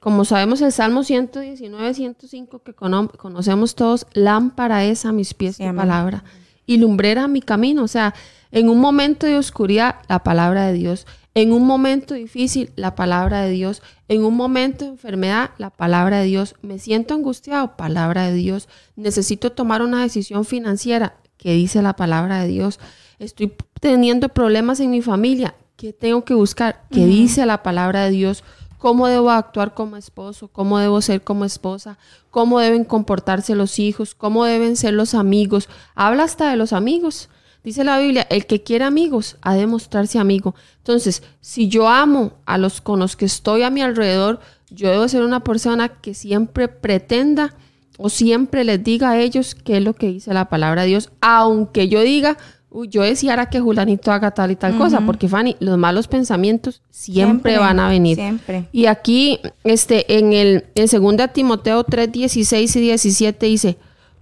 como 0.00 0.24
sabemos 0.24 0.60
el 0.60 0.72
Salmo 0.72 1.04
119, 1.04 1.94
105 1.94 2.58
que 2.58 2.74
conocemos 2.74 3.76
todos, 3.76 4.06
lámpara 4.14 4.84
es 4.84 5.04
a 5.06 5.12
mis 5.12 5.32
pies 5.32 5.58
tu 5.58 5.74
palabra 5.74 6.24
y 6.66 6.78
lumbrera 6.78 7.28
mi 7.28 7.40
camino. 7.40 7.84
O 7.84 7.88
sea, 7.88 8.14
en 8.50 8.68
un 8.68 8.80
momento 8.80 9.26
de 9.26 9.38
oscuridad, 9.38 9.96
la 10.08 10.22
palabra 10.22 10.66
de 10.66 10.72
Dios. 10.72 11.06
En 11.34 11.52
un 11.52 11.66
momento 11.66 12.14
difícil, 12.14 12.72
la 12.76 12.94
palabra 12.94 13.42
de 13.42 13.50
Dios. 13.50 13.82
En 14.08 14.24
un 14.24 14.34
momento 14.34 14.84
de 14.84 14.92
enfermedad, 14.92 15.50
la 15.58 15.70
palabra 15.70 16.20
de 16.20 16.26
Dios. 16.26 16.56
Me 16.62 16.78
siento 16.78 17.14
angustiado, 17.14 17.76
palabra 17.76 18.26
de 18.26 18.34
Dios. 18.34 18.68
Necesito 18.96 19.52
tomar 19.52 19.82
una 19.82 20.02
decisión 20.02 20.44
financiera, 20.44 21.16
que 21.36 21.52
dice 21.52 21.82
la 21.82 21.94
palabra 21.94 22.40
de 22.40 22.48
Dios. 22.48 22.80
Estoy 23.18 23.52
teniendo 23.80 24.30
problemas 24.30 24.80
en 24.80 24.90
mi 24.90 25.02
familia, 25.02 25.54
¿qué 25.76 25.92
tengo 25.92 26.24
que 26.24 26.34
buscar? 26.34 26.84
Que 26.90 27.06
dice 27.06 27.46
la 27.46 27.62
palabra 27.62 28.04
de 28.04 28.10
Dios. 28.10 28.44
¿Cómo 28.78 29.06
debo 29.08 29.30
actuar 29.30 29.74
como 29.74 29.96
esposo? 29.96 30.48
¿Cómo 30.48 30.78
debo 30.78 31.00
ser 31.00 31.22
como 31.22 31.44
esposa? 31.44 31.98
¿Cómo 32.30 32.60
deben 32.60 32.84
comportarse 32.84 33.54
los 33.54 33.78
hijos? 33.78 34.14
¿Cómo 34.14 34.44
deben 34.44 34.76
ser 34.76 34.94
los 34.94 35.14
amigos? 35.14 35.68
Habla 35.94 36.24
hasta 36.24 36.50
de 36.50 36.56
los 36.56 36.72
amigos. 36.72 37.28
Dice 37.64 37.84
la 37.84 37.98
Biblia, 37.98 38.26
el 38.30 38.46
que 38.46 38.62
quiere 38.62 38.84
amigos 38.84 39.38
ha 39.42 39.54
de 39.54 39.66
mostrarse 39.66 40.18
amigo. 40.18 40.54
Entonces, 40.78 41.22
si 41.40 41.68
yo 41.68 41.88
amo 41.88 42.34
a 42.46 42.58
los 42.58 42.80
con 42.80 43.00
los 43.00 43.16
que 43.16 43.24
estoy 43.24 43.62
a 43.62 43.70
mi 43.70 43.82
alrededor, 43.82 44.40
yo 44.70 44.90
debo 44.90 45.08
ser 45.08 45.22
una 45.22 45.42
persona 45.42 45.88
que 45.88 46.14
siempre 46.14 46.68
pretenda 46.68 47.54
o 47.98 48.08
siempre 48.08 48.62
les 48.62 48.84
diga 48.84 49.10
a 49.10 49.18
ellos 49.18 49.54
qué 49.54 49.78
es 49.78 49.82
lo 49.82 49.94
que 49.94 50.08
dice 50.08 50.34
la 50.34 50.48
palabra 50.48 50.82
de 50.82 50.88
Dios, 50.88 51.10
aunque 51.20 51.88
yo 51.88 52.02
diga, 52.02 52.36
uy, 52.70 52.88
yo 52.88 53.02
deseara 53.02 53.46
que 53.46 53.60
Julanito 53.60 54.12
haga 54.12 54.30
tal 54.32 54.50
y 54.50 54.56
tal 54.56 54.76
cosa, 54.76 55.00
porque 55.00 55.28
Fanny, 55.28 55.56
los 55.60 55.78
malos 55.78 56.08
pensamientos 56.08 56.82
siempre, 56.90 57.58
van 57.58 57.80
a 57.80 57.88
venir. 57.88 58.16
Siempre. 58.16 58.68
Y 58.72 58.86
aquí, 58.86 59.40
este, 59.64 60.18
en 60.18 60.32
el 60.32 60.66
en 60.74 61.16
2 61.16 61.32
Timoteo 61.32 61.84
3, 61.84 62.12
16 62.12 62.76
y 62.76 62.80
17 62.80 63.46
dice, 63.46 63.78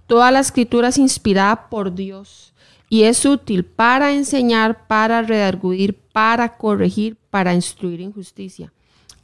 toda 0.07 0.31
la 0.31 0.39
escritura 0.39 0.89
es 0.89 0.97
inspirada 0.97 1.69
por 1.69 1.93
Dios 1.93 2.53
y 2.89 3.03
es 3.03 3.25
útil 3.25 3.65
para 3.65 4.13
enseñar, 4.13 4.87
para 4.87 5.21
redarguir, 5.21 5.99
para 6.13 6.55
corregir, 6.57 7.17
para 7.29 7.53
instruir 7.53 8.01
en 8.01 8.13
justicia, 8.13 8.71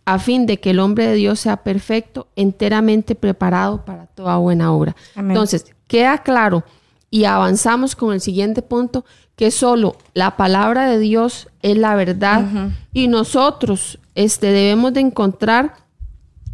a 0.04 0.20
fin 0.20 0.46
de 0.46 0.60
que 0.60 0.72
el 0.72 0.80
hombre 0.80 1.08
de 1.08 1.14
Dios 1.14 1.40
sea 1.40 1.58
perfecto, 1.58 2.28
enteramente 2.36 3.16
preparado 3.16 3.86
para 3.86 4.08
toda 4.08 4.38
buena 4.38 4.74
obra. 4.74 4.96
Entonces, 5.16 5.74
queda 5.88 6.18
claro 6.18 6.64
y 7.12 7.26
avanzamos 7.26 7.96
con 7.96 8.14
el 8.14 8.22
siguiente 8.22 8.64
punto, 8.64 9.06
que 9.36 9.52
solo 9.52 9.98
la 10.14 10.38
palabra 10.38 10.90
de 10.90 10.98
Dios 10.98 11.50
es 11.62 11.78
la 11.78 11.96
verdad 11.96 12.72
y 12.94 13.08
nosotros 13.08 14.00
este, 14.16 14.48
debemos 14.48 14.94
de 14.94 15.02
encontrar 15.02 15.76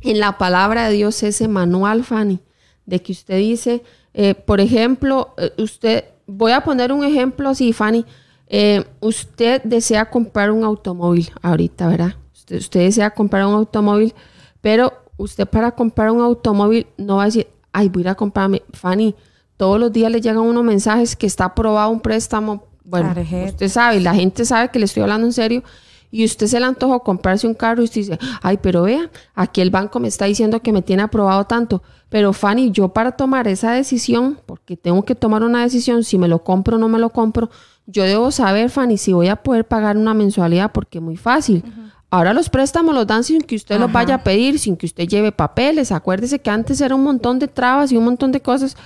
en 0.02 0.20
la 0.20 0.38
palabra 0.38 0.88
de 0.88 0.96
Dios 0.96 1.22
ese 1.24 1.48
manual, 1.48 2.04
Fanny, 2.04 2.39
de 2.86 3.02
que 3.02 3.12
usted 3.12 3.38
dice, 3.38 3.84
eh, 4.13 4.34
por 4.34 4.60
ejemplo, 4.60 5.34
eh, 5.38 5.52
usted 5.58 6.06
voy 6.26 6.52
a 6.52 6.62
poner 6.62 6.91
un 6.91 7.04
ejemplo 7.04 7.50
así, 7.50 7.72
Fanny. 7.72 8.06
Eh, 8.48 8.84
usted 9.00 9.62
desea 9.63 10.10
comprar 10.10 10.52
un 10.52 10.63
automóvil 10.63 11.30
ahorita, 11.41 11.88
¿verdad? 11.88 12.15
Usted, 12.34 12.62
desea 12.86 13.12
comprar 13.12 13.46
un 13.46 13.54
automóvil, 13.54 14.13
pero 14.62 14.93
usted 15.17 15.46
para 15.48 15.72
comprar 15.72 16.12
un 16.12 16.22
automóvil 16.22 16.88
no 16.98 17.17
va 17.17 17.24
a 17.24 17.26
decir, 17.26 17.48
ay, 17.74 17.89
voy 17.89 18.02
a 18.02 18.06
ir 18.06 18.10
a 18.10 18.15
comprarme. 18.15 18.63
Fanny, 18.74 19.13
todos 19.58 19.80
los 19.80 19.91
días 19.91 20.12
le 20.12 20.22
llegan 20.22 20.43
unos 20.43 20.63
mensajes 20.63 21.15
que 21.15 21.28
está 21.28 21.46
aprobado 21.46 21.89
un 21.89 22.00
préstamo. 22.00 22.63
Bueno, 22.84 23.13
usted 23.46 23.67
sabe, 23.67 24.00
la 24.00 24.15
gente 24.15 24.46
sabe 24.46 24.70
que 24.70 24.80
le 24.80 24.86
estoy 24.86 25.04
hablando 25.04 25.28
en 25.28 25.34
serio 25.34 25.63
y 26.10 26.24
usted 26.24 26.48
se 26.48 26.60
le 26.60 26.65
antojó 26.65 27.04
comprarse 27.04 27.46
un 27.48 27.54
carro 27.54 27.82
y 27.82 27.86
usted 27.86 28.02
dice, 28.02 28.20
ay, 28.41 28.58
pero 28.62 28.84
vea, 28.84 29.10
aquí 29.36 29.60
el 29.60 29.72
banco 29.72 30.00
me 30.00 30.08
está 30.08 30.26
diciendo 30.26 30.62
que 30.62 30.72
me 30.72 30.82
tiene 30.82 31.04
aprobado 31.04 31.43
tanto. 31.46 31.84
Pero 32.10 32.32
Fanny, 32.32 32.72
yo 32.72 32.89
para 32.89 33.12
tomar 33.12 33.48
esa 33.50 33.72
decisión, 33.74 34.39
porque 34.46 34.78
tengo 34.78 35.04
que 35.04 35.15
tomar 35.15 35.43
una 35.43 35.63
decisión, 35.63 36.06
si 36.06 36.17
me 36.17 36.30
lo 36.30 36.43
compro 36.43 36.78
o 36.78 36.80
no 36.80 36.88
me 36.88 37.00
lo 37.00 37.10
compro, 37.10 37.50
yo 37.88 38.04
debo 38.04 38.32
saber, 38.32 38.70
Fanny, 38.70 38.98
si 38.98 39.12
voy 39.12 39.28
a 39.28 39.38
poder 39.38 39.65
pagar 39.65 39.98
una 39.98 40.13
mensualidad, 40.13 40.72
porque 40.72 41.00
es 41.00 41.04
muy 41.04 41.17
fácil. 41.17 41.63
Ahora 42.10 42.34
los 42.34 42.50
préstamos 42.50 42.96
los 42.96 43.06
dan 43.06 43.26
sin 43.26 43.41
que 43.41 43.56
usted 43.56 43.80
los 43.80 43.91
vaya 43.91 44.15
a 44.15 44.24
pedir, 44.24 44.60
sin 44.60 44.78
que 44.78 44.86
usted 44.86 45.08
lleve 45.08 45.34
papeles. 45.34 45.91
Acuérdese 45.91 46.39
que 46.39 46.50
antes 46.50 46.80
era 46.80 46.96
un 46.96 47.04
montón 47.04 47.38
de 47.39 47.50
trabas 47.50 47.91
y 47.91 47.98
un 47.98 48.06
montón 48.06 48.32
de 48.32 48.41
cosas. 48.41 48.78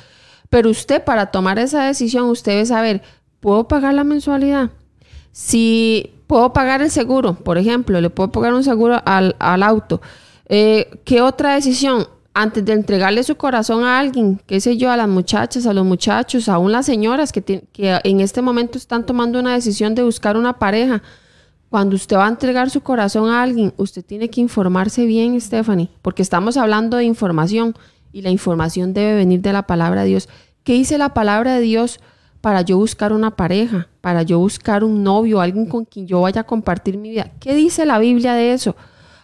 Pero 0.51 0.69
usted 0.69 1.01
para 1.05 1.27
tomar 1.27 1.57
esa 1.59 1.85
decisión, 1.85 2.29
usted 2.29 2.51
debe 2.51 2.65
saber, 2.65 3.01
¿puedo 3.39 3.69
pagar 3.69 3.93
la 3.93 4.03
mensualidad? 4.03 4.69
Si 5.31 6.11
puedo 6.27 6.51
pagar 6.51 6.81
el 6.81 6.91
seguro, 6.91 7.35
por 7.35 7.57
ejemplo, 7.57 8.01
le 8.01 8.09
puedo 8.09 8.33
pagar 8.33 8.53
un 8.53 8.63
seguro 8.65 9.01
al, 9.05 9.33
auto. 9.39 10.01
Eh, 10.49 10.99
¿Qué 11.05 11.21
otra 11.21 11.55
decisión? 11.55 12.05
Antes 12.33 12.65
de 12.65 12.73
entregarle 12.73 13.23
su 13.23 13.37
corazón 13.37 13.85
a 13.85 13.97
alguien, 13.97 14.41
qué 14.45 14.59
sé 14.59 14.75
yo, 14.75 14.91
a 14.91 14.97
las 14.97 15.07
muchachas, 15.07 15.65
a 15.65 15.73
los 15.73 15.85
muchachos, 15.85 16.49
aún 16.49 16.73
las 16.73 16.85
señoras 16.85 17.31
que, 17.31 17.41
que 17.41 18.01
en 18.03 18.19
este 18.19 18.41
momento 18.41 18.77
están 18.77 19.05
tomando 19.05 19.39
una 19.39 19.53
decisión 19.53 19.95
de 19.95 20.03
buscar 20.03 20.35
una 20.35 20.59
pareja, 20.59 21.01
cuando 21.69 21.95
usted 21.95 22.17
va 22.17 22.25
a 22.25 22.29
entregar 22.29 22.69
su 22.69 22.81
corazón 22.81 23.29
a 23.29 23.41
alguien, 23.41 23.73
usted 23.77 24.03
tiene 24.03 24.29
que 24.29 24.41
informarse 24.41 25.05
bien, 25.05 25.39
Stephanie, 25.39 25.89
porque 26.01 26.21
estamos 26.21 26.57
hablando 26.57 26.97
de 26.97 27.05
información 27.05 27.73
y 28.11 28.21
la 28.21 28.29
información 28.29 28.93
debe 28.93 29.15
venir 29.15 29.41
de 29.41 29.53
la 29.53 29.63
palabra 29.67 30.01
de 30.01 30.09
Dios. 30.09 30.29
¿Qué 30.63 30.73
dice 30.73 30.97
la 30.97 31.13
palabra 31.13 31.55
de 31.55 31.61
Dios? 31.61 31.99
para 32.41 32.61
yo 32.61 32.77
buscar 32.77 33.13
una 33.13 33.35
pareja, 33.35 33.87
para 34.01 34.23
yo 34.23 34.39
buscar 34.39 34.83
un 34.83 35.03
novio, 35.03 35.39
alguien 35.39 35.67
con 35.67 35.85
quien 35.85 36.07
yo 36.07 36.21
vaya 36.21 36.41
a 36.41 36.43
compartir 36.43 36.97
mi 36.97 37.11
vida. 37.11 37.31
¿Qué 37.39 37.53
dice 37.53 37.85
la 37.85 37.99
Biblia 37.99 38.33
de 38.33 38.53
eso? 38.53 38.75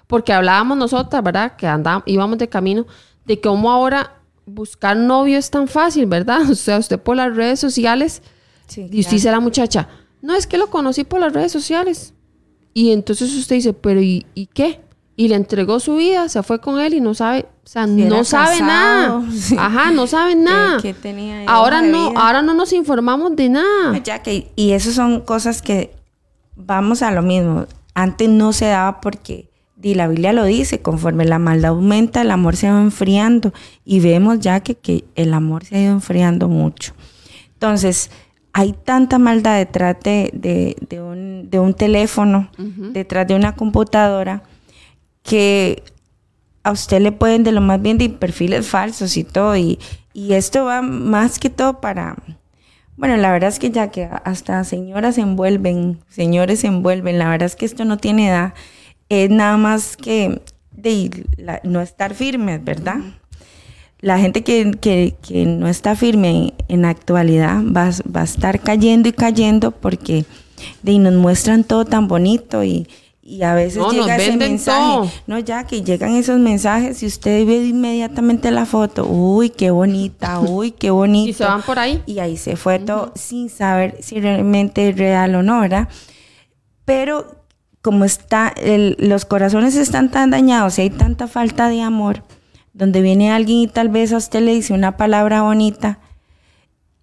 Porque 0.06 0.34
hablábamos 0.34 0.78
nosotras, 0.78 1.24
¿verdad? 1.24 1.56
Que 1.58 1.68
andábamos, 1.68 2.04
íbamos 2.08 2.38
de 2.38 2.48
camino, 2.48 2.86
de 3.26 3.42
cómo 3.42 3.72
ahora 3.72 4.22
buscar 4.46 4.96
novio 4.96 5.38
es 5.38 5.50
tan 5.50 5.68
fácil, 5.68 6.06
¿verdad? 6.06 6.42
O 6.50 6.56
sea, 6.56 6.78
usted 6.78 7.00
por 7.00 7.18
las 7.18 7.36
redes 7.36 7.60
sociales, 7.60 8.22
y 8.76 9.00
usted 9.00 9.12
dice 9.12 9.30
a 9.30 9.32
la 9.32 9.40
muchacha, 9.40 9.90
no, 10.22 10.36
es 10.36 10.46
que 10.46 10.58
lo 10.58 10.70
conocí 10.70 11.04
por 11.04 11.20
las 11.20 11.34
redes 11.34 11.52
sociales. 11.52 12.14
Y 12.74 12.92
entonces 12.92 13.36
usted 13.36 13.56
dice, 13.56 13.74
pero 13.74 14.00
¿y, 14.00 14.28
¿y 14.36 14.46
qué? 14.46 14.82
y 15.20 15.28
le 15.28 15.36
entregó 15.36 15.80
su 15.80 15.96
vida, 15.96 16.30
se 16.30 16.44
fue 16.44 16.62
con 16.62 16.80
él 16.80 16.94
y 16.94 17.02
no 17.02 17.16
sabe, 17.16 17.48
o 17.68 17.70
sea, 17.70 17.86
no 17.86 18.24
sabe 18.24 18.62
nada. 18.62 19.22
Ajá, 19.58 19.92
no 19.92 20.08
sabe 20.08 20.36
nada. 20.36 20.80
ahora 21.48 21.82
no, 21.82 22.14
ahora 22.16 22.42
no 22.42 22.54
nos 22.54 22.72
informamos 22.72 23.36
de 23.36 23.50
nada. 23.50 23.98
Ya 24.06 24.24
que, 24.24 24.50
y 24.56 24.72
eso 24.72 24.94
son 24.94 25.20
cosas 25.20 25.62
que 25.62 25.94
vamos 26.56 27.02
a 27.02 27.12
lo 27.12 27.22
mismo. 27.24 27.66
Antes 27.94 28.30
no 28.30 28.54
se 28.54 28.68
daba 28.68 29.02
porque 29.02 29.50
y 29.82 29.96
la 29.96 30.08
Biblia 30.08 30.32
lo 30.32 30.46
dice, 30.46 30.82
conforme 30.82 31.26
la 31.26 31.40
maldad 31.40 31.72
aumenta, 31.72 32.22
el 32.22 32.32
amor 32.32 32.56
se 32.56 32.72
va 32.72 32.80
enfriando. 32.80 33.52
Y 33.84 34.00
vemos 34.00 34.40
ya 34.40 34.62
que, 34.62 34.76
que 34.76 35.04
el 35.16 35.34
amor 35.34 35.66
se 35.66 35.76
ha 35.76 35.82
ido 35.82 35.92
enfriando 35.92 36.48
mucho. 36.48 36.94
Entonces, 37.52 38.12
hay 38.54 38.72
tanta 38.72 39.20
maldad 39.20 39.58
detrás 39.58 39.98
de, 40.02 40.32
de, 40.32 41.02
un, 41.02 41.50
de 41.50 41.60
un, 41.60 41.74
teléfono, 41.74 42.50
detrás 42.58 43.28
de 43.28 43.36
una 43.36 43.56
computadora 43.56 44.44
que 45.22 45.84
a 46.68 46.72
usted 46.72 47.00
le 47.00 47.14
pueden 47.14 47.46
de 47.46 47.54
lo 47.54 47.62
más 47.62 47.82
bien 47.82 47.98
de 47.98 48.10
perfiles 48.10 48.68
falsos 48.68 49.16
y 49.16 49.24
todo. 49.24 49.56
Y, 49.56 49.80
esto 50.14 50.66
va 50.66 50.82
más 50.82 51.38
que 51.38 51.50
todo 51.50 51.80
para... 51.80 52.16
Bueno, 52.98 53.16
la 53.18 53.32
verdad 53.32 53.50
es 53.50 53.60
que 53.60 53.70
ya 53.70 53.92
que 53.92 54.10
hasta 54.26 54.64
señoras 54.64 55.16
se 55.16 55.22
envuelven, 55.22 56.00
señores 56.10 56.62
se 56.62 56.68
envuelven, 56.68 57.20
la 57.20 57.30
verdad 57.30 57.46
es 57.46 57.56
que 57.56 57.66
esto 57.66 57.86
no 57.86 57.98
tiene 57.98 58.30
edad, 58.30 58.56
es 59.10 59.30
nada 59.30 59.58
más 59.58 59.96
que 59.96 60.42
de 60.72 61.24
no 61.64 61.82
estar 61.82 62.16
firmes, 62.16 62.64
¿verdad? 62.64 62.98
La 64.00 64.18
gente 64.18 64.44
que, 64.44 65.16
no 65.46 65.68
está 65.68 65.96
firme 65.96 66.56
en, 66.68 66.82
la 66.82 66.90
actualidad 66.90 67.62
va, 67.64 67.92
va, 68.14 68.22
a 68.22 68.24
estar 68.24 68.60
cayendo 68.60 69.08
y 69.10 69.14
cayendo 69.14 69.70
porque 69.70 70.26
de, 70.82 70.98
nos 70.98 71.14
muestran 71.14 71.64
todo 71.64 71.86
tan 71.86 72.08
bonito 72.08 72.64
y, 72.64 72.88
y 73.28 73.44
a 73.44 73.54
veces 73.54 73.84
llega 73.92 74.16
ese 74.16 74.38
mensaje. 74.38 75.12
No, 75.28 75.38
ya 75.38 75.66
que 75.66 75.84
llegan 75.84 76.16
esos 76.16 76.40
mensajes 76.40 77.04
y 77.04 77.08
usted 77.08 77.46
ve 77.46 77.58
inmediatamente 77.58 78.52
la 78.52 78.66
foto. 78.66 79.06
Uy, 79.06 79.50
qué 79.50 79.70
bonita, 79.70 80.40
uy, 80.48 80.72
qué 80.72 80.92
bonito. 80.92 81.30
y 81.30 81.34
se 81.34 81.44
van 81.44 81.62
por 81.62 81.78
ahí. 81.78 82.02
Y 82.06 82.20
ahí 82.20 82.38
se 82.38 82.56
fue 82.56 82.80
todo 82.80 83.12
sin 83.16 83.50
saber 83.50 83.98
si 84.00 84.22
realmente 84.22 84.88
es 84.88 84.98
real 84.98 85.36
o 85.36 85.44
no, 85.44 85.60
¿verdad? 85.60 85.90
Pero 86.86 87.44
como 87.82 88.06
está, 88.06 88.56
los 88.98 89.26
corazones 89.26 89.76
están 89.76 90.10
tan 90.10 90.30
dañados 90.30 90.80
y 90.80 90.84
hay 90.84 90.90
tanta 90.90 91.28
falta 91.28 91.68
de 91.68 91.82
amor, 91.82 92.24
donde 92.72 93.02
viene 93.02 93.30
alguien 93.30 93.60
y 93.60 93.68
tal 93.68 93.90
vez 93.90 94.14
a 94.14 94.18
usted 94.18 94.40
le 94.40 94.54
dice 94.54 94.72
una 94.74 94.96
palabra 94.96 95.42
bonita 95.42 96.00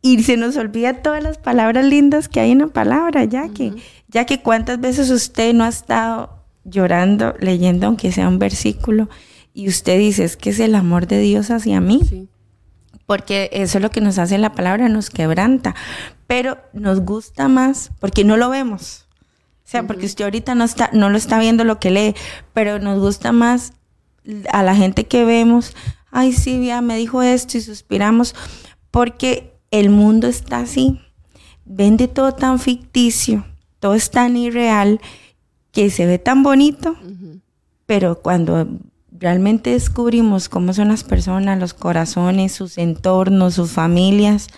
y 0.05 0.23
se 0.23 0.37
nos 0.37 0.59
olvida 0.59 1.03
todas 1.03 1.23
las 1.23 1.39
palabras 1.39 1.83
lindas 1.87 2.29
que 2.29 2.39
hay 2.39 2.51
en 2.51 2.59
la 2.59 2.67
palabra, 2.67 3.25
ya 3.25 3.49
que 3.49 3.73
Ya 4.15 4.27
que 4.27 4.41
cuántas 4.41 4.81
veces 4.81 5.11
usted 5.11 5.53
no 5.55 5.65
ha 5.65 5.69
estado 5.69 6.39
llorando, 6.63 7.35
leyendo 7.41 7.89
aunque 7.89 8.13
sea 8.13 8.29
un 8.29 8.39
versículo, 8.39 9.11
y 9.53 9.69
usted 9.69 9.99
dice, 9.99 10.23
es 10.23 10.37
que 10.37 10.51
es 10.51 10.61
el 10.61 10.77
amor 10.77 11.09
de 11.09 11.19
Dios 11.19 11.51
hacia 11.51 11.81
mí. 11.81 12.29
Porque 13.07 13.51
eso 13.53 13.79
es 13.79 13.83
lo 13.83 13.91
que 13.91 14.01
nos 14.01 14.19
hace 14.19 14.39
la 14.39 14.53
palabra, 14.53 14.89
nos 14.89 15.11
quebranta. 15.11 15.75
Pero 16.29 16.59
nos 16.73 17.01
gusta 17.01 17.49
más 17.49 17.91
porque 17.99 18.23
no 18.23 18.37
lo 18.37 18.51
vemos. 18.51 19.09
O 19.65 19.69
sea, 19.69 19.85
porque 19.85 20.07
usted 20.07 20.25
ahorita 20.25 20.55
no, 20.55 20.63
está, 20.63 20.91
no 20.93 21.11
lo 21.11 21.19
está 21.19 21.41
viendo 21.41 21.65
lo 21.65 21.81
que 21.81 21.91
lee, 21.91 22.15
pero 22.53 22.79
nos 22.79 23.01
gusta 23.01 23.33
más 23.33 23.73
a 24.53 24.63
la 24.63 24.77
gente 24.77 25.09
que 25.09 25.25
vemos, 25.25 25.75
ay, 26.13 26.33
sí, 26.33 26.65
ya 26.65 26.81
me 26.83 26.97
dijo 26.97 27.21
esto 27.21 27.59
y 27.59 27.63
suspiramos, 27.63 28.37
porque 28.93 29.59
el 29.73 29.91
mundo 29.91 30.29
está 30.29 30.59
así. 30.59 31.01
Vende 31.65 32.07
todo 32.07 32.33
tan 32.33 32.61
ficticio, 32.61 33.45
todo 33.85 33.93
es 33.93 34.11
tan 34.11 34.35
irreal, 34.39 34.99
que 35.71 35.91
se 35.91 36.07
ve 36.07 36.19
tan 36.19 36.43
bonito, 36.43 36.97
pero 37.85 38.23
cuando 38.23 38.67
realmente 39.13 39.73
descubrimos 39.73 40.49
cómo 40.49 40.73
son 40.73 40.89
las 40.89 41.05
personas, 41.05 41.61
los 41.61 41.75
corazones, 41.75 42.53
sus 42.53 42.79
entornos, 42.79 43.53
sus 43.53 43.73
familias, 43.73 44.49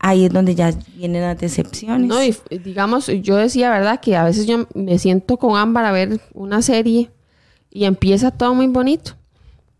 ahí 0.00 0.24
es 0.24 0.32
donde 0.32 0.56
ya 0.56 0.72
vienen 0.96 1.22
las 1.22 1.38
decepciones. 1.38 2.08
No, 2.08 2.24
y 2.24 2.34
digamos, 2.58 3.06
yo 3.06 3.36
decía, 3.36 3.70
¿verdad? 3.70 4.00
Que 4.00 4.16
a 4.16 4.24
veces 4.24 4.48
yo 4.48 4.66
me 4.74 4.98
siento 4.98 5.36
con 5.36 5.56
Ámbar 5.56 5.84
a 5.84 5.92
ver 5.92 6.20
una 6.34 6.60
serie 6.60 7.08
y 7.70 7.84
empieza 7.84 8.32
todo 8.32 8.52
muy 8.52 8.66
bonito, 8.66 9.12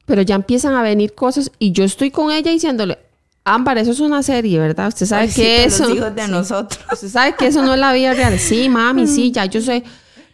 pero 0.07 0.23
ya 0.23 0.37
empiezan 0.37 0.75
a 0.75 0.83
venir 0.83 1.17
cosas 1.17 1.51
y 1.59 1.73
yo 1.73 1.83
estoy 1.83 2.13
con 2.13 2.31
ella 2.31 2.53
diciéndole, 2.53 2.99
Ámbar, 3.45 3.79
eso 3.79 3.91
es 3.91 4.01
una 4.01 4.23
serie, 4.23 4.59
¿verdad? 4.59 4.89
Usted 4.89 5.07
sabe 5.07 5.29
que 5.29 5.65
eso... 5.65 5.89
de 6.11 6.29
nosotros. 6.29 6.81
Usted 6.93 7.09
sabe 7.09 7.35
que 7.35 7.47
eso 7.47 7.63
no 7.63 7.75
es 7.75 7.81
la 7.81 7.93
vida 7.93 8.15
real. 8.15 8.39
Sí, 8.39 8.69
mami, 8.69 9.07
sí, 9.07 9.33
ya 9.33 9.47
yo 9.47 9.61
sé 9.61 9.83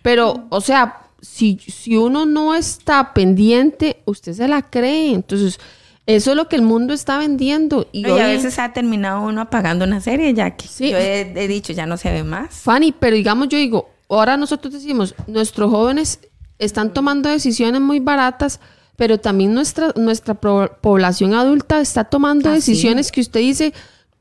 pero, 0.02 0.46
o 0.48 0.60
sea, 0.60 1.02
si, 1.20 1.58
si 1.58 1.96
uno 1.96 2.26
no 2.26 2.54
está 2.54 3.12
pendiente, 3.12 4.02
usted 4.04 4.32
se 4.32 4.48
la 4.48 4.62
cree. 4.62 5.12
Entonces, 5.12 5.58
eso 6.06 6.30
es 6.30 6.36
lo 6.38 6.48
que 6.48 6.56
el 6.56 6.62
mundo 6.62 6.94
está 6.94 7.18
vendiendo. 7.18 7.86
Y, 7.92 8.08
a 8.08 8.14
veces 8.14 8.58
ha 8.58 8.72
terminado 8.72 9.22
uno 9.22 9.42
apagando 9.42 9.84
una 9.84 10.00
serie, 10.00 10.32
ya 10.34 10.56
que 10.56 10.66
yo 10.66 10.96
he, 10.96 11.48
dicho, 11.48 11.72
ya 11.72 11.86
no 11.86 11.96
se 11.96 12.10
ve 12.10 12.24
más. 12.24 12.54
Fanny, 12.54 12.92
pero 12.92 13.16
digamos, 13.16 13.48
yo 13.48 13.58
digo, 13.58 13.90
ahora 14.08 14.36
nosotros 14.36 14.72
decimos, 14.72 15.14
nuestros 15.26 15.70
jóvenes 15.70 16.20
están 16.58 16.94
tomando 16.94 17.28
decisiones 17.28 17.80
muy 17.80 18.00
baratas, 18.00 18.60
pero 18.98 19.18
también 19.18 19.54
nuestra, 19.54 19.92
nuestra 19.94 20.34
población 20.34 21.32
adulta 21.32 21.80
está 21.80 22.02
tomando 22.02 22.50
decisiones 22.50 23.12
que 23.12 23.20
usted 23.20 23.38
dice, 23.38 23.72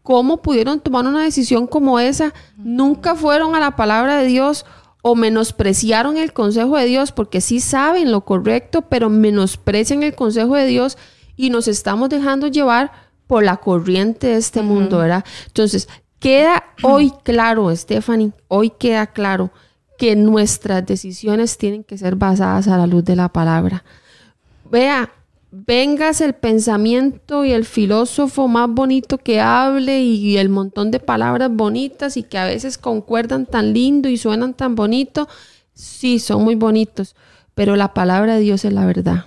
¿cómo 0.03 0.43
pudieron 0.43 0.81
tomar 0.81 1.03
una 1.07 1.23
decisión 1.23 1.65
como 1.65 1.99
esa? 1.99 2.31
Nunca 2.57 3.15
fueron 3.15 3.55
a 3.55 3.59
la 3.59 3.75
palabra 3.75 4.17
de 4.19 4.27
Dios 4.27 4.67
o 5.01 5.15
menospreciaron 5.15 6.17
el 6.17 6.31
consejo 6.31 6.77
de 6.77 6.85
Dios 6.85 7.11
porque 7.11 7.41
sí 7.41 7.59
saben 7.59 8.11
lo 8.11 8.21
correcto, 8.21 8.83
pero 8.83 9.09
menosprecian 9.09 10.03
el 10.03 10.13
consejo 10.13 10.53
de 10.53 10.67
Dios 10.67 10.99
y 11.35 11.49
nos 11.49 11.67
estamos 11.67 12.09
dejando 12.09 12.45
llevar 12.45 12.91
por 13.25 13.43
la 13.43 13.57
corriente 13.57 14.27
de 14.27 14.37
este 14.37 14.61
mundo, 14.61 14.99
¿verdad? 14.99 15.25
Entonces, 15.47 15.89
queda 16.19 16.63
hoy 16.83 17.11
claro, 17.23 17.75
Stephanie, 17.75 18.31
hoy 18.47 18.69
queda 18.69 19.07
claro 19.07 19.49
que 19.97 20.15
nuestras 20.15 20.85
decisiones 20.85 21.57
tienen 21.57 21.83
que 21.83 21.97
ser 21.97 22.15
basadas 22.15 22.67
a 22.67 22.77
la 22.77 22.85
luz 22.85 23.03
de 23.03 23.15
la 23.15 23.29
palabra. 23.29 23.83
Vea, 24.69 25.11
vengas 25.51 26.21
el 26.21 26.33
pensamiento 26.33 27.45
y 27.45 27.51
el 27.51 27.65
filósofo 27.65 28.47
más 28.47 28.69
bonito 28.69 29.17
que 29.17 29.39
hable 29.39 30.01
y 30.01 30.37
el 30.37 30.49
montón 30.49 30.91
de 30.91 30.99
palabras 30.99 31.49
bonitas 31.51 32.17
y 32.17 32.23
que 32.23 32.37
a 32.37 32.45
veces 32.45 32.77
concuerdan 32.77 33.45
tan 33.45 33.73
lindo 33.73 34.09
y 34.09 34.17
suenan 34.17 34.53
tan 34.53 34.75
bonito, 34.75 35.27
sí, 35.73 36.19
son 36.19 36.43
muy 36.43 36.55
bonitos, 36.55 37.15
pero 37.55 37.75
la 37.75 37.93
palabra 37.93 38.35
de 38.35 38.41
Dios 38.41 38.65
es 38.65 38.73
la 38.73 38.85
verdad. 38.85 39.25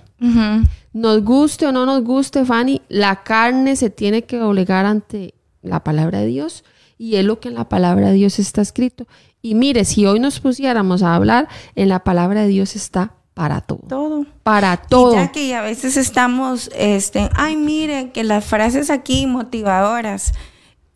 Nos 0.93 1.23
guste 1.23 1.65
o 1.65 1.71
no 1.71 1.85
nos 1.85 2.03
guste, 2.03 2.45
Fanny, 2.45 2.81
la 2.87 3.23
carne 3.23 3.75
se 3.75 3.89
tiene 3.89 4.23
que 4.23 4.39
obligar 4.41 4.85
ante 4.85 5.33
la 5.63 5.83
palabra 5.83 6.19
de 6.19 6.27
Dios 6.27 6.63
y 6.97 7.15
es 7.15 7.25
lo 7.25 7.39
que 7.39 7.49
en 7.49 7.55
la 7.55 7.67
palabra 7.67 8.09
de 8.09 8.13
Dios 8.13 8.37
está 8.37 8.61
escrito. 8.61 9.07
Y 9.41 9.55
mire, 9.55 9.85
si 9.85 10.05
hoy 10.05 10.19
nos 10.19 10.39
pusiéramos 10.39 11.01
a 11.01 11.15
hablar, 11.15 11.47
en 11.75 11.89
la 11.89 12.03
palabra 12.03 12.43
de 12.43 12.49
Dios 12.49 12.75
está 12.75 13.15
para 13.33 13.61
todo. 13.61 13.79
Todo. 13.87 14.25
Para 14.43 14.77
todo. 14.77 15.15
ya 15.15 15.31
que 15.31 15.55
a 15.55 15.61
veces 15.61 15.97
estamos, 15.97 16.69
este, 16.75 17.29
ay, 17.33 17.55
miren, 17.55 18.11
que 18.11 18.23
las 18.23 18.45
frases 18.45 18.89
aquí 18.89 19.25
motivadoras, 19.25 20.33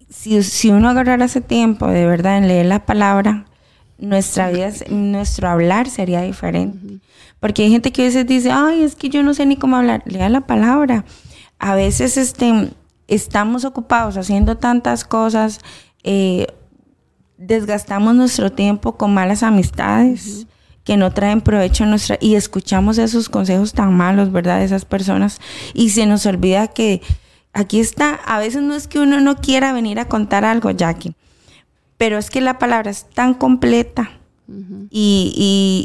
si, 0.09 0.41
si 0.43 0.69
uno 0.69 0.89
agarrara 0.89 1.25
ese 1.25 1.41
tiempo 1.41 1.87
de 1.87 2.05
verdad 2.05 2.37
en 2.37 2.47
leer 2.47 2.65
la 2.65 2.85
palabra, 2.85 3.45
nuestra 3.97 4.49
vida, 4.49 4.71
nuestro 4.89 5.49
hablar 5.49 5.89
sería 5.89 6.21
diferente. 6.21 6.99
Porque 7.39 7.63
hay 7.63 7.71
gente 7.71 7.91
que 7.91 8.01
a 8.01 8.05
veces 8.05 8.27
dice, 8.27 8.51
ay, 8.51 8.83
es 8.83 8.95
que 8.95 9.09
yo 9.09 9.23
no 9.23 9.33
sé 9.33 9.45
ni 9.45 9.55
cómo 9.55 9.77
hablar. 9.77 10.03
Lea 10.05 10.29
la 10.29 10.41
palabra. 10.41 11.05
A 11.59 11.75
veces 11.75 12.17
este, 12.17 12.71
estamos 13.07 13.65
ocupados 13.65 14.17
haciendo 14.17 14.57
tantas 14.57 15.05
cosas, 15.05 15.59
eh, 16.03 16.47
desgastamos 17.37 18.15
nuestro 18.15 18.51
tiempo 18.51 18.97
con 18.97 19.13
malas 19.13 19.43
amistades 19.43 20.47
que 20.85 20.95
no 20.97 21.11
traen 21.11 21.41
provecho 21.41 21.83
a 21.83 21.87
nuestra 21.87 22.17
y 22.21 22.35
escuchamos 22.35 22.97
esos 22.99 23.27
consejos 23.27 23.73
tan 23.73 23.93
malos, 23.93 24.31
¿verdad? 24.31 24.59
De 24.59 24.65
esas 24.65 24.85
personas 24.85 25.41
y 25.73 25.89
se 25.89 26.05
nos 26.05 26.25
olvida 26.25 26.67
que 26.67 27.01
aquí 27.51 27.79
está, 27.79 28.13
a 28.13 28.39
veces 28.39 28.61
no 28.61 28.75
es 28.75 28.87
que 28.87 28.99
uno 28.99 29.19
no 29.19 29.35
quiera 29.35 29.73
venir 29.73 29.99
a 29.99 30.07
contar 30.07 30.45
algo, 30.45 30.71
Jackie, 30.71 31.15
pero 31.97 32.17
es 32.17 32.29
que 32.29 32.39
la 32.39 32.59
palabra 32.59 32.91
es 32.91 33.09
tan 33.09 33.33
completa 33.33 34.11
y, 34.91 35.33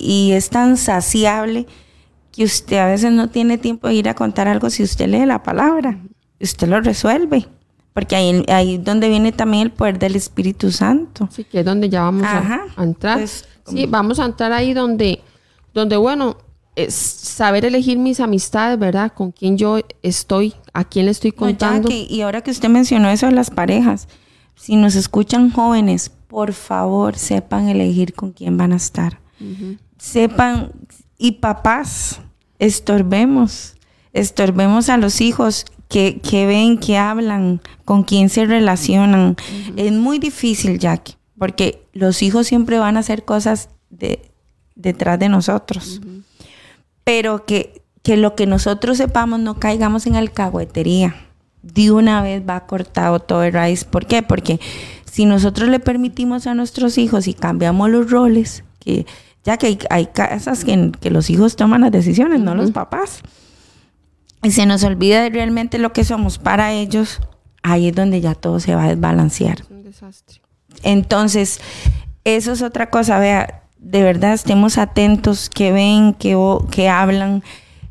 y, 0.04 0.32
es 0.32 0.50
tan 0.50 0.76
saciable 0.76 1.66
que 2.30 2.44
usted 2.44 2.76
a 2.76 2.86
veces 2.86 3.10
no 3.10 3.30
tiene 3.30 3.56
tiempo 3.56 3.88
de 3.88 3.94
ir 3.94 4.08
a 4.10 4.14
contar 4.14 4.48
algo 4.48 4.68
si 4.68 4.82
usted 4.82 5.08
lee 5.08 5.24
la 5.24 5.42
palabra, 5.42 5.98
usted 6.38 6.68
lo 6.68 6.78
resuelve. 6.82 7.48
Porque 7.92 8.16
ahí, 8.16 8.44
ahí 8.48 8.78
donde 8.78 9.08
viene 9.08 9.32
también 9.32 9.64
el 9.64 9.72
poder 9.72 9.98
del 9.98 10.16
Espíritu 10.16 10.70
Santo. 10.70 11.28
Sí, 11.32 11.44
que 11.44 11.60
es 11.60 11.64
donde 11.64 11.88
ya 11.88 12.02
vamos 12.02 12.24
a, 12.24 12.66
entrar. 12.78 13.26
Sí, 13.26 13.86
vamos 13.86 14.20
a 14.20 14.26
entrar 14.26 14.52
ahí 14.52 14.74
donde, 14.74 15.20
donde 15.74 15.96
bueno, 15.96 16.36
es 16.76 16.94
saber 16.94 17.64
elegir 17.64 17.98
mis 17.98 18.20
amistades, 18.20 18.78
¿verdad? 18.78 19.12
Con 19.12 19.32
quién 19.32 19.58
yo 19.58 19.80
estoy, 20.02 20.54
a 20.72 20.84
quién 20.84 21.06
le 21.06 21.12
estoy 21.12 21.32
contando. 21.32 21.88
y 21.90 22.20
ahora 22.20 22.42
que 22.42 22.50
usted 22.50 22.68
mencionó 22.68 23.08
eso 23.10 23.26
de 23.26 23.32
las 23.32 23.50
parejas, 23.50 24.08
si 24.54 24.76
nos 24.76 24.94
escuchan 24.94 25.50
jóvenes, 25.50 26.10
por 26.30 26.52
favor, 26.52 27.16
sepan 27.16 27.68
elegir 27.68 28.14
con 28.14 28.32
quién 28.32 28.56
van 28.56 28.72
a 28.72 28.76
estar. 28.76 29.18
Sepan, 29.98 30.72
y 31.18 31.32
papás, 31.32 32.20
estorbemos, 32.58 33.74
estorbemos 34.12 34.88
a 34.90 34.96
los 34.96 35.20
hijos 35.22 35.64
que, 35.90 36.20
que 36.20 36.46
ven, 36.46 36.78
que 36.78 36.96
hablan, 36.96 37.60
con 37.84 38.04
quién 38.04 38.30
se 38.30 38.46
relacionan. 38.46 39.36
Es 39.76 39.92
muy 39.92 40.18
difícil, 40.18 40.78
Jackie 40.78 41.20
porque 41.40 41.86
los 41.94 42.20
hijos 42.22 42.46
siempre 42.46 42.78
van 42.78 42.98
a 42.98 43.00
hacer 43.00 43.24
cosas 43.24 43.70
de, 43.88 44.30
detrás 44.74 45.18
de 45.18 45.30
nosotros. 45.30 46.02
Pero 47.02 47.46
que, 47.46 47.80
que 48.02 48.18
lo 48.18 48.36
que 48.36 48.46
nosotros 48.46 48.98
sepamos 48.98 49.40
no 49.40 49.58
caigamos 49.58 50.06
en 50.06 50.16
alcahuetería. 50.16 51.16
De 51.62 51.92
una 51.92 52.20
vez 52.20 52.42
va 52.46 52.66
cortado 52.66 53.20
todo 53.20 53.42
el 53.42 53.54
raíz. 53.54 53.84
¿Por 53.84 54.04
qué? 54.04 54.22
Porque 54.22 54.60
si 55.10 55.24
nosotros 55.24 55.70
le 55.70 55.80
permitimos 55.80 56.46
a 56.46 56.52
nuestros 56.52 56.98
hijos 56.98 57.26
y 57.26 57.32
cambiamos 57.32 57.88
los 57.88 58.10
roles, 58.10 58.62
que 58.78 59.06
ya 59.42 59.56
que 59.56 59.78
hay, 59.88 60.06
casas 60.08 60.62
que, 60.62 60.92
que, 61.00 61.10
los 61.10 61.30
hijos 61.30 61.56
toman 61.56 61.80
las 61.80 61.90
decisiones, 61.90 62.40
no 62.40 62.54
los 62.54 62.70
papás, 62.70 63.22
y 64.42 64.50
se 64.52 64.66
nos 64.66 64.84
olvida 64.84 65.22
de 65.22 65.30
realmente 65.30 65.78
lo 65.78 65.92
que 65.92 66.04
somos 66.04 66.38
para 66.38 66.72
ellos, 66.72 67.20
ahí 67.62 67.88
es 67.88 67.94
donde 67.94 68.20
ya 68.20 68.34
todo 68.34 68.60
se 68.60 68.74
va 68.74 68.84
a 68.84 68.88
desbalancear. 68.88 69.60
Es 69.60 69.70
un 69.70 69.82
desastre. 69.82 70.40
Entonces, 70.82 71.60
eso 72.24 72.52
es 72.52 72.62
otra 72.62 72.90
cosa, 72.90 73.18
vea, 73.18 73.64
de 73.78 74.02
verdad 74.02 74.32
estemos 74.32 74.78
atentos, 74.78 75.50
que 75.50 75.72
ven, 75.72 76.14
que, 76.14 76.36
que 76.70 76.88
hablan. 76.88 77.42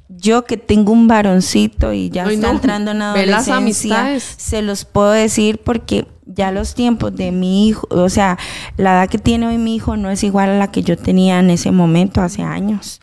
Yo 0.07 0.43
que 0.45 0.57
tengo 0.57 0.91
un 0.91 1.07
varoncito 1.07 1.93
y 1.93 2.09
ya 2.09 2.25
está 2.25 2.49
entrando 2.49 2.91
en 2.91 3.01
adolescencia, 3.01 4.19
se 4.19 4.61
los 4.61 4.83
puedo 4.83 5.11
decir 5.11 5.61
porque 5.63 6.07
ya 6.25 6.51
los 6.51 6.75
tiempos 6.75 7.15
de 7.15 7.31
mi 7.31 7.67
hijo, 7.67 7.87
o 7.89 8.09
sea, 8.09 8.37
la 8.75 8.93
edad 8.93 9.09
que 9.09 9.17
tiene 9.17 9.47
hoy 9.47 9.57
mi 9.57 9.75
hijo 9.75 9.97
no 9.97 10.09
es 10.09 10.23
igual 10.23 10.49
a 10.49 10.57
la 10.57 10.71
que 10.71 10.83
yo 10.83 10.97
tenía 10.97 11.39
en 11.39 11.49
ese 11.49 11.71
momento, 11.71 12.21
hace 12.21 12.41
años. 12.41 12.99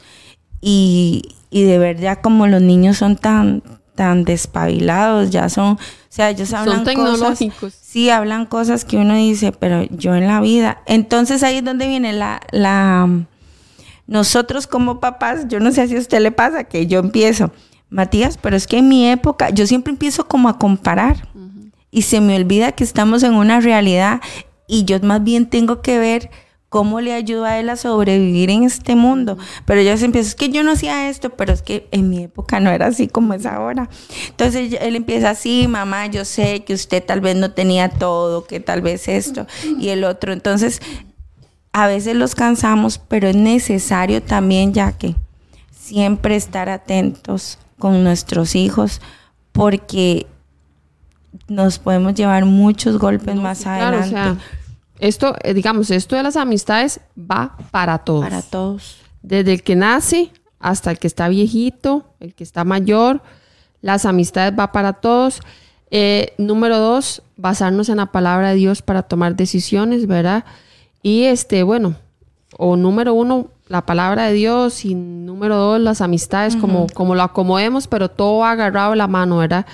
Y, 0.60 1.36
y 1.50 1.62
de 1.64 1.78
verdad 1.78 2.18
como 2.22 2.46
los 2.46 2.62
niños 2.62 2.98
son 2.98 3.16
tan, 3.16 3.62
tan 3.94 4.24
despabilados, 4.24 5.30
ya 5.30 5.48
son, 5.48 5.72
o 5.74 5.78
sea, 6.08 6.30
ellos 6.30 6.52
hablan 6.52 6.76
son 6.76 6.84
tecnológicos. 6.84 7.74
sí, 7.80 8.10
hablan 8.10 8.46
cosas 8.46 8.84
que 8.84 8.96
uno 8.96 9.14
dice, 9.14 9.52
pero 9.52 9.84
yo 9.90 10.14
en 10.14 10.26
la 10.26 10.40
vida. 10.40 10.82
Entonces 10.86 11.42
ahí 11.42 11.56
es 11.56 11.64
donde 11.64 11.88
viene 11.88 12.12
la, 12.12 12.40
la, 12.52 13.08
nosotros 14.06 14.66
como 14.66 15.00
papás, 15.00 15.48
yo 15.48 15.58
no 15.60 15.72
sé 15.72 15.88
si 15.88 15.96
a 15.96 15.98
usted 15.98 16.20
le 16.20 16.30
pasa 16.30 16.64
que 16.64 16.86
yo 16.86 17.00
empiezo, 17.00 17.50
Matías, 17.88 18.38
pero 18.40 18.56
es 18.56 18.66
que 18.66 18.78
en 18.78 18.88
mi 18.88 19.08
época, 19.08 19.50
yo 19.50 19.66
siempre 19.66 19.92
empiezo 19.92 20.28
como 20.28 20.48
a 20.48 20.58
comparar 20.58 21.28
y 21.90 22.02
se 22.02 22.20
me 22.20 22.36
olvida 22.36 22.72
que 22.72 22.84
estamos 22.84 23.22
en 23.22 23.34
una 23.34 23.60
realidad 23.60 24.20
y 24.66 24.84
yo 24.84 25.00
más 25.00 25.22
bien 25.24 25.46
tengo 25.46 25.80
que 25.80 25.98
ver 25.98 26.30
cómo 26.76 27.00
le 27.00 27.14
ayuda 27.14 27.52
a 27.52 27.58
él 27.58 27.70
a 27.70 27.76
sobrevivir 27.76 28.50
en 28.50 28.62
este 28.62 28.96
mundo. 28.96 29.38
Pero 29.64 29.80
ella 29.80 29.96
se 29.96 30.04
empieza, 30.04 30.28
es 30.28 30.34
que 30.34 30.50
yo 30.50 30.62
no 30.62 30.72
hacía 30.72 31.08
esto, 31.08 31.30
pero 31.30 31.54
es 31.54 31.62
que 31.62 31.88
en 31.90 32.10
mi 32.10 32.24
época 32.24 32.60
no 32.60 32.68
era 32.68 32.88
así 32.88 33.08
como 33.08 33.32
es 33.32 33.46
ahora. 33.46 33.88
Entonces 34.28 34.76
él 34.78 34.94
empieza 34.94 35.30
así, 35.30 35.68
mamá, 35.68 36.04
yo 36.08 36.26
sé 36.26 36.64
que 36.64 36.74
usted 36.74 37.02
tal 37.02 37.22
vez 37.22 37.34
no 37.34 37.52
tenía 37.52 37.88
todo, 37.88 38.44
que 38.44 38.60
tal 38.60 38.82
vez 38.82 39.08
esto 39.08 39.46
y 39.80 39.88
el 39.88 40.04
otro. 40.04 40.34
Entonces, 40.34 40.82
a 41.72 41.86
veces 41.86 42.14
los 42.14 42.34
cansamos, 42.34 42.98
pero 42.98 43.26
es 43.26 43.36
necesario 43.36 44.22
también, 44.22 44.74
ya 44.74 44.92
que 44.92 45.16
siempre 45.74 46.36
estar 46.36 46.68
atentos 46.68 47.58
con 47.78 48.04
nuestros 48.04 48.54
hijos, 48.54 49.00
porque 49.52 50.26
nos 51.48 51.78
podemos 51.78 52.12
llevar 52.12 52.44
muchos 52.44 52.98
golpes 52.98 53.34
más 53.34 53.62
claro, 53.62 53.96
adelante. 53.96 54.14
O 54.14 54.34
sea, 54.34 54.36
esto, 54.98 55.34
eh, 55.42 55.54
digamos, 55.54 55.90
esto 55.90 56.16
de 56.16 56.22
las 56.22 56.36
amistades 56.36 57.00
va 57.18 57.56
para 57.70 57.98
todos. 57.98 58.22
para 58.22 58.42
todos. 58.42 58.98
Desde 59.22 59.54
el 59.54 59.62
que 59.62 59.76
nace 59.76 60.30
hasta 60.58 60.90
el 60.90 60.98
que 60.98 61.06
está 61.06 61.28
viejito, 61.28 62.04
el 62.20 62.34
que 62.34 62.44
está 62.44 62.64
mayor, 62.64 63.22
las 63.82 64.04
amistades 64.06 64.58
va 64.58 64.72
para 64.72 64.94
todos. 64.94 65.40
Eh, 65.90 66.34
número 66.38 66.78
dos, 66.78 67.22
basarnos 67.36 67.88
en 67.88 67.98
la 67.98 68.06
palabra 68.06 68.50
de 68.50 68.56
Dios 68.56 68.82
para 68.82 69.02
tomar 69.02 69.36
decisiones, 69.36 70.06
¿verdad? 70.06 70.44
Y 71.02 71.24
este, 71.24 71.62
bueno, 71.62 71.94
o 72.56 72.76
número 72.76 73.14
uno, 73.14 73.48
la 73.68 73.84
palabra 73.84 74.26
de 74.26 74.32
Dios 74.32 74.84
y 74.84 74.94
número 74.94 75.56
dos, 75.56 75.80
las 75.80 76.00
amistades, 76.00 76.56
como, 76.56 76.86
como 76.94 77.14
lo 77.14 77.22
acomodemos, 77.22 77.86
pero 77.86 78.08
todo 78.08 78.44
agarrado 78.44 78.94
la 78.94 79.06
mano, 79.06 79.38
¿verdad? 79.38 79.66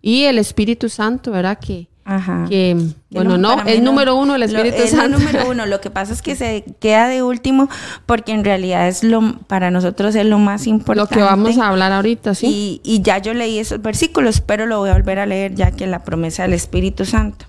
Y 0.00 0.24
el 0.24 0.38
Espíritu 0.38 0.88
Santo, 0.88 1.30
¿verdad? 1.30 1.58
Que, 1.58 1.88
Ajá. 2.04 2.46
que 2.48 2.76
bueno, 3.10 3.38
no, 3.38 3.62
es 3.64 3.80
número 3.80 4.16
uno 4.16 4.34
el 4.34 4.40
lo- 4.40 4.46
Espíritu 4.46 4.82
es 4.82 4.92
lo 4.92 5.02
Santo. 5.02 5.18
número 5.20 5.48
uno. 5.50 5.66
Lo 5.66 5.80
que 5.80 5.88
pasa 5.90 6.12
es 6.12 6.20
que 6.20 6.34
se 6.34 6.64
queda 6.80 7.06
de 7.08 7.22
último 7.22 7.68
porque 8.06 8.32
en 8.32 8.44
realidad 8.44 8.88
es 8.88 9.04
lo 9.04 9.38
para 9.46 9.70
nosotros 9.70 10.14
es 10.16 10.26
lo 10.26 10.38
más 10.38 10.66
Lo 10.66 10.70
importante. 10.72 11.14
que 11.14 11.22
vamos 11.22 11.58
a 11.58 11.68
hablar 11.68 11.92
ahorita, 11.92 12.34
¿sí? 12.34 12.80
Y, 12.84 12.96
y 12.96 13.02
ya 13.02 13.18
yo 13.18 13.34
leí 13.34 13.58
esos 13.58 13.80
versículos, 13.80 14.40
pero 14.40 14.66
lo 14.66 14.78
voy 14.78 14.90
a 14.90 14.94
volver 14.94 15.20
a 15.20 15.26
leer 15.26 15.54
ya 15.54 15.70
que 15.70 15.86
la 15.86 16.02
promesa 16.02 16.42
del 16.42 16.54
Espíritu 16.54 17.04
Santo. 17.04 17.46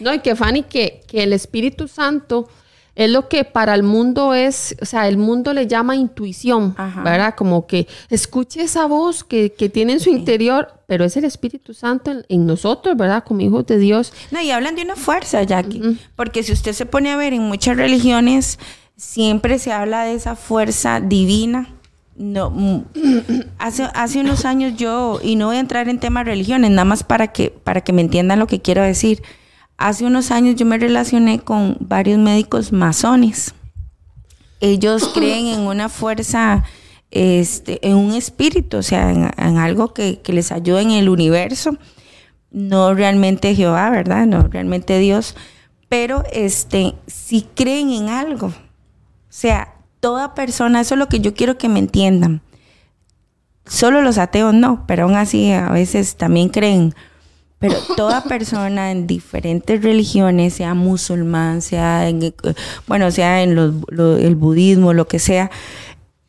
No, 0.00 0.12
y 0.12 0.18
que 0.18 0.34
Fanny, 0.34 0.64
que, 0.64 1.02
que 1.06 1.22
el 1.22 1.32
Espíritu 1.32 1.86
Santo 1.86 2.48
es 2.96 3.10
lo 3.10 3.28
que 3.28 3.44
para 3.44 3.74
el 3.74 3.82
mundo 3.82 4.34
es, 4.34 4.76
o 4.80 4.84
sea, 4.84 5.08
el 5.08 5.16
mundo 5.16 5.52
le 5.52 5.66
llama 5.66 5.96
intuición, 5.96 6.74
Ajá. 6.76 7.02
¿verdad? 7.02 7.34
Como 7.36 7.66
que 7.66 7.88
escuche 8.08 8.62
esa 8.62 8.86
voz 8.86 9.24
que, 9.24 9.52
que 9.52 9.68
tiene 9.68 9.94
en 9.94 10.00
su 10.00 10.10
interior, 10.10 10.68
pero 10.86 11.04
es 11.04 11.16
el 11.16 11.24
Espíritu 11.24 11.74
Santo 11.74 12.12
en, 12.12 12.24
en 12.28 12.46
nosotros, 12.46 12.96
¿verdad? 12.96 13.24
Como 13.24 13.40
hijos 13.40 13.66
de 13.66 13.78
Dios. 13.78 14.12
No, 14.30 14.40
y 14.40 14.50
hablan 14.50 14.76
de 14.76 14.82
una 14.82 14.96
fuerza, 14.96 15.42
Jackie. 15.42 15.98
Porque 16.14 16.42
si 16.42 16.52
usted 16.52 16.72
se 16.72 16.86
pone 16.86 17.10
a 17.10 17.16
ver 17.16 17.32
en 17.32 17.42
muchas 17.42 17.76
religiones, 17.76 18.58
siempre 18.96 19.58
se 19.58 19.72
habla 19.72 20.04
de 20.04 20.14
esa 20.14 20.36
fuerza 20.36 21.00
divina. 21.00 21.70
No, 22.16 22.50
mm, 22.50 22.82
hace, 23.58 23.88
hace 23.92 24.20
unos 24.20 24.44
años 24.44 24.74
yo, 24.76 25.18
y 25.20 25.34
no 25.34 25.46
voy 25.46 25.56
a 25.56 25.60
entrar 25.60 25.88
en 25.88 25.98
temas 25.98 26.24
religiones, 26.24 26.70
nada 26.70 26.84
más 26.84 27.02
para 27.02 27.28
que, 27.28 27.50
para 27.50 27.80
que 27.80 27.92
me 27.92 28.02
entiendan 28.02 28.38
lo 28.38 28.46
que 28.46 28.60
quiero 28.60 28.82
decir. 28.82 29.20
Hace 29.76 30.04
unos 30.06 30.30
años 30.30 30.56
yo 30.56 30.66
me 30.66 30.78
relacioné 30.78 31.40
con 31.40 31.76
varios 31.80 32.18
médicos 32.18 32.72
masones. 32.72 33.54
Ellos 34.60 35.08
creen 35.14 35.46
en 35.46 35.60
una 35.60 35.88
fuerza, 35.88 36.64
este, 37.10 37.86
en 37.86 37.96
un 37.96 38.12
espíritu, 38.12 38.78
o 38.78 38.82
sea, 38.82 39.10
en, 39.10 39.30
en 39.36 39.58
algo 39.58 39.92
que, 39.94 40.20
que 40.20 40.32
les 40.32 40.52
ayuda 40.52 40.82
en 40.82 40.90
el 40.92 41.08
universo 41.08 41.78
no 42.54 42.94
realmente 42.94 43.54
Jehová, 43.54 43.90
¿verdad? 43.90 44.26
No 44.26 44.44
realmente 44.44 44.98
Dios, 45.00 45.34
pero 45.88 46.22
este 46.32 46.94
sí 47.06 47.46
creen 47.54 47.90
en 47.90 48.08
algo. 48.08 48.46
O 48.46 48.52
sea, 49.28 49.74
toda 49.98 50.34
persona, 50.34 50.80
eso 50.80 50.94
es 50.94 50.98
lo 51.00 51.08
que 51.08 51.20
yo 51.20 51.34
quiero 51.34 51.58
que 51.58 51.68
me 51.68 51.80
entiendan. 51.80 52.40
Solo 53.66 54.02
los 54.02 54.18
ateos 54.18 54.54
no, 54.54 54.84
pero 54.86 55.04
aún 55.04 55.16
así 55.16 55.50
a 55.50 55.68
veces 55.70 56.16
también 56.16 56.48
creen. 56.48 56.94
Pero 57.66 57.78
toda 57.96 58.22
persona 58.24 58.90
en 58.92 59.06
diferentes 59.06 59.82
religiones, 59.82 60.52
sea 60.52 60.74
musulmán, 60.74 61.62
sea 61.62 62.08
en, 62.10 62.22
eh, 62.24 62.34
bueno, 62.86 63.10
sea 63.10 63.42
en 63.42 63.54
los- 63.54 63.72
lo- 63.88 64.18
el 64.18 64.34
budismo, 64.36 64.92
lo 64.92 65.08
que 65.08 65.18
sea, 65.18 65.50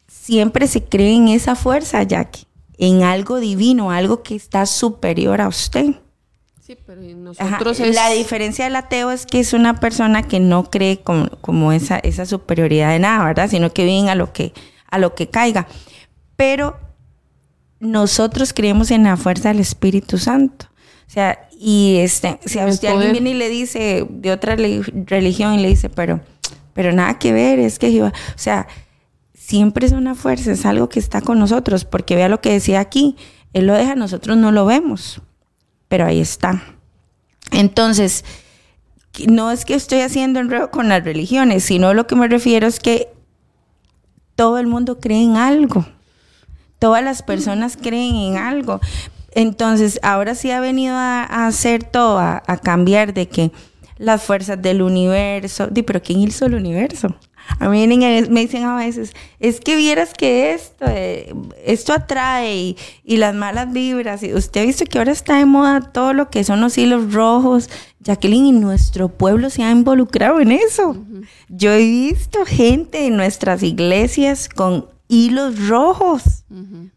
siempre 0.07 0.67
se 0.67 0.83
cree 0.83 1.13
en 1.15 1.27
esa 1.27 1.55
fuerza, 1.55 2.01
Jackie, 2.03 2.45
en 2.77 3.03
algo 3.03 3.39
divino, 3.41 3.91
algo 3.91 4.23
que 4.23 4.35
está 4.35 4.65
superior 4.65 5.41
a 5.41 5.49
usted. 5.49 5.95
Sí, 6.65 6.77
pero 6.85 7.01
Ajá, 7.01 7.51
nosotros 7.51 7.79
es... 7.81 7.93
La 7.95 8.09
diferencia 8.11 8.63
del 8.65 8.75
ateo 8.77 9.11
es 9.11 9.25
que 9.25 9.39
es 9.41 9.51
una 9.53 9.79
persona 9.81 10.23
que 10.23 10.39
no 10.39 10.71
cree 10.71 11.01
como, 11.01 11.29
como 11.41 11.71
esa, 11.73 11.97
esa 11.99 12.25
superioridad 12.25 12.91
de 12.91 12.99
nada, 12.99 13.25
¿verdad? 13.25 13.49
Sino 13.49 13.71
que 13.73 13.83
viven 13.83 14.07
a 14.09 14.15
lo 14.15 14.31
que, 14.33 14.53
a 14.89 14.97
lo 14.97 15.13
que 15.15 15.27
caiga. 15.27 15.67
Pero 16.37 16.77
nosotros 17.79 18.53
creemos 18.53 18.89
en 18.91 19.03
la 19.03 19.17
fuerza 19.17 19.49
del 19.49 19.59
Espíritu 19.59 20.17
Santo. 20.17 20.67
O 21.07 21.11
sea, 21.11 21.47
y 21.57 21.97
este, 21.99 22.39
si 22.45 22.59
a 22.59 22.65
usted 22.65 22.89
alguien 22.89 23.11
viene 23.11 23.29
y 23.31 23.33
le 23.35 23.49
dice 23.49 24.05
de 24.09 24.31
otra 24.31 24.55
religión 24.55 25.53
y 25.53 25.61
le 25.61 25.69
dice, 25.69 25.89
pero, 25.89 26.19
pero 26.73 26.91
nada 26.91 27.19
que 27.19 27.31
ver, 27.31 27.59
es 27.59 27.79
que 27.79 27.91
Jehová, 27.91 28.11
o 28.29 28.37
sea, 28.39 28.67
siempre 29.33 29.85
es 29.85 29.93
una 29.93 30.15
fuerza, 30.15 30.51
es 30.51 30.65
algo 30.65 30.89
que 30.89 30.99
está 30.99 31.21
con 31.21 31.39
nosotros, 31.39 31.85
porque 31.85 32.15
vea 32.15 32.27
lo 32.27 32.41
que 32.41 32.51
decía 32.51 32.79
aquí, 32.79 33.15
Él 33.53 33.67
lo 33.67 33.73
deja, 33.73 33.95
nosotros 33.95 34.37
no 34.37 34.51
lo 34.51 34.65
vemos, 34.65 35.21
pero 35.87 36.05
ahí 36.05 36.19
está. 36.19 36.63
Entonces, 37.51 38.25
no 39.27 39.51
es 39.51 39.65
que 39.65 39.75
estoy 39.75 40.01
haciendo 40.01 40.39
enredo 40.39 40.71
con 40.71 40.89
las 40.89 41.03
religiones, 41.03 41.63
sino 41.63 41.93
lo 41.93 42.07
que 42.07 42.15
me 42.15 42.27
refiero 42.27 42.67
es 42.67 42.79
que 42.79 43.09
todo 44.35 44.57
el 44.57 44.67
mundo 44.67 44.99
cree 44.99 45.23
en 45.23 45.37
algo. 45.37 45.85
Todas 46.79 47.03
las 47.03 47.23
personas 47.23 47.77
creen 47.77 48.15
en 48.15 48.37
algo. 48.37 48.81
Entonces, 49.35 49.99
ahora 50.01 50.33
sí 50.33 50.49
ha 50.49 50.59
venido 50.59 50.95
a, 50.95 51.23
a 51.23 51.45
hacer 51.45 51.83
todo, 51.83 52.17
a, 52.17 52.41
a 52.47 52.57
cambiar 52.57 53.13
de 53.13 53.27
que 53.27 53.51
las 53.97 54.23
fuerzas 54.23 54.61
del 54.61 54.81
universo, 54.81 55.67
di, 55.67 55.83
pero 55.83 56.01
¿quién 56.01 56.19
hizo 56.19 56.45
el 56.47 56.55
universo? 56.55 57.15
A 57.59 57.69
mí 57.69 57.87
me 57.87 58.41
dicen 58.41 58.63
a 58.63 58.75
veces, 58.75 59.13
es 59.39 59.59
que 59.59 59.75
vieras 59.75 60.13
que 60.13 60.53
esto, 60.53 60.85
eh, 60.87 61.31
esto 61.63 61.93
atrae 61.93 62.55
y, 62.55 62.77
y 63.03 63.17
las 63.17 63.35
malas 63.35 63.71
vibras. 63.71 64.23
Y 64.23 64.33
usted 64.33 64.61
ha 64.61 64.65
visto 64.65 64.85
que 64.85 64.97
ahora 64.97 65.11
está 65.11 65.37
de 65.37 65.45
moda 65.45 65.81
todo 65.81 66.13
lo 66.13 66.29
que 66.29 66.43
son 66.43 66.59
los 66.59 66.77
hilos 66.77 67.13
rojos. 67.13 67.69
Jacqueline, 67.99 68.47
y 68.47 68.51
nuestro 68.51 69.09
pueblo 69.09 69.49
se 69.49 69.63
ha 69.63 69.71
involucrado 69.71 70.39
en 70.39 70.51
eso. 70.51 70.97
Yo 71.47 71.71
he 71.71 71.79
visto 71.79 72.45
gente 72.45 73.05
en 73.05 73.15
nuestras 73.15 73.61
iglesias 73.63 74.49
con 74.49 74.87
hilos 75.07 75.67
rojos, 75.67 76.23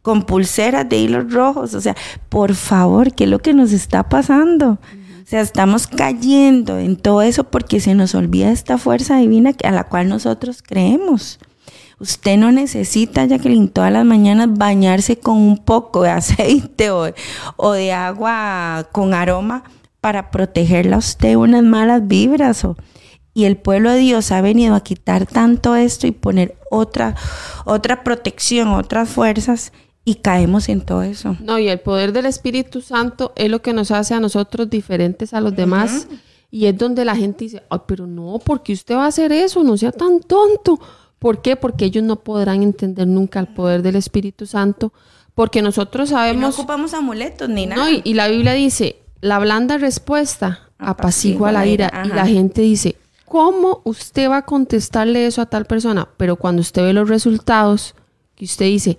con 0.03 0.23
pulseras 0.23 0.89
de 0.89 0.99
hilos 0.99 1.33
rojos. 1.33 1.75
O 1.75 1.81
sea, 1.81 1.97
por 2.29 2.55
favor, 2.55 3.13
¿qué 3.15 3.25
es 3.25 3.31
lo 3.31 3.39
que 3.41 3.55
nos 3.55 3.73
está 3.73 4.09
pasando? 4.09 4.73
O 4.73 5.31
sea, 5.31 5.41
estamos 5.43 5.87
cayendo 5.87 6.79
en 6.79 6.97
todo 6.97 7.21
eso 7.23 7.45
porque 7.45 7.81
se 7.81 7.95
nos 7.95 8.15
olvida 8.15 8.51
esta 8.51 8.79
fuerza 8.79 9.19
divina 9.19 9.53
a 9.65 9.71
la 9.73 9.85
cual 9.85 10.09
nosotros 10.09 10.63
creemos. 10.63 11.39
Usted 12.01 12.37
no 12.39 12.53
necesita, 12.53 13.25
Jacqueline, 13.27 13.69
todas 13.69 13.93
las 13.93 14.05
mañanas 14.07 14.49
bañarse 14.57 15.19
con 15.19 15.37
un 15.37 15.59
poco 15.59 16.03
de 16.05 16.11
aceite 16.11 16.91
o, 16.91 17.13
o 17.57 17.73
de 17.73 17.93
agua 17.93 18.89
con 18.93 19.13
aroma 19.15 19.65
para 20.01 20.31
protegerla 20.31 20.97
a 20.97 21.01
usted 21.01 21.31
de 21.31 21.37
unas 21.37 21.63
malas 21.65 22.07
vibras. 22.07 22.65
o- 22.65 22.77
y 23.39 23.45
el 23.45 23.57
pueblo 23.57 23.93
de 23.93 23.99
Dios 24.01 24.33
ha 24.33 24.41
venido 24.41 24.75
a 24.75 24.81
quitar 24.81 25.25
tanto 25.25 25.77
esto 25.77 26.09
y 26.09 26.11
poner 26.11 26.57
otra, 26.73 27.15
otra 27.67 28.03
protección, 28.03 28.67
otras 28.67 29.09
fuerzas 29.09 29.73
y 30.05 30.17
caemos 30.17 30.69
en 30.69 30.81
todo 30.81 31.05
eso. 31.05 31.37
No, 31.39 31.57
y 31.57 31.69
el 31.69 31.79
poder 31.79 32.13
del 32.13 32.27
Espíritu 32.27 32.81
Santo 32.81 33.33
es 33.37 33.49
lo 33.49 33.63
que 33.63 33.73
nos 33.73 33.93
hace 33.93 34.13
a 34.15 34.19
nosotros 34.19 34.69
diferentes 34.69 35.35
a 35.35 35.41
los 35.41 35.55
demás. 35.55 36.09
Y 36.51 36.67
es 36.67 36.77
donde 36.77 37.05
la 37.05 37.15
gente 37.15 37.45
dice, 37.45 37.63
ay, 37.71 37.79
pero 37.87 38.09
no, 38.09 38.41
porque 38.45 38.73
usted 38.73 38.97
va 38.97 39.05
a 39.05 39.07
hacer 39.07 39.31
eso? 39.31 39.63
No 39.63 39.77
sea 39.77 39.93
tan 39.93 40.19
tonto. 40.19 40.81
¿Por 41.21 41.41
qué? 41.41 41.55
Porque 41.55 41.85
ellos 41.85 42.03
no 42.03 42.17
podrán 42.17 42.65
entender 42.65 43.07
nunca 43.07 43.39
el 43.39 43.47
poder 43.47 43.83
del 43.83 43.95
Espíritu 43.95 44.47
Santo. 44.47 44.93
Porque 45.37 45.63
nosotros 45.63 46.11
Y 46.11 46.13
no 46.13 46.19
sabemos... 46.19 46.59
ocupamos 46.59 46.93
amuletos 46.93 47.49
ni 47.49 47.67
nada. 47.67 47.85
No, 47.85 47.89
y, 47.89 48.03
y 48.03 48.15
la 48.15 48.27
Biblia 48.27 48.55
dice, 48.55 48.97
la 49.21 49.39
blanda 49.39 49.79
respuesta 49.79 50.69
apacigua 50.77 51.53
la 51.53 51.67
ira. 51.67 52.03
Y 52.05 52.09
la 52.09 52.27
gente 52.27 52.63
dice, 52.63 52.97
¿cómo 53.29 53.81
usted 53.85 54.29
va 54.31 54.39
a 54.39 54.45
contestarle 54.45 55.27
eso 55.27 55.43
a 55.43 55.47
tal 55.47 55.65
persona? 55.67 56.09
Pero 56.17 56.37
cuando 56.37 56.61
usted 56.61 56.83
ve 56.83 56.93
los 56.93 57.09
resultados, 57.09 57.95
que 58.35 58.45
usted 58.45 58.67
dice, 58.67 58.99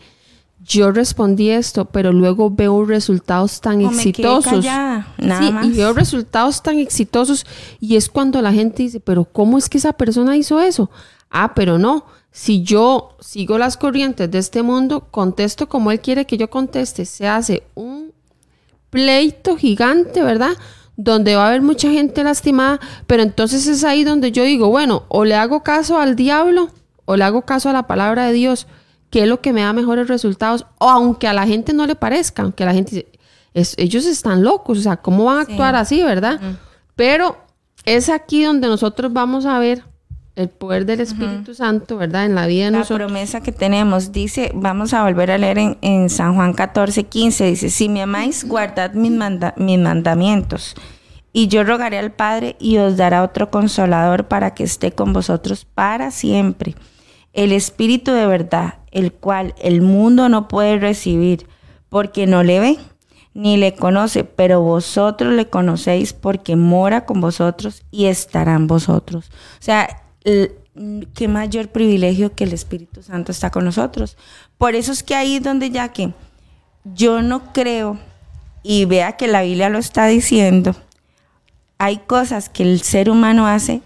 yo 0.63 0.91
respondí 0.91 1.49
esto, 1.49 1.85
pero 1.85 2.11
luego 2.11 2.49
veo 2.51 2.85
resultados 2.85 3.61
tan 3.61 3.83
O 3.85 3.91
me 3.91 3.97
quedé 3.97 4.09
exitosos. 4.09 4.51
callada, 4.51 5.13
nada 5.17 5.41
sí, 5.47 5.53
más. 5.53 5.65
y 5.65 5.71
veo 5.71 5.93
resultados 5.93 6.61
tan 6.61 6.77
exitosos 6.79 7.45
y 7.79 7.95
es 7.95 8.09
cuando 8.09 8.41
la 8.41 8.51
gente 8.51 8.83
dice, 8.83 8.99
pero 8.99 9.25
¿cómo 9.25 9.57
es 9.57 9.69
que 9.69 9.77
esa 9.77 9.93
persona 9.93 10.35
hizo 10.35 10.59
eso? 10.59 10.89
Ah, 11.29 11.53
pero 11.55 11.77
no, 11.77 12.05
si 12.31 12.61
yo 12.63 13.15
sigo 13.19 13.57
las 13.57 13.77
corrientes 13.77 14.29
de 14.29 14.37
este 14.37 14.61
mundo, 14.61 15.07
contesto 15.11 15.69
como 15.69 15.91
él 15.91 16.01
quiere 16.01 16.25
que 16.25 16.37
yo 16.37 16.49
conteste, 16.49 17.05
se 17.05 17.27
hace 17.27 17.63
un 17.75 18.11
pleito 18.89 19.55
gigante, 19.55 20.21
¿verdad? 20.23 20.51
Donde 21.01 21.37
va 21.37 21.45
a 21.45 21.47
haber 21.47 21.61
mucha 21.61 21.89
gente 21.89 22.25
lastimada, 22.25 22.77
pero 23.07 23.23
entonces 23.23 23.67
es 23.67 23.85
ahí 23.85 24.03
donde 24.03 24.33
yo 24.33 24.43
digo, 24.43 24.67
bueno, 24.67 25.03
o 25.07 25.23
le 25.23 25.33
hago 25.33 25.63
caso 25.63 25.97
al 25.97 26.17
diablo 26.17 26.71
o 27.05 27.15
le 27.15 27.23
hago 27.23 27.43
caso 27.43 27.69
a 27.69 27.73
la 27.73 27.87
palabra 27.87 28.25
de 28.25 28.33
Dios, 28.33 28.67
que 29.09 29.21
es 29.21 29.27
lo 29.29 29.39
que 29.39 29.53
me 29.53 29.61
da 29.61 29.71
mejores 29.71 30.09
resultados, 30.09 30.65
o 30.77 30.89
aunque 30.89 31.29
a 31.29 31.33
la 31.33 31.47
gente 31.47 31.71
no 31.71 31.87
le 31.87 31.95
parezca, 31.95 32.43
aunque 32.43 32.65
la 32.65 32.73
gente 32.73 33.07
dice, 33.53 33.75
ellos 33.77 34.05
están 34.05 34.43
locos, 34.43 34.77
o 34.77 34.81
sea, 34.81 34.97
¿cómo 34.97 35.23
van 35.23 35.37
a 35.37 35.41
actuar 35.41 35.75
así, 35.75 36.03
verdad? 36.03 36.39
Pero 36.97 37.37
es 37.85 38.09
aquí 38.09 38.43
donde 38.43 38.67
nosotros 38.67 39.13
vamos 39.13 39.45
a 39.45 39.57
ver 39.57 39.85
el 40.39 40.49
poder 40.49 40.85
del 40.85 41.01
Espíritu 41.01 41.53
Santo, 41.53 41.97
¿verdad? 41.97 42.25
En 42.25 42.35
la 42.35 42.47
vida 42.47 42.65
de 42.65 42.71
la 42.71 42.79
nosotros. 42.79 42.99
La 42.99 43.05
promesa 43.07 43.41
que 43.41 43.51
tenemos, 43.51 44.11
dice, 44.11 44.51
vamos 44.55 44.93
a 44.93 45.03
volver 45.03 45.31
a 45.31 45.37
leer 45.37 45.57
en, 45.57 45.77
en 45.81 46.09
San 46.09 46.35
Juan 46.35 46.53
14, 46.53 47.03
15, 47.03 47.45
dice, 47.45 47.69
si 47.69 47.89
me 47.89 48.01
amáis, 48.01 48.47
guardad 48.47 48.93
mis, 48.93 49.11
mis 49.57 49.79
mandamientos. 49.79 50.75
Y 51.31 51.47
yo 51.47 51.63
rogaré 51.63 51.99
al 51.99 52.11
Padre 52.11 52.55
y 52.59 52.77
os 52.77 52.97
dará 52.97 53.23
otro 53.23 53.51
consolador 53.51 54.27
para 54.27 54.53
que 54.53 54.63
esté 54.63 54.91
con 54.91 55.13
vosotros 55.13 55.65
para 55.65 56.11
siempre. 56.11 56.75
El 57.33 57.51
Espíritu 57.51 58.11
de 58.11 58.25
verdad, 58.25 58.79
el 58.91 59.13
cual 59.13 59.53
el 59.61 59.81
mundo 59.81 60.29
no 60.29 60.47
puede 60.47 60.79
recibir, 60.79 61.47
porque 61.89 62.27
no 62.27 62.43
le 62.43 62.59
ve 62.59 62.77
ni 63.33 63.57
le 63.57 63.73
conoce, 63.73 64.23
pero 64.23 64.61
vosotros 64.61 65.33
le 65.33 65.49
conocéis 65.49 66.13
porque 66.13 66.55
mora 66.55 67.05
con 67.05 67.21
vosotros 67.21 67.83
y 67.91 68.05
estarán 68.05 68.67
vosotros. 68.67 69.29
O 69.29 69.63
sea, 69.63 70.03
qué 71.13 71.27
mayor 71.27 71.69
privilegio 71.69 72.33
que 72.33 72.43
el 72.43 72.53
Espíritu 72.53 73.03
Santo 73.03 73.31
está 73.31 73.51
con 73.51 73.65
nosotros. 73.65 74.17
Por 74.57 74.75
eso 74.75 74.91
es 74.91 75.03
que 75.03 75.15
ahí 75.15 75.37
es 75.37 75.43
donde 75.43 75.71
ya 75.71 75.89
que 75.89 76.13
yo 76.83 77.21
no 77.21 77.53
creo, 77.53 77.99
y 78.63 78.85
vea 78.85 79.13
que 79.13 79.27
la 79.27 79.41
Biblia 79.41 79.69
lo 79.69 79.79
está 79.79 80.07
diciendo, 80.07 80.75
hay 81.77 81.97
cosas 81.97 82.49
que 82.49 82.63
el 82.63 82.81
ser 82.81 83.09
humano 83.09 83.47
hace 83.47 83.81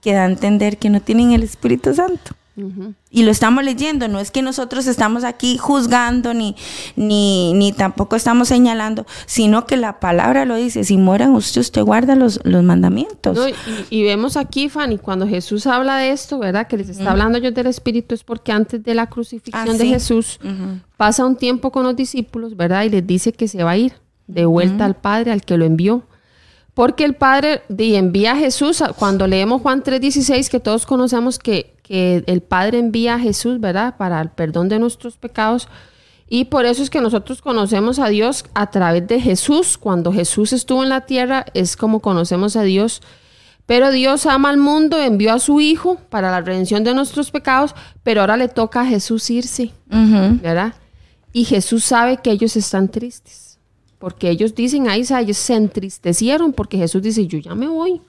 que 0.00 0.12
da 0.12 0.22
a 0.22 0.26
entender 0.26 0.78
que 0.78 0.90
no 0.90 1.00
tienen 1.00 1.32
el 1.32 1.42
Espíritu 1.42 1.94
Santo. 1.94 2.32
Y 3.10 3.22
lo 3.22 3.30
estamos 3.30 3.64
leyendo, 3.64 4.08
no 4.08 4.20
es 4.20 4.30
que 4.30 4.42
nosotros 4.42 4.86
estamos 4.86 5.24
aquí 5.24 5.56
juzgando 5.58 6.34
ni, 6.34 6.56
ni, 6.96 7.52
ni 7.54 7.72
tampoco 7.72 8.16
estamos 8.16 8.48
señalando, 8.48 9.06
sino 9.26 9.66
que 9.66 9.76
la 9.76 10.00
palabra 10.00 10.44
lo 10.44 10.56
dice, 10.56 10.84
si 10.84 10.96
mueran 10.96 11.34
usted, 11.34 11.60
usted 11.60 11.82
guarda 11.82 12.14
los, 12.16 12.40
los 12.44 12.62
mandamientos. 12.62 13.38
y, 13.90 14.02
vemos 14.02 14.36
aquí, 14.36 14.68
Fanny, 14.68 14.98
cuando 14.98 15.26
Jesús 15.26 15.66
habla 15.66 15.96
de 15.98 16.10
esto, 16.10 16.38
¿verdad? 16.38 16.66
Que 16.66 16.76
les 16.76 16.88
está 16.88 17.12
hablando 17.12 17.38
yo 17.38 17.52
del 17.52 17.66
Espíritu, 17.66 18.14
es 18.14 18.24
porque 18.24 18.52
antes 18.52 18.82
de 18.82 18.94
la 18.94 19.06
crucifixión 19.06 19.68
ah, 19.68 19.78
de 19.78 19.86
Jesús 19.86 20.38
pasa 20.96 21.24
un 21.24 21.36
tiempo 21.36 21.70
con 21.70 21.84
los 21.84 21.96
discípulos, 21.96 22.56
¿verdad? 22.56 22.84
Y 22.84 22.90
les 22.90 23.06
dice 23.06 23.32
que 23.32 23.48
se 23.48 23.62
va 23.62 23.72
a 23.72 23.76
ir 23.78 23.94
de 24.26 24.46
vuelta 24.46 24.84
al 24.84 24.96
Padre, 24.96 25.32
al 25.32 25.42
que 25.42 25.56
lo 25.56 25.64
envió. 25.64 26.02
Porque 26.74 27.04
el 27.04 27.14
Padre 27.14 27.62
envía 27.68 28.32
a 28.32 28.36
Jesús, 28.36 28.84
cuando 28.96 29.26
leemos 29.26 29.62
Juan 29.62 29.82
3:16, 29.82 30.48
que 30.48 30.60
todos 30.60 30.86
conocemos 30.86 31.40
que, 31.40 31.74
que 31.88 32.22
el 32.26 32.42
Padre 32.42 32.78
envía 32.78 33.14
a 33.14 33.18
Jesús, 33.18 33.60
¿verdad? 33.60 33.96
Para 33.96 34.20
el 34.20 34.28
perdón 34.28 34.68
de 34.68 34.78
nuestros 34.78 35.16
pecados. 35.16 35.68
Y 36.28 36.44
por 36.44 36.66
eso 36.66 36.82
es 36.82 36.90
que 36.90 37.00
nosotros 37.00 37.40
conocemos 37.40 37.98
a 37.98 38.08
Dios 38.08 38.44
a 38.52 38.70
través 38.70 39.08
de 39.08 39.22
Jesús. 39.22 39.78
Cuando 39.78 40.12
Jesús 40.12 40.52
estuvo 40.52 40.82
en 40.82 40.90
la 40.90 41.06
tierra 41.06 41.46
es 41.54 41.78
como 41.78 42.00
conocemos 42.00 42.56
a 42.56 42.62
Dios. 42.62 43.00
Pero 43.64 43.90
Dios 43.90 44.26
ama 44.26 44.50
al 44.50 44.58
mundo, 44.58 45.00
envió 45.00 45.32
a 45.32 45.38
su 45.38 45.62
Hijo 45.62 45.96
para 46.10 46.30
la 46.30 46.42
redención 46.42 46.84
de 46.84 46.92
nuestros 46.94 47.30
pecados, 47.30 47.74
pero 48.02 48.20
ahora 48.20 48.36
le 48.36 48.48
toca 48.48 48.82
a 48.82 48.86
Jesús 48.86 49.28
irse, 49.30 49.72
¿verdad? 49.86 50.74
Y 51.32 51.44
Jesús 51.44 51.84
sabe 51.84 52.18
que 52.18 52.30
ellos 52.30 52.56
están 52.56 52.88
tristes. 52.88 53.58
Porque 53.98 54.30
ellos 54.30 54.54
dicen, 54.54 54.88
ahí 54.88 55.04
ellos 55.18 55.36
se 55.36 55.54
entristecieron 55.54 56.52
porque 56.52 56.78
Jesús 56.78 57.02
dice, 57.02 57.26
yo 57.26 57.38
ya 57.38 57.54
me 57.54 57.66
voy. 57.66 58.00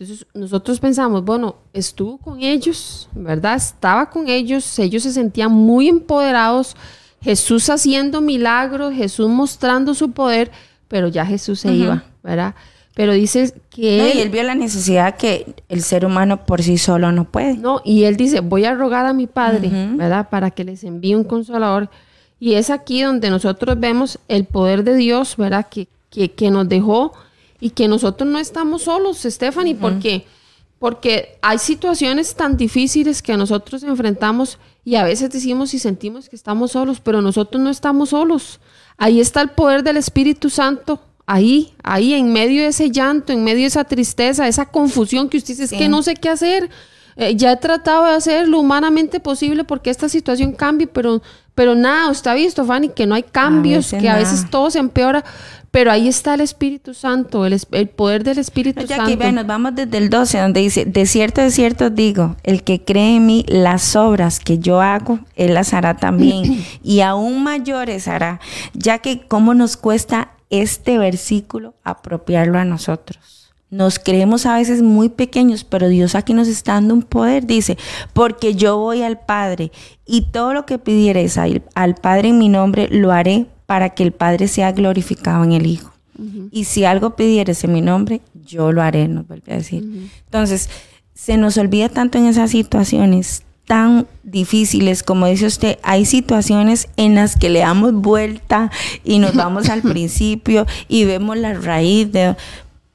Entonces 0.00 0.26
nosotros 0.32 0.80
pensamos, 0.80 1.22
bueno, 1.22 1.56
estuvo 1.74 2.16
con 2.16 2.40
ellos, 2.40 3.06
¿verdad? 3.14 3.56
Estaba 3.56 4.08
con 4.08 4.28
ellos, 4.28 4.78
ellos 4.78 5.02
se 5.02 5.12
sentían 5.12 5.52
muy 5.52 5.88
empoderados, 5.88 6.74
Jesús 7.20 7.68
haciendo 7.68 8.22
milagros, 8.22 8.94
Jesús 8.94 9.28
mostrando 9.28 9.92
su 9.92 10.12
poder, 10.12 10.50
pero 10.88 11.08
ya 11.08 11.26
Jesús 11.26 11.60
se 11.60 11.74
iba, 11.74 12.02
¿verdad? 12.22 12.54
Pero 12.94 13.12
dice 13.12 13.52
que 13.68 14.10
él, 14.12 14.16
y 14.16 14.20
él 14.22 14.30
vio 14.30 14.42
la 14.42 14.54
necesidad 14.54 15.18
que 15.18 15.54
el 15.68 15.82
ser 15.82 16.06
humano 16.06 16.46
por 16.46 16.62
sí 16.62 16.78
solo 16.78 17.12
no 17.12 17.30
puede. 17.30 17.58
No, 17.58 17.82
y 17.84 18.04
él 18.04 18.16
dice, 18.16 18.40
voy 18.40 18.64
a 18.64 18.74
rogar 18.74 19.04
a 19.04 19.12
mi 19.12 19.26
Padre, 19.26 19.68
¿verdad? 19.96 20.30
Para 20.30 20.50
que 20.50 20.64
les 20.64 20.82
envíe 20.82 21.14
un 21.14 21.24
consolador 21.24 21.90
y 22.38 22.54
es 22.54 22.70
aquí 22.70 23.02
donde 23.02 23.28
nosotros 23.28 23.78
vemos 23.78 24.18
el 24.28 24.46
poder 24.46 24.82
de 24.82 24.94
Dios, 24.94 25.36
¿verdad? 25.36 25.66
Que, 25.68 25.88
que, 26.08 26.50
nos 26.50 26.70
dejó 26.70 27.12
y 27.60 27.70
que 27.70 27.88
nosotros 27.88 28.28
no 28.28 28.38
estamos 28.38 28.82
solos, 28.82 29.18
Stephanie, 29.22 29.74
¿por 29.74 29.98
qué? 29.98 30.26
Porque 30.78 31.38
hay 31.42 31.58
situaciones 31.58 32.34
tan 32.34 32.56
difíciles 32.56 33.20
que 33.20 33.36
nosotros 33.36 33.82
enfrentamos 33.82 34.58
y 34.84 34.94
a 34.94 35.04
veces 35.04 35.30
decimos 35.30 35.74
y 35.74 35.78
sentimos 35.78 36.28
que 36.28 36.36
estamos 36.36 36.72
solos, 36.72 37.00
pero 37.00 37.20
nosotros 37.20 37.62
no 37.62 37.68
estamos 37.68 38.10
solos. 38.10 38.60
Ahí 38.96 39.20
está 39.20 39.42
el 39.42 39.50
poder 39.50 39.82
del 39.82 39.98
Espíritu 39.98 40.48
Santo, 40.48 41.00
ahí, 41.26 41.74
ahí 41.82 42.14
en 42.14 42.32
medio 42.32 42.62
de 42.62 42.68
ese 42.68 42.90
llanto, 42.90 43.32
en 43.32 43.44
medio 43.44 43.60
de 43.60 43.66
esa 43.66 43.84
tristeza, 43.84 44.48
esa 44.48 44.66
confusión 44.66 45.28
que 45.28 45.36
usted 45.36 45.54
dice, 45.54 45.64
es 45.64 45.72
que 45.72 45.88
no 45.88 46.02
sé 46.02 46.14
qué 46.14 46.30
hacer. 46.30 46.70
Eh, 47.16 47.36
ya 47.36 47.52
he 47.52 47.56
tratado 47.56 48.06
de 48.06 48.12
hacer 48.12 48.48
lo 48.48 48.60
humanamente 48.60 49.20
posible 49.20 49.64
porque 49.64 49.90
esta 49.90 50.08
situación 50.08 50.52
cambie, 50.52 50.86
pero 50.86 51.20
pero 51.60 51.74
nada, 51.74 52.10
usted 52.10 52.30
ha 52.30 52.34
visto, 52.34 52.64
Fanny, 52.64 52.88
que 52.88 53.06
no 53.06 53.14
hay 53.14 53.22
cambios, 53.22 53.90
que 53.90 54.08
a 54.08 54.16
veces 54.16 54.48
todo 54.48 54.70
se 54.70 54.78
empeora, 54.78 55.22
pero 55.70 55.92
ahí 55.92 56.08
está 56.08 56.34
el 56.34 56.40
Espíritu 56.40 56.94
Santo, 56.94 57.46
el, 57.46 57.88
poder 57.88 58.24
del 58.24 58.38
Espíritu 58.38 58.86
Santo. 58.86 59.04
Aquí, 59.04 59.32
nos 59.32 59.46
vamos 59.46 59.74
desde 59.74 59.98
el 59.98 60.10
12, 60.10 60.38
donde 60.38 60.60
dice, 60.60 60.84
de 60.84 61.06
cierto, 61.06 61.40
de 61.40 61.50
cierto 61.50 61.90
digo, 61.90 62.36
el 62.42 62.64
que 62.64 62.82
cree 62.82 63.16
en 63.16 63.26
mí, 63.26 63.44
las 63.48 63.94
obras 63.94 64.40
que 64.40 64.58
yo 64.58 64.80
hago, 64.80 65.20
él 65.36 65.54
las 65.54 65.72
hará 65.72 65.96
también, 65.96 66.64
y 66.82 67.00
aún 67.00 67.42
mayores 67.42 68.08
hará, 68.08 68.40
ya 68.74 68.98
que 68.98 69.26
cómo 69.26 69.54
nos 69.54 69.76
cuesta 69.76 70.32
este 70.50 70.98
versículo 70.98 71.74
apropiarlo 71.84 72.58
a 72.58 72.64
nosotros. 72.64 73.40
Nos 73.70 74.00
creemos 74.00 74.46
a 74.46 74.56
veces 74.56 74.82
muy 74.82 75.08
pequeños, 75.08 75.62
pero 75.62 75.88
Dios 75.88 76.16
aquí 76.16 76.34
nos 76.34 76.48
está 76.48 76.72
dando 76.72 76.92
un 76.92 77.02
poder. 77.02 77.46
Dice, 77.46 77.78
porque 78.12 78.56
yo 78.56 78.76
voy 78.78 79.02
al 79.02 79.20
Padre 79.20 79.70
y 80.04 80.22
todo 80.32 80.52
lo 80.52 80.66
que 80.66 80.78
pidieres 80.78 81.38
al, 81.38 81.94
Padre 81.94 82.30
en 82.30 82.38
mi 82.38 82.48
nombre 82.48 82.88
lo 82.90 83.12
haré 83.12 83.46
para 83.70 83.90
que 83.90 84.02
el 84.02 84.10
Padre 84.10 84.48
sea 84.48 84.72
glorificado 84.72 85.44
en 85.44 85.52
el 85.52 85.64
Hijo. 85.64 85.92
Y 86.50 86.64
si 86.64 86.84
algo 86.84 87.14
pidieres 87.14 87.62
en 87.62 87.72
mi 87.72 87.80
nombre, 87.80 88.20
yo 88.44 88.72
lo 88.72 88.82
haré, 88.82 89.06
nos 89.06 89.28
vuelve 89.28 89.52
a 89.52 89.58
decir. 89.58 90.10
Entonces, 90.24 90.68
se 91.14 91.36
nos 91.36 91.56
olvida 91.56 91.88
tanto 91.88 92.18
en 92.18 92.26
esas 92.26 92.50
situaciones 92.50 93.44
tan 93.66 94.08
difíciles, 94.24 95.04
como 95.04 95.26
dice 95.26 95.46
usted, 95.46 95.78
hay 95.84 96.04
situaciones 96.04 96.88
en 96.96 97.14
las 97.14 97.36
que 97.36 97.48
le 97.48 97.60
damos 97.60 97.92
vuelta 97.92 98.72
y 99.04 99.20
nos 99.20 99.36
vamos 99.36 99.68
al 99.68 99.82
principio 99.92 100.66
y 100.88 101.04
vemos 101.04 101.36
la 101.36 101.54
raíz 101.54 102.10
de 102.10 102.34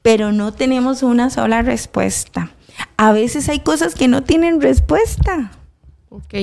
pero 0.02 0.30
no 0.30 0.52
tenemos 0.52 1.02
una 1.02 1.30
sola 1.30 1.62
respuesta. 1.62 2.50
A 2.98 3.12
veces 3.12 3.48
hay 3.48 3.60
cosas 3.60 3.94
que 3.94 4.08
no 4.08 4.24
tienen 4.24 4.60
respuesta. 4.60 5.52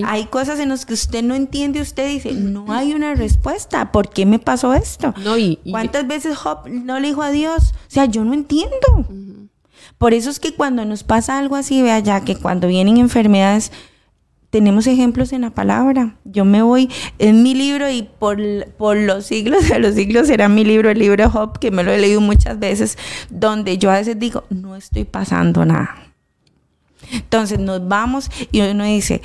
Hay 0.05 0.25
cosas 0.25 0.59
en 0.59 0.69
las 0.69 0.85
que 0.85 0.93
usted 0.93 1.23
no 1.23 1.35
entiende, 1.35 1.81
usted 1.81 2.07
dice, 2.07 2.33
no 2.33 2.71
hay 2.71 2.93
una 2.93 3.15
respuesta, 3.15 3.91
¿por 3.91 4.09
qué 4.09 4.25
me 4.25 4.39
pasó 4.39 4.73
esto? 4.73 5.13
¿Cuántas 5.69 6.07
veces 6.07 6.37
Job 6.37 6.67
no 6.69 6.99
le 6.99 7.09
dijo 7.09 7.21
a 7.21 7.31
Dios? 7.31 7.73
O 7.73 7.91
sea, 7.91 8.05
yo 8.05 8.23
no 8.25 8.33
entiendo. 8.33 9.07
Por 9.97 10.13
eso 10.13 10.29
es 10.29 10.39
que 10.39 10.53
cuando 10.53 10.83
nos 10.85 11.03
pasa 11.03 11.39
algo 11.39 11.55
así, 11.55 11.81
vea 11.81 11.99
ya 11.99 12.21
que 12.21 12.35
cuando 12.35 12.67
vienen 12.67 12.97
enfermedades, 12.97 13.71
tenemos 14.49 14.85
ejemplos 14.85 15.33
en 15.33 15.41
la 15.41 15.49
palabra. 15.49 16.17
Yo 16.25 16.45
me 16.45 16.61
voy 16.61 16.87
en 17.17 17.41
mi 17.41 17.55
libro 17.55 17.89
y 17.89 18.03
por, 18.03 18.37
por 18.77 18.97
los 18.97 19.25
siglos 19.25 19.67
de 19.69 19.79
los 19.79 19.95
siglos 19.95 20.27
será 20.27 20.49
mi 20.49 20.63
libro, 20.63 20.91
el 20.91 20.99
libro 20.99 21.23
de 21.23 21.29
Job, 21.29 21.57
que 21.57 21.71
me 21.71 21.83
lo 21.83 21.91
he 21.91 21.97
leído 21.97 22.21
muchas 22.21 22.59
veces, 22.59 22.97
donde 23.29 23.77
yo 23.77 23.89
a 23.89 23.95
veces 23.95 24.19
digo, 24.19 24.43
no 24.49 24.75
estoy 24.75 25.05
pasando 25.05 25.65
nada. 25.65 25.95
Entonces 27.11 27.59
nos 27.59 27.87
vamos 27.87 28.29
y 28.51 28.61
uno 28.61 28.83
dice, 28.83 29.21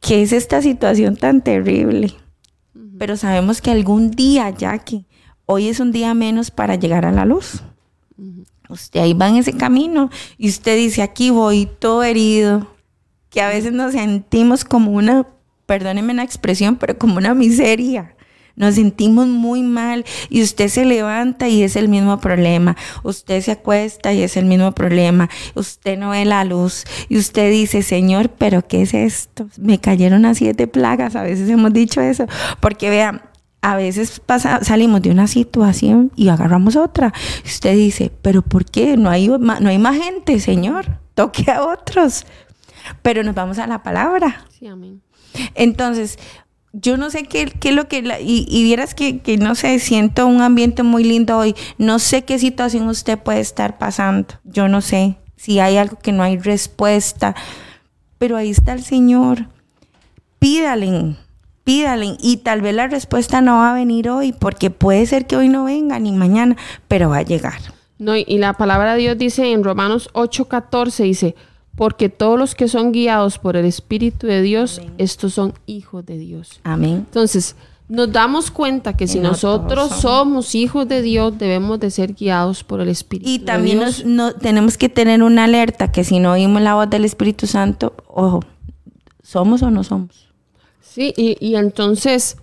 ¿qué 0.00 0.22
es 0.22 0.32
esta 0.32 0.62
situación 0.62 1.16
tan 1.16 1.42
terrible? 1.42 2.14
Pero 2.98 3.16
sabemos 3.16 3.60
que 3.60 3.70
algún 3.70 4.10
día, 4.10 4.50
Jackie, 4.50 5.06
hoy 5.46 5.68
es 5.68 5.80
un 5.80 5.92
día 5.92 6.14
menos 6.14 6.50
para 6.50 6.74
llegar 6.74 7.06
a 7.06 7.12
la 7.12 7.24
luz. 7.24 7.62
Usted 8.68 9.00
ahí 9.00 9.14
va 9.14 9.28
en 9.28 9.36
ese 9.36 9.56
camino 9.56 10.10
y 10.36 10.48
usted 10.48 10.76
dice, 10.76 11.02
aquí 11.02 11.30
voy 11.30 11.68
todo 11.78 12.02
herido, 12.02 12.66
que 13.30 13.40
a 13.40 13.48
veces 13.48 13.72
nos 13.72 13.92
sentimos 13.92 14.64
como 14.64 14.90
una, 14.90 15.26
perdónenme 15.66 16.12
la 16.12 16.22
expresión, 16.22 16.76
pero 16.76 16.98
como 16.98 17.16
una 17.16 17.34
miseria. 17.34 18.14
Nos 18.58 18.74
sentimos 18.74 19.28
muy 19.28 19.62
mal 19.62 20.04
y 20.28 20.42
usted 20.42 20.68
se 20.68 20.84
levanta 20.84 21.48
y 21.48 21.62
es 21.62 21.76
el 21.76 21.88
mismo 21.88 22.18
problema. 22.18 22.76
Usted 23.04 23.40
se 23.40 23.52
acuesta 23.52 24.12
y 24.12 24.22
es 24.22 24.36
el 24.36 24.46
mismo 24.46 24.72
problema. 24.72 25.30
Usted 25.54 25.96
no 25.96 26.10
ve 26.10 26.24
la 26.24 26.44
luz 26.44 26.84
y 27.08 27.18
usted 27.18 27.50
dice, 27.50 27.82
Señor, 27.82 28.30
pero 28.30 28.66
¿qué 28.66 28.82
es 28.82 28.94
esto? 28.94 29.48
Me 29.56 29.78
cayeron 29.78 30.26
a 30.26 30.34
siete 30.34 30.66
plagas. 30.66 31.14
A 31.14 31.22
veces 31.22 31.48
hemos 31.48 31.72
dicho 31.72 32.00
eso. 32.00 32.26
Porque 32.58 32.90
vean, 32.90 33.22
a 33.62 33.76
veces 33.76 34.20
pasa, 34.20 34.64
salimos 34.64 35.02
de 35.02 35.10
una 35.10 35.28
situación 35.28 36.10
y 36.16 36.28
agarramos 36.28 36.74
otra. 36.74 37.12
Usted 37.44 37.74
dice, 37.76 38.10
pero 38.22 38.42
¿por 38.42 38.64
qué? 38.64 38.96
No 38.96 39.08
hay, 39.08 39.28
no 39.28 39.68
hay 39.68 39.78
más 39.78 39.96
gente, 39.96 40.40
Señor. 40.40 40.98
Toque 41.14 41.48
a 41.50 41.64
otros. 41.64 42.26
Pero 43.02 43.22
nos 43.22 43.36
vamos 43.36 43.58
a 43.58 43.68
la 43.68 43.84
palabra. 43.84 44.44
Sí, 44.58 44.66
amén. 44.66 45.00
Entonces, 45.54 46.18
yo 46.72 46.96
no 46.96 47.10
sé 47.10 47.24
qué, 47.24 47.46
qué 47.46 47.70
es 47.70 47.74
lo 47.74 47.88
que... 47.88 47.98
y, 48.20 48.46
y, 48.48 48.62
vieras 48.62 48.94
que, 48.94 49.20
que, 49.20 49.36
no 49.36 49.54
sé, 49.54 49.78
siento 49.78 50.26
un 50.26 50.42
ambiente 50.42 50.82
muy 50.82 51.04
lindo 51.04 51.38
hoy. 51.38 51.54
No 51.78 51.98
sé 51.98 52.24
qué 52.24 52.38
situación 52.38 52.88
usted 52.88 53.18
puede 53.18 53.40
estar 53.40 53.78
pasando. 53.78 54.34
Yo 54.44 54.68
no 54.68 54.80
sé 54.80 55.16
si 55.36 55.60
hay 55.60 55.76
algo 55.76 55.98
que 55.98 56.12
no 56.12 56.22
hay 56.22 56.38
respuesta. 56.38 57.34
Pero 58.18 58.36
ahí 58.36 58.50
está 58.50 58.72
el 58.72 58.82
Señor. 58.82 59.46
Pídale 60.38 61.16
pídale 61.68 62.16
y 62.18 62.38
tal 62.38 62.62
vez 62.62 62.74
la 62.74 62.86
respuesta 62.86 63.42
no 63.42 63.56
va 63.56 63.72
a 63.72 63.74
venir 63.74 64.08
hoy 64.08 64.32
porque 64.32 64.70
puede 64.70 65.04
ser 65.04 65.26
que 65.26 65.36
hoy 65.36 65.50
no 65.50 65.64
venga 65.64 65.98
ni 65.98 66.12
mañana, 66.12 66.56
pero 66.88 67.10
va 67.10 67.18
a 67.18 67.22
llegar. 67.22 67.60
No, 67.98 68.16
y 68.16 68.38
la 68.38 68.54
palabra 68.54 68.94
de 68.94 69.00
Dios 69.00 69.18
dice 69.18 69.52
en 69.52 69.62
Romanos 69.62 70.08
8:14 70.14 71.02
dice, 71.04 71.34
porque 71.78 72.08
todos 72.08 72.36
los 72.36 72.56
que 72.56 72.66
son 72.66 72.90
guiados 72.90 73.38
por 73.38 73.56
el 73.56 73.64
Espíritu 73.64 74.26
de 74.26 74.42
Dios, 74.42 74.82
estos 74.98 75.34
son 75.34 75.54
hijos 75.66 76.04
de 76.04 76.18
Dios. 76.18 76.60
Amén. 76.64 77.06
Entonces, 77.06 77.54
nos 77.88 78.10
damos 78.10 78.50
cuenta 78.50 78.96
que 78.96 79.06
si 79.06 79.20
nosotros 79.20 79.92
somos 80.00 80.56
hijos 80.56 80.88
de 80.88 81.02
Dios, 81.02 81.38
debemos 81.38 81.78
de 81.78 81.92
ser 81.92 82.14
guiados 82.14 82.64
por 82.64 82.80
el 82.80 82.88
Espíritu. 82.88 83.30
Y 83.30 83.38
también 83.38 83.80
no, 84.06 84.34
tenemos 84.34 84.76
que 84.76 84.88
tener 84.88 85.22
una 85.22 85.44
alerta 85.44 85.92
que 85.92 86.02
si 86.02 86.18
no 86.18 86.32
oímos 86.32 86.62
la 86.62 86.74
voz 86.74 86.90
del 86.90 87.04
Espíritu 87.04 87.46
Santo, 87.46 87.94
ojo, 88.08 88.42
¿somos 89.22 89.62
o 89.62 89.70
no 89.70 89.84
somos? 89.84 90.26
Sí, 90.80 91.14
y, 91.16 91.54
entonces, 91.54 92.38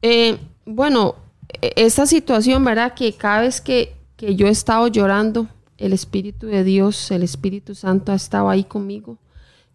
eh, 0.00 0.38
bueno, 0.64 1.16
e, 1.60 1.72
esta 1.74 2.06
situación, 2.06 2.64
¿verdad? 2.64 2.94
Que 2.94 3.14
cada 3.14 3.40
vez 3.40 3.60
que, 3.60 3.96
que 4.16 4.36
yo 4.36 4.46
he 4.46 4.50
estado 4.50 4.86
llorando, 4.86 5.48
el 5.78 5.92
Espíritu 5.92 6.46
de 6.46 6.64
Dios, 6.64 7.10
el 7.10 7.22
Espíritu 7.22 7.74
Santo 7.74 8.12
ha 8.12 8.14
estado 8.14 8.48
ahí 8.48 8.64
conmigo. 8.64 9.18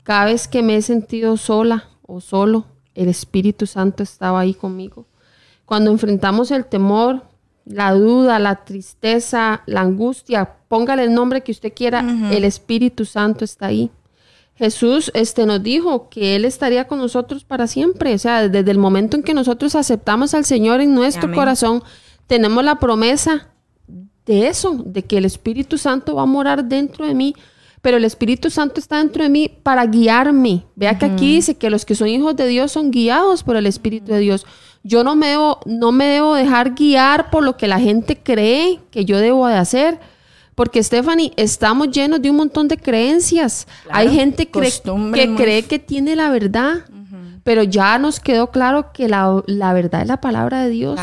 Cada 0.03 0.25
vez 0.25 0.47
que 0.47 0.63
me 0.63 0.75
he 0.75 0.81
sentido 0.81 1.37
sola 1.37 1.89
o 2.01 2.21
solo, 2.21 2.65
el 2.95 3.07
Espíritu 3.07 3.67
Santo 3.67 4.03
estaba 4.03 4.39
ahí 4.39 4.53
conmigo. 4.53 5.05
Cuando 5.65 5.91
enfrentamos 5.91 6.51
el 6.51 6.65
temor, 6.65 7.23
la 7.65 7.93
duda, 7.93 8.39
la 8.39 8.65
tristeza, 8.65 9.61
la 9.65 9.81
angustia, 9.81 10.55
póngale 10.67 11.03
el 11.03 11.13
nombre 11.13 11.41
que 11.41 11.51
usted 11.51 11.73
quiera, 11.73 12.03
el 12.31 12.43
Espíritu 12.43 13.05
Santo 13.05 13.45
está 13.45 13.67
ahí. 13.67 13.91
Jesús 14.55 15.11
este, 15.15 15.45
nos 15.45 15.63
dijo 15.63 16.09
que 16.09 16.35
Él 16.35 16.45
estaría 16.45 16.87
con 16.87 16.99
nosotros 16.99 17.43
para 17.43 17.67
siempre. 17.67 18.13
O 18.13 18.17
sea, 18.19 18.47
desde 18.47 18.69
el 18.69 18.77
momento 18.77 19.17
en 19.17 19.23
que 19.23 19.33
nosotros 19.33 19.75
aceptamos 19.75 20.33
al 20.33 20.45
Señor 20.45 20.81
en 20.81 20.93
nuestro 20.93 21.31
corazón, 21.33 21.83
tenemos 22.27 22.63
la 22.63 22.75
promesa 22.75 23.50
de 24.25 24.47
eso, 24.47 24.81
de 24.85 25.03
que 25.03 25.17
el 25.17 25.25
Espíritu 25.25 25.77
Santo 25.77 26.15
va 26.15 26.23
a 26.23 26.25
morar 26.27 26.65
dentro 26.65 27.05
de 27.05 27.13
mí. 27.13 27.35
Pero 27.81 27.97
el 27.97 28.05
Espíritu 28.05 28.51
Santo 28.51 28.79
está 28.79 28.99
dentro 28.99 29.23
de 29.23 29.29
mí 29.29 29.49
para 29.63 29.85
guiarme. 29.87 30.65
Vea 30.75 30.99
que 30.99 31.05
aquí 31.05 31.35
dice 31.35 31.55
que 31.55 31.71
los 31.71 31.83
que 31.83 31.95
son 31.95 32.07
hijos 32.07 32.35
de 32.35 32.45
Dios 32.45 32.71
son 32.71 32.91
guiados 32.91 33.43
por 33.43 33.55
el 33.55 33.65
Espíritu 33.65 34.11
de 34.11 34.19
Dios. 34.19 34.45
Yo 34.83 35.03
no 35.03 35.15
me 35.15 35.29
debo, 35.29 35.59
no 35.65 35.91
me 35.91 36.05
debo 36.05 36.35
dejar 36.35 36.75
guiar 36.75 37.31
por 37.31 37.43
lo 37.43 37.57
que 37.57 37.67
la 37.67 37.79
gente 37.79 38.17
cree 38.21 38.79
que 38.91 39.03
yo 39.03 39.17
debo 39.17 39.47
de 39.47 39.55
hacer 39.55 39.99
porque 40.61 40.83
Stephanie, 40.83 41.31
estamos 41.37 41.89
llenos 41.89 42.21
de 42.21 42.29
un 42.29 42.35
montón 42.35 42.67
de 42.67 42.77
creencias. 42.77 43.67
Hay 43.89 44.13
gente 44.13 44.47
que 44.47 45.35
cree 45.35 45.63
que 45.63 45.79
tiene 45.79 46.15
la 46.15 46.29
verdad, 46.29 46.85
pero 47.43 47.63
ya 47.63 47.97
nos 47.97 48.19
quedó 48.19 48.51
claro 48.51 48.91
que 48.91 49.07
la, 49.07 49.41
verdad 49.73 50.03
es 50.03 50.07
la 50.07 50.21
palabra 50.21 50.61
de 50.61 50.69
Dios. 50.69 50.99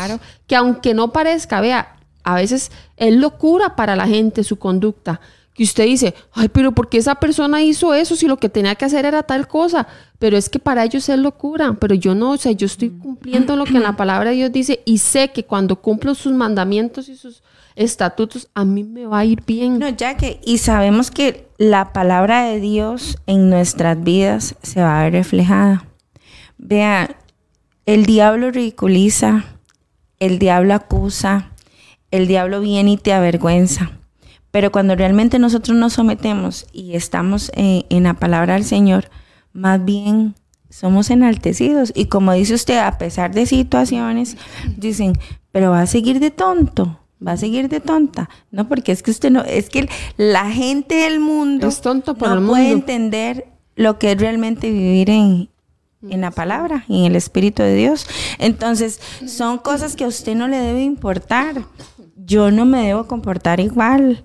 Que 0.47 0.55
aunque 0.55 0.93
no 0.93 1.11
parezca, 1.11 1.59
vea, 1.61 1.95
a 2.31 2.35
veces 2.35 2.71
es 2.97 3.13
locura 3.15 3.75
para 3.75 3.95
la 3.95 4.07
gente 4.07 4.43
su 4.43 4.57
conducta. 4.57 5.19
Que 5.53 5.63
usted 5.63 5.85
dice, 5.85 6.13
ay, 6.31 6.47
pero 6.47 6.71
¿por 6.71 6.87
qué 6.87 6.97
esa 6.97 7.15
persona 7.15 7.61
hizo 7.61 7.93
eso 7.93 8.15
si 8.15 8.27
lo 8.27 8.37
que 8.37 8.47
tenía 8.47 8.75
que 8.75 8.85
hacer 8.85 9.05
era 9.05 9.23
tal 9.23 9.47
cosa? 9.47 9.87
Pero 10.17 10.37
es 10.37 10.47
que 10.49 10.59
para 10.59 10.85
ellos 10.85 11.09
es 11.09 11.19
locura, 11.19 11.75
pero 11.79 11.95
yo 11.95 12.15
no, 12.15 12.31
o 12.31 12.37
sea, 12.37 12.53
yo 12.53 12.65
estoy 12.65 12.91
cumpliendo 12.91 13.57
lo 13.57 13.65
que 13.65 13.75
en 13.75 13.83
la 13.83 13.97
palabra 13.97 14.29
de 14.29 14.37
Dios 14.37 14.51
dice 14.53 14.81
y 14.85 14.99
sé 14.99 15.31
que 15.31 15.43
cuando 15.43 15.75
cumplo 15.75 16.15
sus 16.15 16.31
mandamientos 16.31 17.09
y 17.09 17.17
sus 17.17 17.43
estatutos, 17.75 18.49
a 18.53 18.65
mí 18.65 18.83
me 18.83 19.05
va 19.05 19.19
a 19.19 19.25
ir 19.25 19.43
bien. 19.45 19.79
No, 19.79 19.89
ya 19.89 20.17
que, 20.17 20.39
y 20.45 20.59
sabemos 20.59 21.11
que 21.11 21.47
la 21.57 21.93
palabra 21.93 22.43
de 22.43 22.59
Dios 22.59 23.17
en 23.25 23.49
nuestras 23.49 24.01
vidas 24.01 24.55
se 24.61 24.81
va 24.81 24.99
a 24.99 25.03
ver 25.03 25.13
reflejada. 25.13 25.85
Vea, 26.57 27.17
el 27.85 28.05
diablo 28.05 28.51
ridiculiza, 28.51 29.45
el 30.19 30.39
diablo 30.39 30.73
acusa, 30.73 31.48
el 32.11 32.27
diablo 32.27 32.61
viene 32.61 32.91
y 32.91 32.97
te 32.97 33.13
avergüenza. 33.13 33.91
Pero 34.51 34.71
cuando 34.71 34.95
realmente 34.95 35.37
nosotros 35.37 35.77
nos 35.77 35.93
sometemos 35.93 36.65
y 36.73 36.95
estamos 36.95 37.51
en, 37.53 37.85
en 37.89 38.03
la 38.03 38.15
palabra 38.15 38.55
del 38.55 38.63
Señor, 38.63 39.09
más 39.53 39.83
bien 39.83 40.35
somos 40.69 41.09
enaltecidos. 41.09 41.91
Y 41.95 42.05
como 42.05 42.33
dice 42.33 42.55
usted, 42.55 42.79
a 42.79 42.97
pesar 42.97 43.33
de 43.33 43.45
situaciones, 43.45 44.37
dicen, 44.75 45.13
pero 45.51 45.71
va 45.71 45.81
a 45.81 45.87
seguir 45.87 46.19
de 46.19 46.31
tonto 46.31 46.99
va 47.25 47.33
a 47.33 47.37
seguir 47.37 47.69
de 47.69 47.79
tonta. 47.79 48.29
No, 48.51 48.67
porque 48.67 48.91
es 48.91 49.03
que 49.03 49.11
usted 49.11 49.31
no, 49.31 49.43
es 49.43 49.69
que 49.69 49.89
la 50.17 50.49
gente 50.49 50.95
del 50.95 51.19
mundo 51.19 51.67
es 51.67 51.81
tonto 51.81 52.15
por 52.15 52.39
no 52.39 52.47
puede 52.47 52.71
entender 52.71 53.47
lo 53.75 53.99
que 53.99 54.11
es 54.11 54.19
realmente 54.19 54.71
vivir 54.71 55.09
en, 55.09 55.49
en 56.07 56.21
la 56.21 56.31
palabra 56.31 56.85
y 56.87 56.99
en 56.99 57.05
el 57.05 57.15
Espíritu 57.15 57.63
de 57.63 57.75
Dios. 57.75 58.07
Entonces, 58.37 58.99
son 59.27 59.57
cosas 59.57 59.95
que 59.95 60.03
a 60.03 60.07
usted 60.07 60.35
no 60.35 60.47
le 60.47 60.57
debe 60.57 60.83
importar. 60.83 61.63
Yo 62.29 62.49
no 62.49 62.65
me 62.65 62.87
debo 62.87 63.07
comportar 63.07 63.59
igual. 63.59 64.23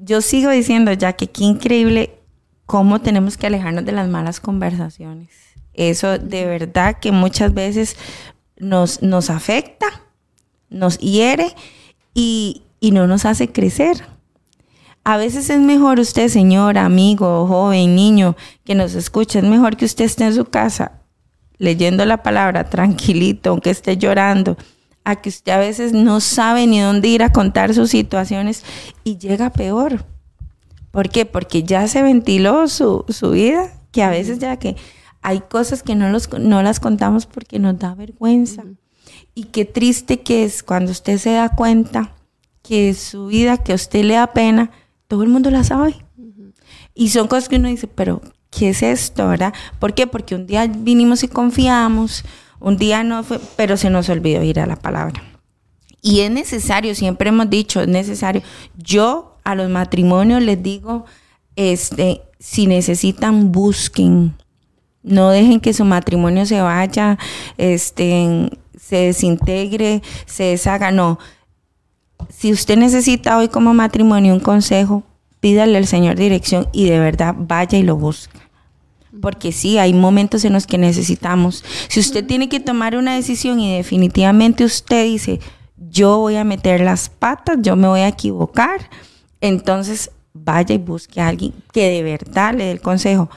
Yo 0.00 0.20
sigo 0.20 0.50
diciendo 0.50 0.92
ya 0.92 1.14
que 1.14 1.26
qué 1.26 1.42
increíble 1.42 2.20
cómo 2.66 3.00
tenemos 3.00 3.36
que 3.36 3.48
alejarnos 3.48 3.84
de 3.84 3.90
las 3.90 4.08
malas 4.08 4.38
conversaciones. 4.38 5.30
Eso 5.74 6.18
de 6.18 6.46
verdad 6.46 6.98
que 7.00 7.10
muchas 7.10 7.52
veces 7.52 7.96
nos, 8.56 9.02
nos 9.02 9.30
afecta 9.30 10.02
nos 10.72 10.98
hiere 10.98 11.54
y, 12.14 12.62
no 12.80 13.06
nos 13.06 13.24
hace 13.24 13.52
crecer. 13.52 14.04
A 15.04 15.16
veces 15.16 15.50
es 15.50 15.60
mejor 15.60 16.00
usted, 16.00 16.28
señor, 16.28 16.78
amigo, 16.78 17.46
joven, 17.46 17.94
niño, 17.94 18.36
que 18.64 18.74
nos 18.74 18.94
escuche, 18.94 19.38
es 19.38 19.44
mejor 19.44 19.76
que 19.76 19.84
usted 19.84 20.04
esté 20.04 20.24
en 20.24 20.34
su 20.34 20.46
casa 20.46 20.92
leyendo 21.58 22.04
la 22.04 22.22
palabra 22.22 22.68
tranquilito, 22.70 23.50
aunque 23.50 23.70
esté 23.70 23.96
llorando, 23.96 24.56
a 25.04 25.16
que 25.16 25.28
usted 25.28 25.52
a 25.52 25.58
veces 25.58 25.92
no 25.92 26.20
sabe 26.20 26.66
ni 26.66 26.80
dónde 26.80 27.08
ir 27.08 27.22
a 27.22 27.32
contar 27.32 27.74
sus 27.74 27.90
situaciones 27.90 28.64
y 29.04 29.18
llega 29.18 29.50
peor. 29.50 30.04
¿Por 30.90 31.08
qué? 31.08 31.26
Porque 31.26 31.64
ya 31.64 31.88
se 31.88 32.02
ventiló 32.02 32.68
su, 32.68 33.04
vida, 33.32 33.72
que 33.90 34.02
a 34.02 34.10
veces 34.10 34.38
ya 34.38 34.58
que 34.58 34.76
hay 35.22 35.40
cosas 35.40 35.82
que 35.82 35.94
no, 35.94 36.10
los, 36.10 36.30
no 36.38 36.62
las 36.62 36.80
contamos 36.80 37.26
porque 37.26 37.58
nos 37.58 37.78
da 37.78 37.94
vergüenza. 37.94 38.64
Y 39.34 39.44
qué 39.44 39.64
triste 39.64 40.20
que 40.20 40.44
es 40.44 40.62
cuando 40.62 40.92
usted 40.92 41.18
se 41.18 41.32
da 41.32 41.48
cuenta 41.48 42.14
que 42.62 42.94
su 42.94 43.26
vida, 43.26 43.56
que 43.56 43.72
a 43.72 43.76
usted 43.76 44.04
le 44.04 44.14
da 44.14 44.28
pena, 44.28 44.70
todo 45.08 45.22
el 45.22 45.30
mundo 45.30 45.50
la 45.50 45.64
sabe. 45.64 45.96
Y 46.94 47.08
son 47.08 47.26
cosas 47.26 47.48
que 47.48 47.56
uno 47.56 47.68
dice, 47.68 47.86
pero 47.86 48.20
¿qué 48.50 48.70
es 48.70 48.82
esto, 48.82 49.26
verdad? 49.28 49.54
¿Por 49.78 49.94
qué? 49.94 50.06
Porque 50.06 50.34
un 50.34 50.46
día 50.46 50.66
vinimos 50.66 51.22
y 51.22 51.28
confiamos, 51.28 52.24
un 52.62 52.76
día 52.76 53.02
no 53.02 53.22
fue, 53.24 53.40
pero 53.56 53.76
se 53.76 53.90
nos 53.90 54.08
olvidó 54.08 54.42
ir 54.42 54.60
a 54.60 54.66
la 54.66 54.76
palabra. 54.76 55.22
Y 56.00 56.20
es 56.20 56.30
necesario, 56.30 56.94
siempre 56.94 57.28
hemos 57.28 57.50
dicho, 57.50 57.80
es 57.80 57.88
necesario. 57.88 58.42
Yo 58.76 59.38
a 59.44 59.54
los 59.54 59.68
matrimonios 59.68 60.42
les 60.42 60.62
digo, 60.62 61.04
este, 61.56 62.22
si 62.38 62.66
necesitan, 62.66 63.52
busquen. 63.52 64.34
No 65.02 65.30
dejen 65.30 65.60
que 65.60 65.74
su 65.74 65.84
matrimonio 65.84 66.46
se 66.46 66.60
vaya 66.60 67.18
este, 67.58 68.50
se 68.80 68.96
desintegre, 68.96 70.02
se 70.26 70.44
deshaga. 70.44 70.90
No. 70.90 71.18
Si 72.28 72.52
usted 72.52 72.76
necesita 72.76 73.38
hoy 73.38 73.48
como 73.48 73.74
matrimonio 73.74 74.32
un 74.32 74.40
consejo, 74.40 75.02
pídale 75.40 75.78
al 75.78 75.86
Señor 75.86 76.16
dirección 76.16 76.68
y 76.72 76.88
de 76.88 76.98
verdad 76.98 77.34
vaya 77.36 77.78
y 77.78 77.82
lo 77.82 77.96
busque. 77.96 78.41
Porque 79.20 79.52
sí, 79.52 79.78
hay 79.78 79.92
momentos 79.92 80.44
en 80.44 80.52
los 80.52 80.66
que 80.66 80.78
necesitamos. 80.78 81.64
Si 81.88 82.00
usted 82.00 82.26
tiene 82.26 82.48
que 82.48 82.60
tomar 82.60 82.96
una 82.96 83.14
decisión 83.14 83.60
y 83.60 83.76
definitivamente 83.76 84.64
usted 84.64 85.04
dice, 85.04 85.40
yo 85.76 86.18
voy 86.18 86.36
a 86.36 86.44
meter 86.44 86.80
las 86.80 87.08
patas, 87.08 87.58
yo 87.60 87.76
me 87.76 87.88
voy 87.88 88.00
a 88.00 88.08
equivocar, 88.08 88.88
entonces 89.40 90.10
vaya 90.32 90.74
y 90.74 90.78
busque 90.78 91.20
a 91.20 91.28
alguien 91.28 91.52
que 91.72 91.90
de 91.90 92.02
verdad 92.02 92.54
le 92.54 92.64
dé 92.64 92.70
el 92.70 92.80
consejo. 92.80 93.28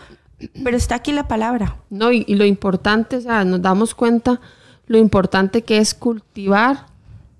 Pero 0.63 0.77
está 0.77 0.95
aquí 0.95 1.11
la 1.11 1.27
palabra. 1.27 1.77
No, 1.89 2.11
y, 2.11 2.23
y 2.27 2.35
lo 2.35 2.45
importante, 2.45 3.17
o 3.17 3.21
sea, 3.21 3.43
nos 3.43 3.61
damos 3.61 3.95
cuenta 3.95 4.39
lo 4.87 4.97
importante 4.97 5.63
que 5.63 5.77
es 5.77 5.93
cultivar 5.93 6.85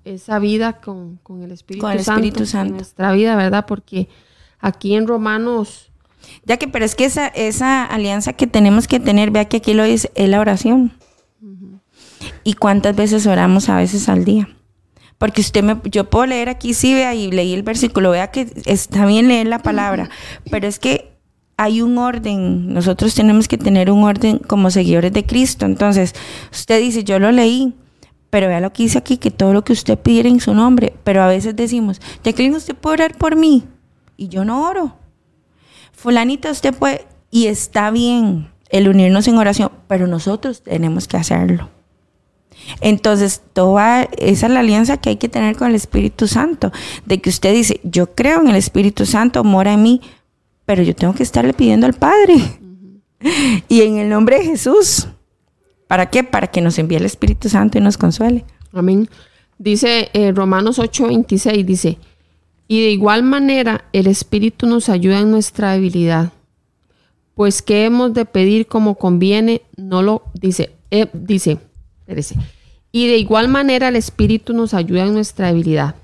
esa 0.04 0.38
vida 0.38 0.74
con, 0.80 1.18
el 1.42 1.50
Espíritu, 1.50 1.82
con 1.82 1.92
el 1.92 2.00
Espíritu 2.00 2.46
Santo, 2.46 2.70
en 2.70 2.76
nuestra 2.76 3.12
vida, 3.12 3.36
¿verdad? 3.36 3.66
Porque 3.66 4.08
aquí 4.60 4.94
en 4.94 5.06
Romanos... 5.06 5.90
Ya 6.46 6.58
que, 6.58 6.68
pero 6.68 6.84
es 6.84 6.94
que 6.94 7.04
esa, 7.04 7.26
esa 7.26 7.84
alianza 7.84 8.32
que 8.32 8.46
tenemos 8.46 8.86
que 8.86 9.00
tener, 9.00 9.32
vea 9.32 9.46
que 9.46 9.56
aquí 9.58 9.74
lo 9.74 9.82
dice, 9.82 10.12
es 10.14 10.28
la 10.28 10.40
oración. 10.40 10.92
¿Y 12.44 12.54
cuántas 12.54 12.94
veces 12.94 13.26
oramos 13.26 13.68
a 13.68 13.76
veces 13.76 14.08
al 14.08 14.24
día? 14.24 14.48
Porque 15.18 15.40
usted 15.40 15.64
me, 15.64 15.76
yo 15.90 16.08
puedo 16.08 16.26
leer 16.26 16.48
aquí, 16.48 16.72
sí, 16.72 16.94
vea, 16.94 17.16
y 17.16 17.32
leí 17.32 17.52
el 17.52 17.64
versículo, 17.64 18.12
vea 18.12 18.30
que 18.30 18.46
está 18.64 19.06
bien 19.06 19.26
leer 19.26 19.48
la 19.48 19.58
palabra, 19.58 20.08
pero 20.48 20.68
es 20.68 20.78
que 20.78 21.16
hay 21.56 21.82
un 21.82 21.98
orden, 21.98 22.72
nosotros 22.72 23.14
tenemos 23.14 23.48
que 23.48 23.58
tener 23.58 23.90
un 23.90 24.04
orden 24.04 24.38
como 24.38 24.70
seguidores 24.70 25.12
de 25.12 25.24
Cristo. 25.24 25.66
Entonces, 25.66 26.14
usted 26.52 26.80
dice, 26.80 27.02
yo 27.02 27.18
lo 27.18 27.32
leí, 27.32 27.74
pero 28.30 28.46
vea 28.46 28.60
lo 28.60 28.72
que 28.72 28.84
dice 28.84 28.98
aquí, 28.98 29.16
que 29.16 29.32
todo 29.32 29.52
lo 29.52 29.64
que 29.64 29.72
usted 29.72 29.98
pidiera 29.98 30.28
en 30.28 30.38
su 30.38 30.54
nombre, 30.54 30.94
pero 31.02 31.22
a 31.22 31.26
veces 31.26 31.56
decimos, 31.56 32.00
Jacqueline, 32.22 32.54
usted 32.54 32.76
puede 32.76 32.94
orar 32.94 33.16
por 33.16 33.34
mí, 33.34 33.64
y 34.16 34.28
yo 34.28 34.44
no 34.44 34.68
oro. 34.68 35.05
Fulanita, 35.96 36.50
usted 36.50 36.74
puede, 36.74 37.06
y 37.30 37.46
está 37.46 37.90
bien 37.90 38.50
el 38.68 38.88
unirnos 38.88 39.26
en 39.28 39.38
oración, 39.38 39.72
pero 39.88 40.06
nosotros 40.06 40.62
tenemos 40.62 41.08
que 41.08 41.16
hacerlo. 41.16 41.70
Entonces, 42.80 43.42
toda 43.52 44.02
esa 44.18 44.46
es 44.46 44.52
la 44.52 44.60
alianza 44.60 44.98
que 44.98 45.10
hay 45.10 45.16
que 45.16 45.28
tener 45.28 45.56
con 45.56 45.68
el 45.68 45.74
Espíritu 45.74 46.28
Santo, 46.28 46.70
de 47.06 47.20
que 47.20 47.30
usted 47.30 47.54
dice, 47.54 47.80
yo 47.82 48.14
creo 48.14 48.40
en 48.42 48.48
el 48.48 48.56
Espíritu 48.56 49.06
Santo, 49.06 49.42
mora 49.42 49.72
en 49.72 49.82
mí, 49.82 50.00
pero 50.66 50.82
yo 50.82 50.94
tengo 50.94 51.14
que 51.14 51.22
estarle 51.22 51.54
pidiendo 51.54 51.86
al 51.86 51.94
Padre. 51.94 52.60
Y 53.68 53.80
en 53.80 53.96
el 53.96 54.10
nombre 54.10 54.38
de 54.38 54.44
Jesús. 54.44 55.08
¿Para 55.88 56.10
qué? 56.10 56.22
Para 56.22 56.48
que 56.48 56.60
nos 56.60 56.78
envíe 56.78 56.96
el 56.96 57.06
Espíritu 57.06 57.48
Santo 57.48 57.78
y 57.78 57.80
nos 57.80 57.96
consuele. 57.96 58.44
Amén. 58.72 59.08
Dice 59.58 60.10
eh, 60.12 60.32
Romanos 60.32 60.78
8:26, 60.78 61.64
dice, 61.64 61.98
y 62.68 62.82
de 62.82 62.90
igual 62.90 63.22
manera 63.22 63.84
el 63.92 64.06
Espíritu 64.06 64.66
nos 64.66 64.88
ayuda 64.88 65.20
en 65.20 65.30
nuestra 65.30 65.72
debilidad. 65.72 66.32
Pues 67.34 67.62
que 67.62 67.84
hemos 67.84 68.14
de 68.14 68.24
pedir 68.24 68.66
como 68.66 68.94
conviene, 68.96 69.62
no 69.76 70.02
lo 70.02 70.22
dice, 70.34 70.72
eh, 70.90 71.06
dice, 71.12 71.58
espérese, 72.00 72.36
y 72.92 73.08
de 73.08 73.18
igual 73.18 73.48
manera 73.48 73.88
el 73.88 73.96
Espíritu 73.96 74.54
nos 74.54 74.72
ayuda 74.72 75.04
en 75.04 75.14
nuestra 75.14 75.48
debilidad. 75.48 75.96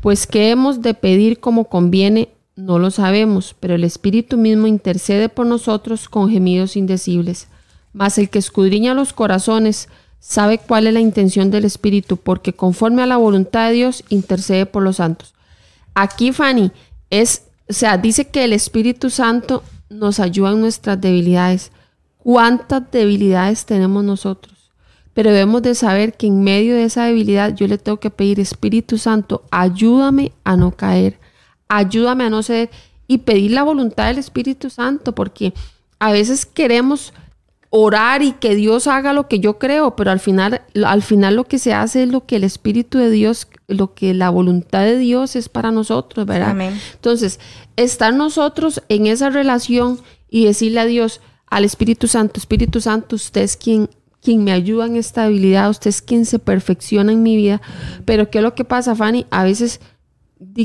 Pues 0.00 0.26
que 0.26 0.50
hemos 0.50 0.80
de 0.80 0.94
pedir 0.94 1.40
como 1.40 1.64
conviene, 1.64 2.30
no 2.56 2.78
lo 2.78 2.90
sabemos, 2.90 3.54
pero 3.60 3.74
el 3.74 3.84
Espíritu 3.84 4.38
mismo 4.38 4.66
intercede 4.66 5.28
por 5.28 5.46
nosotros 5.46 6.08
con 6.08 6.30
gemidos 6.30 6.76
indecibles. 6.76 7.48
Mas 7.92 8.16
el 8.16 8.30
que 8.30 8.38
escudriña 8.38 8.94
los 8.94 9.12
corazones 9.12 9.88
sabe 10.20 10.58
cuál 10.58 10.86
es 10.86 10.94
la 10.94 11.00
intención 11.00 11.50
del 11.50 11.64
Espíritu, 11.64 12.16
porque 12.16 12.52
conforme 12.52 13.02
a 13.02 13.06
la 13.06 13.16
voluntad 13.16 13.68
de 13.68 13.74
Dios 13.74 14.04
intercede 14.08 14.66
por 14.66 14.82
los 14.82 14.96
santos. 14.96 15.34
Aquí, 16.00 16.32
Fanny, 16.32 16.70
es, 17.10 17.42
o 17.68 17.72
sea, 17.72 17.98
dice 17.98 18.26
que 18.26 18.44
el 18.44 18.52
Espíritu 18.52 19.10
Santo 19.10 19.62
nos 19.88 20.20
ayuda 20.20 20.52
en 20.52 20.60
nuestras 20.60 21.00
debilidades. 21.00 21.72
¿Cuántas 22.18 22.90
debilidades 22.90 23.64
tenemos 23.66 24.04
nosotros? 24.04 24.72
Pero 25.14 25.30
debemos 25.30 25.62
de 25.62 25.74
saber 25.74 26.16
que 26.16 26.26
en 26.26 26.42
medio 26.42 26.74
de 26.74 26.84
esa 26.84 27.06
debilidad 27.06 27.54
yo 27.54 27.66
le 27.66 27.78
tengo 27.78 27.98
que 27.98 28.10
pedir, 28.10 28.38
Espíritu 28.38 28.98
Santo, 28.98 29.44
ayúdame 29.50 30.32
a 30.44 30.56
no 30.56 30.70
caer 30.70 31.18
ayúdame 31.68 32.24
a 32.24 32.30
no 32.30 32.42
ceder 32.42 32.70
y 33.06 33.18
pedir 33.18 33.52
la 33.52 33.62
voluntad 33.62 34.06
del 34.06 34.18
Espíritu 34.18 34.70
Santo, 34.70 35.14
porque 35.14 35.54
a 35.98 36.12
veces 36.12 36.46
queremos 36.46 37.12
orar 37.70 38.22
y 38.22 38.32
que 38.32 38.54
Dios 38.54 38.86
haga 38.86 39.12
lo 39.12 39.28
que 39.28 39.40
yo 39.40 39.58
creo, 39.58 39.94
pero 39.94 40.10
al 40.10 40.20
final, 40.20 40.62
al 40.84 41.02
final 41.02 41.36
lo 41.36 41.44
que 41.44 41.58
se 41.58 41.74
hace 41.74 42.04
es 42.04 42.08
lo 42.08 42.24
que 42.24 42.36
el 42.36 42.44
Espíritu 42.44 42.98
de 42.98 43.10
Dios, 43.10 43.48
lo 43.66 43.94
que 43.94 44.14
la 44.14 44.30
voluntad 44.30 44.84
de 44.84 44.96
Dios 44.96 45.36
es 45.36 45.48
para 45.48 45.70
nosotros, 45.70 46.24
¿verdad? 46.26 46.56
Entonces, 46.94 47.40
estar 47.76 48.14
nosotros 48.14 48.82
en 48.88 49.06
esa 49.06 49.28
relación 49.28 50.00
y 50.30 50.46
decirle 50.46 50.80
a 50.80 50.86
Dios, 50.86 51.20
al 51.50 51.64
Espíritu 51.64 52.08
Santo, 52.08 52.38
Espíritu 52.38 52.80
Santo, 52.80 53.16
usted 53.16 53.42
es 53.42 53.56
quien, 53.56 53.90
quien 54.22 54.44
me 54.44 54.52
ayuda 54.52 54.86
en 54.86 54.96
esta 54.96 55.24
habilidad, 55.24 55.70
usted 55.70 55.88
es 55.88 56.02
quien 56.02 56.24
se 56.24 56.38
perfecciona 56.38 57.12
en 57.12 57.22
mi 57.22 57.36
vida, 57.36 57.60
pero 58.04 58.30
¿qué 58.30 58.38
es 58.38 58.44
lo 58.44 58.54
que 58.54 58.64
pasa, 58.64 58.94
Fanny? 58.94 59.26
A 59.30 59.44
veces 59.44 59.80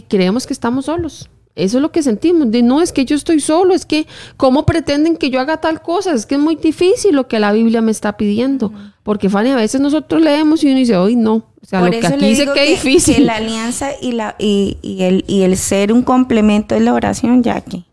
creemos 0.08 0.47
que 0.47 0.54
estamos 0.54 0.86
solos. 0.86 1.30
Eso 1.56 1.78
es 1.78 1.82
lo 1.82 1.91
que 1.91 2.01
sentimos. 2.01 2.49
De 2.49 2.64
no, 2.64 2.82
es 2.82 2.91
que 2.91 3.06
yo 3.06 3.16
estoy 3.16 3.39
solo, 3.39 3.74
es 3.74 3.86
que, 3.86 4.08
¿cómo 4.38 4.66
pretenden 4.66 5.18
que 5.18 5.30
yo 5.30 5.39
haga 5.39 5.58
tal 5.58 5.82
cosa? 5.82 6.14
Es 6.14 6.26
que 6.26 6.36
es 6.36 6.41
muy 6.41 6.56
difícil 6.56 7.16
lo 7.16 7.28
que 7.28 7.39
la 7.39 7.51
Biblia 7.51 7.82
me 7.82 7.91
está 7.91 8.18
pidiendo. 8.18 8.74
Porque, 9.04 9.30
Fanny, 9.30 9.51
a 9.51 9.56
veces 9.56 9.80
nosotros 9.80 10.22
leemos 10.22 10.64
y 10.64 10.68
uno 10.68 10.78
dice, 10.78 10.97
hoy 10.97 11.16
no. 11.16 11.36
O 11.36 11.66
sea, 11.66 11.82
lo 11.82 11.91
que 11.91 12.06
aquí 12.06 12.26
dice 12.26 12.47
que, 12.54 12.74
es 12.74 12.84
difícil. 12.84 13.26
la 13.28 13.36
alianza 13.36 13.91
y, 14.01 14.14
la, 14.14 14.36
y, 14.39 14.78
el, 14.99 15.24
y 15.28 15.41
el 15.41 15.56
ser 15.58 15.93
un 15.93 16.01
complemento 16.01 16.76
es 16.76 16.82
la 16.82 16.93
oración, 16.93 17.43
ya 17.43 17.62
que, 17.62 17.84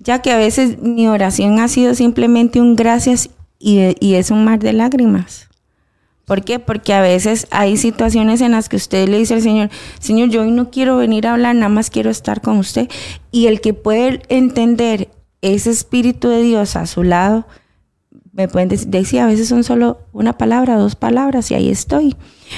ya 0.00 0.20
que 0.20 0.32
a 0.32 0.36
veces 0.36 0.78
mi 0.82 1.06
oración 1.06 1.60
ha 1.60 1.68
sido 1.68 1.94
simplemente 1.94 2.60
un 2.60 2.74
gracias 2.74 3.30
y, 3.58 3.94
y 4.00 4.14
es 4.14 4.30
un 4.30 4.44
mar 4.44 4.58
de 4.58 4.72
lágrimas. 4.72 5.48
¿Por 6.26 6.42
qué? 6.42 6.58
Porque 6.58 6.92
a 6.92 7.00
veces 7.00 7.46
hay 7.52 7.76
situaciones 7.76 8.40
en 8.40 8.50
las 8.50 8.68
que 8.68 8.74
usted 8.74 9.08
le 9.08 9.18
dice 9.18 9.34
al 9.34 9.42
Señor, 9.42 9.70
Señor, 10.00 10.28
yo 10.28 10.42
hoy 10.42 10.50
no 10.50 10.70
quiero 10.70 10.96
venir 10.96 11.28
a 11.28 11.34
hablar, 11.34 11.54
nada 11.54 11.68
más 11.68 11.88
quiero 11.88 12.10
estar 12.10 12.40
con 12.40 12.58
usted. 12.58 12.88
Y 13.30 13.46
el 13.46 13.60
que 13.60 13.74
puede 13.74 14.22
entender 14.28 15.08
ese 15.40 15.70
Espíritu 15.70 16.28
de 16.28 16.42
Dios 16.42 16.74
a 16.74 16.86
su 16.86 17.04
lado, 17.04 17.46
me 18.32 18.48
pueden 18.48 18.68
decir, 18.68 19.20
a 19.20 19.26
veces 19.26 19.46
son 19.46 19.62
solo 19.62 20.00
una 20.12 20.36
palabra, 20.36 20.76
dos 20.76 20.96
palabras, 20.96 21.52
y 21.52 21.54
ahí 21.54 21.70
estoy. 21.70 22.16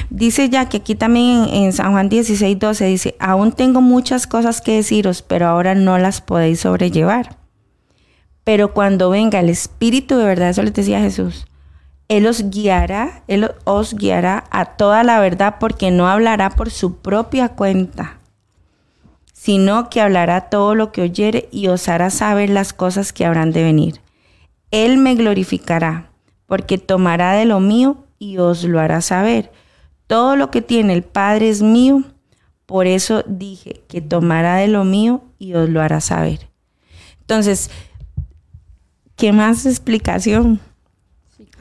Dice 0.09 0.49
ya 0.49 0.71
que 0.71 0.79
aquí 0.79 0.95
también 0.95 1.45
en, 1.53 1.75
San 1.75 1.93
Juan 1.93 2.09
16, 2.09 2.59
12 2.59 2.87
dice, 2.87 3.17
aún 3.21 3.53
tengo 3.53 3.83
muchas 3.83 4.27
cosas 4.27 4.63
que 4.63 4.77
deciros, 4.77 5.21
pero 5.21 5.47
ahora 5.47 5.75
no 5.75 5.99
las 5.99 6.23
podéis 6.23 6.61
sobrellevar. 6.61 7.37
Pero 8.45 8.73
cuando 8.73 9.11
venga 9.11 9.41
el 9.41 9.51
Espíritu 9.51 10.17
de 10.17 10.25
verdad, 10.25 10.49
eso 10.49 10.63
les 10.63 10.73
decía 10.73 11.01
Jesús, 11.01 11.47
él 12.09 12.27
os 12.27 12.51
guiará, 12.51 13.23
Él 13.29 13.51
os 13.65 13.95
guiará 13.95 14.45
a 14.51 14.65
toda 14.65 15.05
la 15.05 15.21
verdad 15.21 15.57
porque 15.61 15.91
no 15.91 16.09
hablará 16.09 16.49
por 16.49 16.71
su 16.71 16.97
propia 16.97 17.51
cuenta, 17.51 18.19
sino 19.35 19.91
que 19.91 20.01
hablará 20.01 20.49
todo 20.49 20.75
lo 20.75 20.91
que 20.91 21.03
oyere 21.03 21.51
y 21.53 21.69
os 21.69 21.87
hará 21.87 22.09
saber 22.09 22.49
las 22.49 22.73
cosas 22.73 23.13
que 23.13 23.27
habrán 23.27 23.53
de 23.53 23.63
venir. 23.63 24.01
Él 24.71 24.97
me 24.97 25.15
glorificará 25.17 26.11
porque 26.47 26.79
tomará 26.79 27.33
de 27.33 27.45
lo 27.45 27.61
mío 27.61 28.05
y 28.19 28.39
os 28.39 28.65
lo 28.65 28.81
hará 28.81 29.03
saber. 29.03 29.53
Todo 30.07 30.35
lo 30.35 30.51
que 30.51 30.63
tiene 30.63 30.95
el 30.95 31.03
Padre 31.03 31.51
es 31.51 31.61
mío, 31.61 32.05
por 32.65 32.87
eso 32.87 33.23
dije 33.27 33.83
que 33.87 34.01
tomará 34.01 34.57
de 34.57 34.69
lo 34.69 34.85
mío 34.85 35.23
y 35.39 35.53
os 35.53 35.69
lo 35.69 35.83
hará 35.83 36.01
saber. 36.01 36.49
Entonces, 37.21 37.71
¿qué 39.15 39.33
más 39.33 39.67
explicación? 39.67 40.59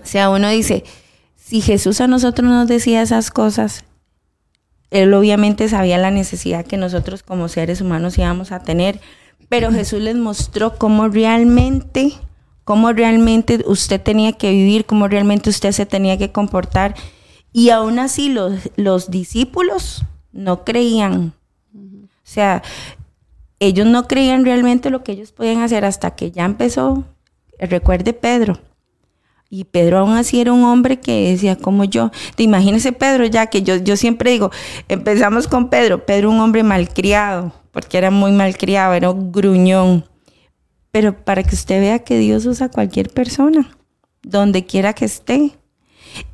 O 0.08 0.10
sea, 0.10 0.30
uno 0.30 0.48
dice, 0.48 0.86
si 1.36 1.60
Jesús 1.60 2.00
a 2.00 2.08
nosotros 2.08 2.50
nos 2.50 2.70
decía 2.70 3.02
esas 3.02 3.30
cosas, 3.30 3.84
Él 4.90 5.14
obviamente 5.14 5.68
sabía 5.68 5.98
la 5.98 6.12
necesidad 6.12 6.66
que 6.66 6.78
nosotros 6.78 7.24
como 7.24 7.50
seres 7.50 7.82
humanos 7.82 8.18
íbamos 8.18 8.54
a 8.54 8.62
tener, 8.62 9.02
pero 9.50 9.70
Jesús 9.70 10.02
les 10.02 10.16
mostró 10.16 10.78
cómo 10.78 11.10
realmente, 11.10 12.14
cómo 12.64 12.94
realmente 12.94 13.62
usted 13.66 14.02
tenía 14.02 14.32
que 14.32 14.52
vivir, 14.52 14.86
cómo 14.86 15.10
realmente 15.10 15.50
usted 15.50 15.74
se 15.74 15.86
tenía 15.86 16.18
que 16.18 16.32
comportar. 16.32 16.96
Y 17.52 17.72
aún 17.72 18.00
así 18.00 18.30
los, 18.30 18.54
los 18.78 19.12
discípulos 19.12 20.06
no 20.32 20.64
creían. 20.64 21.34
O 21.76 22.08
sea, 22.24 22.64
ellos 23.60 23.86
no 23.86 24.08
creían 24.08 24.46
realmente 24.46 24.90
lo 24.90 25.04
que 25.04 25.12
ellos 25.12 25.34
podían 25.34 25.60
hacer 25.60 25.84
hasta 25.84 26.12
que 26.12 26.32
ya 26.32 26.46
empezó, 26.46 27.04
recuerde 27.60 28.14
Pedro, 28.14 28.58
y 29.50 29.66
Pedro 29.66 30.00
aún 30.00 30.12
así 30.12 30.42
era 30.42 30.52
un 30.52 30.64
hombre 30.64 31.00
que 31.00 31.32
decía 31.32 31.56
como 31.56 31.84
yo. 31.86 32.12
Te 32.36 32.44
imagínese 32.44 32.92
Pedro 32.92 33.26
ya 33.26 33.48
que 33.48 33.64
yo, 33.64 33.78
yo 33.78 33.96
siempre 33.96 34.32
digo, 34.32 34.52
empezamos 34.88 35.48
con 35.48 35.70
Pedro, 35.70 36.06
Pedro 36.06 36.32
un 36.32 36.40
hombre 36.40 36.64
malcriado, 36.64 37.54
porque 37.72 37.98
era 37.98 38.12
muy 38.12 38.32
malcriado, 38.32 38.94
era 38.94 39.12
un 39.12 39.32
gruñón. 39.32 40.06
Pero 40.92 41.24
para 41.24 41.44
que 41.44 41.56
usted 41.56 41.80
vea 41.80 42.00
que 42.00 42.18
Dios 42.18 42.46
usa 42.46 42.68
a 42.68 42.72
cualquier 42.72 43.10
persona, 43.10 43.70
donde 44.24 44.66
quiera 44.66 44.94
que 44.94 45.06
esté. 45.06 45.58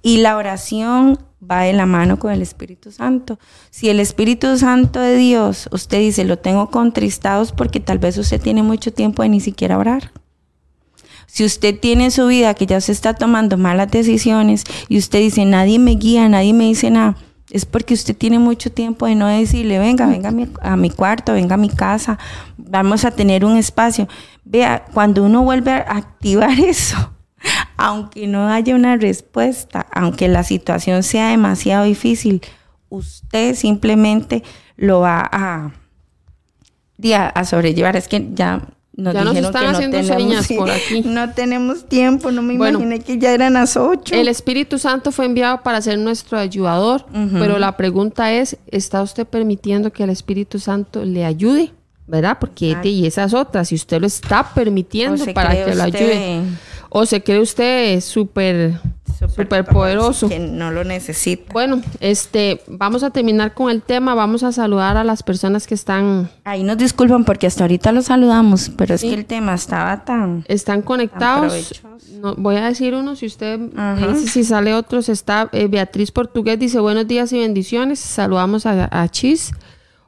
Y 0.02 0.18
la 0.18 0.38
oración 0.38 1.20
va 1.50 1.62
de 1.62 1.74
la 1.74 1.86
mano 1.86 2.18
con 2.18 2.32
el 2.32 2.42
Espíritu 2.42 2.92
Santo. 2.92 3.38
Si 3.70 3.90
el 3.90 4.00
Espíritu 4.00 4.58
Santo 4.58 5.00
de 5.00 5.18
Dios, 5.18 5.68
usted 5.72 6.00
dice, 6.00 6.24
lo 6.24 6.38
tengo 6.38 6.70
contristados 6.70 7.52
porque 7.52 7.80
tal 7.80 8.00
vez 8.00 8.18
usted 8.18 8.42
tiene 8.42 8.64
mucho 8.64 8.94
tiempo 8.94 9.24
de 9.24 9.30
ni 9.30 9.40
siquiera 9.40 9.78
orar. 9.78 10.12
Si 11.34 11.44
usted 11.44 11.80
tiene 11.80 12.06
en 12.06 12.12
su 12.12 12.28
vida 12.28 12.54
que 12.54 12.68
ya 12.68 12.80
se 12.80 12.92
está 12.92 13.16
tomando 13.16 13.58
malas 13.58 13.90
decisiones 13.90 14.66
y 14.88 15.00
usted 15.00 15.18
dice, 15.18 15.46
nadie 15.46 15.80
me 15.80 15.96
guía, 15.96 16.30
nadie 16.30 16.54
me 16.54 16.66
dice 16.66 16.92
nada, 16.92 17.18
es 17.50 17.66
porque 17.66 17.96
usted 17.96 18.16
tiene 18.16 18.38
mucho 18.38 18.72
tiempo 18.72 19.08
de 19.08 19.16
no 19.16 19.26
decirle, 19.26 19.80
venga, 19.80 20.06
venga 20.06 20.30
a 20.62 20.78
mi, 20.78 20.92
cuarto, 20.92 21.34
venga 21.34 21.56
a 21.56 21.58
mi 21.58 21.70
casa, 21.70 22.20
vamos 22.56 23.04
a 23.04 23.10
tener 23.10 23.46
un 23.46 23.58
espacio. 23.58 24.08
Vea, 24.46 24.86
cuando 24.94 25.24
uno 25.24 25.42
vuelve 25.42 25.72
a 25.72 25.98
activar 25.98 26.60
eso, 26.60 27.16
aunque 27.78 28.28
no 28.28 28.48
haya 28.48 28.76
una 28.76 28.96
respuesta, 28.98 29.88
aunque 29.92 30.28
la 30.28 30.44
situación 30.44 31.02
sea 31.02 31.30
demasiado 31.30 31.86
difícil, 31.86 32.44
usted 32.90 33.56
simplemente 33.56 34.44
lo 34.78 35.00
va 35.00 35.28
a, 35.32 35.72
a 37.34 37.46
sobrellevar. 37.46 37.96
Es 37.96 38.08
que 38.08 38.30
ya 38.36 38.62
nos 38.96 39.14
Ya 39.14 39.24
nos 39.24 39.36
están 39.36 39.54
que 39.54 39.60
no 39.62 39.70
haciendo 39.74 39.98
tenemos, 39.98 40.46
señas 40.46 40.48
por 40.56 40.70
aquí. 40.70 41.02
No 41.06 41.32
tenemos 41.34 41.86
tiempo, 41.86 42.32
no 42.32 42.42
me 42.42 42.58
Bueno. 42.58 42.80
imaginé 42.80 43.00
que 43.04 43.18
ya 43.18 43.34
eran 43.34 43.54
las 43.54 43.76
ocho. 43.76 44.14
El 44.14 44.28
Espíritu 44.28 44.78
Santo 44.78 45.12
fue 45.12 45.26
enviado 45.26 45.64
para 45.64 45.82
ser 45.82 45.98
nuestro 45.98 46.38
ayudador, 46.38 47.06
pero 47.34 47.58
la 47.58 47.76
pregunta 47.76 48.32
es, 48.34 48.58
¿está 48.68 49.02
usted 49.02 49.26
permitiendo 49.26 49.92
que 49.92 50.04
el 50.04 50.10
Espíritu 50.12 50.60
Santo 50.60 51.04
le 51.06 51.26
ayude? 51.26 51.72
¿Verdad? 52.06 52.38
Porque 52.40 52.76
Ay. 52.84 52.90
y 52.90 53.08
esas 53.08 53.34
otras, 53.34 53.70
si 53.70 53.76
usted 53.76 54.02
lo 54.02 54.08
está 54.08 54.42
¿O 54.42 54.54
permitiendo 54.54 55.26
para 55.34 55.52
que 55.66 55.74
lo 55.74 55.84
ayude. 55.84 56.42
O 56.90 57.06
se 57.08 57.24
cree 57.24 57.40
usted 57.40 58.02
súper 58.02 58.74
súper 59.18 59.66
poderoso. 59.66 60.30
Que 60.30 60.40
no 60.40 60.72
lo 60.72 60.84
necesita. 60.84 61.52
Bueno, 61.54 61.82
este, 62.00 62.62
vamos 62.68 63.04
a 63.04 63.10
terminar 63.10 63.54
con 63.54 63.70
el 63.70 63.82
tema, 63.82 64.14
vamos 64.16 64.44
a 64.44 64.52
saludar 64.52 64.98
a 64.98 65.04
las 65.04 65.24
personas 65.24 65.68
que 65.68 65.76
están 65.76 66.30
Ahí 66.44 66.64
nos 66.64 66.78
disculpan 66.78 67.26
porque 67.26 67.48
hasta 67.48 67.64
ahorita 67.64 67.92
los 67.92 68.06
saludamos, 68.06 68.72
pero 68.78 68.96
es 68.96 69.02
que 69.02 69.14
el 69.14 69.26
tema 69.26 69.54
estaba 69.54 70.04
tan... 70.04 70.44
están 70.48 70.82
conectados. 70.82 71.82
No, 72.20 72.36
voy 72.36 72.56
a 72.56 72.66
decir 72.66 72.94
uno, 72.96 73.16
si 73.16 73.26
usted 73.26 73.60
dice 73.60 74.28
si 74.28 74.44
sale 74.44 74.74
otros, 74.74 75.10
está 75.10 75.50
eh, 75.52 75.68
Beatriz 75.68 76.12
Portugués, 76.12 76.60
dice 76.60 76.80
buenos 76.80 77.08
días 77.08 77.32
y 77.34 77.40
bendiciones, 77.40 78.00
saludamos 78.00 78.66
a, 78.66 78.90
a 78.92 79.08
Chis. 79.10 79.52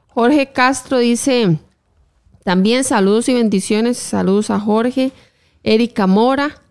Jorge 0.08 0.52
Castro 0.52 0.98
dice 0.98 1.58
también 2.46 2.84
saludos 2.84 3.28
y 3.28 3.34
bendiciones, 3.34 3.98
saludos 3.98 4.50
a 4.50 4.60
Jorge. 4.60 5.10
Erika 5.64 6.06
Mora, 6.06 6.62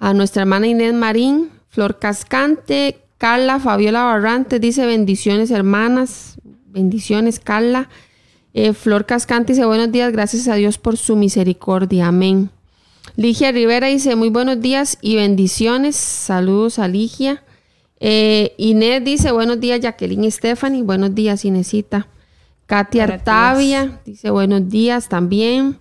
a 0.00 0.12
nuestra 0.12 0.42
hermana 0.42 0.66
Inés 0.66 0.92
Marín, 0.92 1.50
Flor 1.70 2.00
Cascante, 2.00 2.98
Carla 3.16 3.60
Fabiola 3.60 4.02
Barrante 4.02 4.58
dice 4.58 4.86
bendiciones 4.86 5.52
hermanas, 5.52 6.40
bendiciones 6.66 7.38
Carla. 7.38 7.88
Eh, 8.54 8.72
Flor 8.72 9.06
Cascante 9.06 9.52
dice 9.52 9.64
buenos 9.64 9.92
días, 9.92 10.10
gracias 10.10 10.48
a 10.48 10.56
Dios 10.56 10.78
por 10.78 10.96
su 10.96 11.14
misericordia, 11.14 12.08
amén. 12.08 12.50
Ligia 13.14 13.52
Rivera 13.52 13.86
dice 13.86 14.16
muy 14.16 14.30
buenos 14.30 14.60
días 14.60 14.98
y 15.00 15.14
bendiciones, 15.14 15.94
saludos 15.94 16.80
a 16.80 16.88
Ligia. 16.88 17.44
Eh, 18.00 18.52
Inés 18.58 19.04
dice 19.04 19.30
buenos 19.30 19.60
días 19.60 19.78
Jacqueline 19.78 20.24
y 20.24 20.30
Stephanie, 20.32 20.82
buenos 20.82 21.14
días 21.14 21.44
Inesita. 21.44 22.08
Katia 22.66 23.04
Artavia 23.04 24.00
dice 24.04 24.30
buenos 24.30 24.68
días 24.68 25.08
también. 25.08 25.78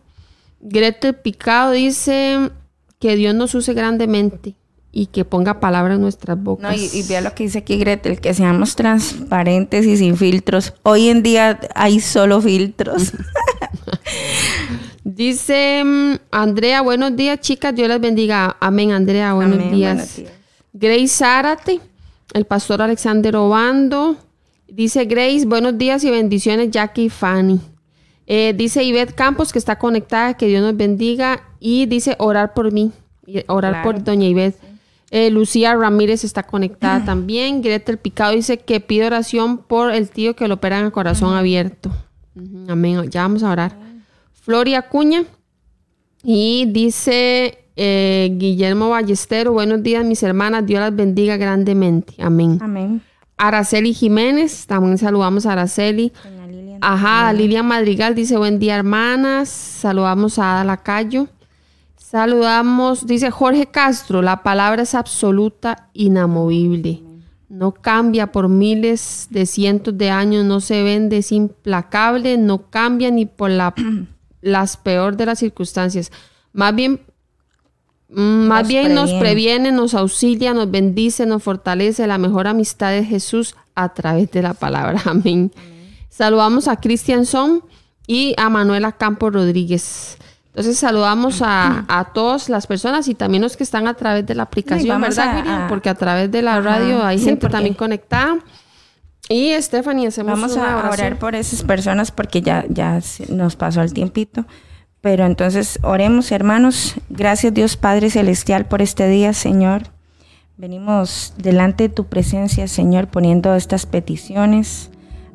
Gretel 0.60 1.16
Picado 1.16 1.72
dice 1.72 2.52
que 3.00 3.16
Dios 3.16 3.34
nos 3.34 3.56
use 3.56 3.74
grandemente 3.74 4.56
y 4.92 5.06
que 5.08 5.24
ponga 5.26 5.60
palabra 5.60 5.96
en 5.96 6.02
nuestras 6.02 6.42
bocas. 6.42 6.72
No, 6.72 6.78
y, 6.78 6.90
y 6.94 7.04
vea 7.04 7.22
lo 7.22 7.34
que 7.36 7.44
dice 7.44 7.60
aquí 7.60 7.78
Gretel, 7.78 8.20
que 8.20 8.34
seamos 8.34 8.76
transparentes 8.76 9.86
y 9.86 9.98
sin 9.98 10.18
filtros. 10.18 10.74
Hoy 10.84 11.10
en 11.10 11.22
día 11.24 11.60
hay 11.76 12.00
solo 12.00 12.42
filtros. 12.42 13.12
Dice 15.04 15.84
mm, 15.84 16.14
Andrea, 16.32 16.82
buenos 16.82 17.16
días, 17.16 17.40
chicas. 17.40 17.76
Dios 17.76 17.88
las 17.88 18.00
bendiga. 18.02 18.58
Amén, 18.60 18.92
Andrea, 18.92 19.34
buenos 19.34 19.56
Amén, 19.58 19.72
días. 19.72 19.96
buenos 19.96 20.16
días. 20.16 20.32
Grace 20.74 21.08
Zárate, 21.08 21.80
el 22.34 22.46
pastor 22.46 22.82
Alexander 22.82 23.36
Obando. 23.38 24.18
Dice 24.68 25.06
Grace, 25.06 25.46
buenos 25.46 25.78
días 25.78 26.04
y 26.04 26.12
bendiciones, 26.12 26.70
Jackie 26.72 27.06
y 27.06 27.10
Fanny. 27.10 27.60
Eh, 28.28 28.54
dice 28.56 28.84
Ivette 28.84 29.16
Campos, 29.16 29.52
que 29.52 29.58
está 29.58 29.78
conectada, 29.80 30.36
que 30.36 30.46
Dios 30.48 30.62
nos 30.62 30.78
bendiga. 30.78 31.42
Y 31.60 31.88
dice 31.88 32.16
orar 32.20 32.54
por 32.54 32.72
mí, 32.72 32.92
orar 33.48 33.74
Claro. 33.74 33.84
por 33.92 34.04
doña 34.04 34.28
Ivette. 34.28 34.60
Eh, 35.12 35.30
Lucía 35.32 35.76
Ramírez 35.76 36.24
está 36.24 36.44
conectada 36.44 37.04
también. 37.06 37.62
Gretel 37.62 37.98
Picado 37.98 38.34
dice 38.34 38.60
que 38.60 38.80
pide 38.80 39.08
oración 39.08 39.58
por 39.58 39.92
el 39.92 40.10
tío 40.10 40.36
que 40.36 40.48
lo 40.48 40.56
operan 40.56 40.86
a 40.86 40.92
corazón 40.92 41.36
abierto. 41.36 41.92
Amén. 42.68 43.10
Ya 43.10 43.24
vamos 43.24 43.44
a 43.44 43.52
orar. 43.52 43.78
Floria 44.34 44.80
Acuña. 44.80 45.24
Y 46.24 46.66
dice 46.68 47.60
eh, 47.82 48.30
Guillermo 48.34 48.90
Ballestero, 48.90 49.54
buenos 49.54 49.82
días 49.82 50.04
mis 50.04 50.22
hermanas, 50.22 50.66
Dios 50.66 50.82
las 50.82 50.94
bendiga 50.94 51.38
grandemente. 51.38 52.14
Amén. 52.20 52.60
Amén. 52.62 53.02
Araceli 53.38 53.94
Jiménez, 53.94 54.66
también 54.68 54.98
saludamos 54.98 55.46
a 55.46 55.54
Araceli. 55.54 56.12
Lilian. 56.50 56.80
Ajá, 56.82 57.32
Lilian 57.32 57.66
Madrigal 57.66 58.16
dice 58.16 58.38
buen 58.38 58.60
día 58.60 58.76
hermanas, 58.76 59.48
saludamos 59.48 60.40
a 60.40 60.56
Ada 60.56 60.66
Lacayo. 60.66 61.30
Saludamos, 62.10 63.06
dice 63.06 63.30
Jorge 63.30 63.68
Castro, 63.68 64.24
la 64.24 64.42
palabra 64.42 64.82
es 64.82 64.96
absoluta, 64.96 65.90
inamovible. 65.94 67.04
No 67.50 67.72
cambia 67.72 68.32
por 68.32 68.50
miles 68.50 69.28
de 69.30 69.46
cientos 69.46 69.96
de 69.96 70.10
años, 70.10 70.44
no 70.44 70.60
se 70.60 70.82
vende, 70.82 71.20
es 71.20 71.32
implacable, 71.32 72.40
no 72.40 72.72
cambia 72.72 73.12
ni 73.12 73.28
por 73.28 73.52
la, 73.52 73.76
las 74.42 74.76
peor 74.76 75.18
de 75.18 75.28
las 75.28 75.38
circunstancias. 75.38 76.12
Más 76.52 76.74
bien, 76.74 77.00
mm, 78.10 78.48
más 78.48 78.62
Nos 78.64 78.68
bien 78.68 78.96
nos 78.96 79.12
previene. 79.12 79.20
previene, 79.20 79.72
nos 79.72 79.94
auxilia, 79.94 80.56
nos 80.56 80.72
bendice, 80.72 81.28
nos 81.28 81.44
fortalece. 81.44 82.08
La 82.08 82.18
mejor 82.18 82.48
amistad 82.48 82.90
de 82.90 83.06
Jesús 83.06 83.54
a 83.76 83.94
través 83.94 84.32
de 84.32 84.42
la 84.42 84.56
palabra. 84.56 85.00
Amén. 85.06 85.52
Saludamos 86.10 86.68
a 86.68 86.78
Cristian 86.78 87.28
Son 87.28 87.64
y 88.08 88.34
a 88.38 88.50
Manuela 88.50 88.94
Campos 88.94 89.32
Rodríguez. 89.32 90.18
Entonces 90.50 90.80
saludamos 90.80 91.42
a, 91.42 91.86
a 91.88 92.06
todas 92.14 92.50
las 92.50 92.68
personas 92.68 93.08
y 93.08 93.16
también 93.16 93.44
los 93.44 93.56
que 93.56 93.64
están 93.64 93.88
a 93.88 93.94
través 93.94 94.26
de 94.26 94.36
la 94.36 94.44
aplicación, 94.44 95.00
¿verdad, 95.00 95.30
a- 95.30 95.34
Miriam? 95.36 95.62
a- 95.64 95.68
Porque 95.68 95.90
a 95.90 95.96
través 95.96 96.32
de 96.32 96.42
la 96.42 96.54
Ajá, 96.54 96.62
radio 96.62 97.04
hay 97.06 97.20
sí, 97.20 97.26
gente 97.26 97.42
porque- 97.42 97.52
también 97.54 97.76
conectada. 97.76 98.38
Y 99.30 99.54
Stephanie, 99.62 100.08
hacemos 100.08 100.34
Vamos 100.40 100.56
una 100.58 100.82
a 100.82 100.90
orar 100.92 101.20
por 101.20 101.36
esas 101.36 101.62
personas 101.64 102.10
porque 102.12 102.42
ya, 102.42 102.66
ya 102.68 103.00
nos 103.30 103.56
pasó 103.56 103.82
el 103.82 103.94
tiempito. 103.94 104.46
Pero 105.02 105.26
entonces 105.26 105.80
oremos, 105.84 106.32
hermanos. 106.32 106.96
Gracias 107.10 107.54
Dios 107.54 107.78
Padre 107.78 108.10
Celestial 108.10 108.66
por 108.66 108.82
este 108.82 109.08
día, 109.08 109.34
Señor. 109.34 109.84
Venimos 110.58 111.34
delante 111.38 111.84
de 111.88 111.90
tu 111.94 112.06
presencia, 112.08 112.68
Señor, 112.68 113.08
poniendo 113.08 113.56
estas 113.56 113.86
peticiones 113.86 114.90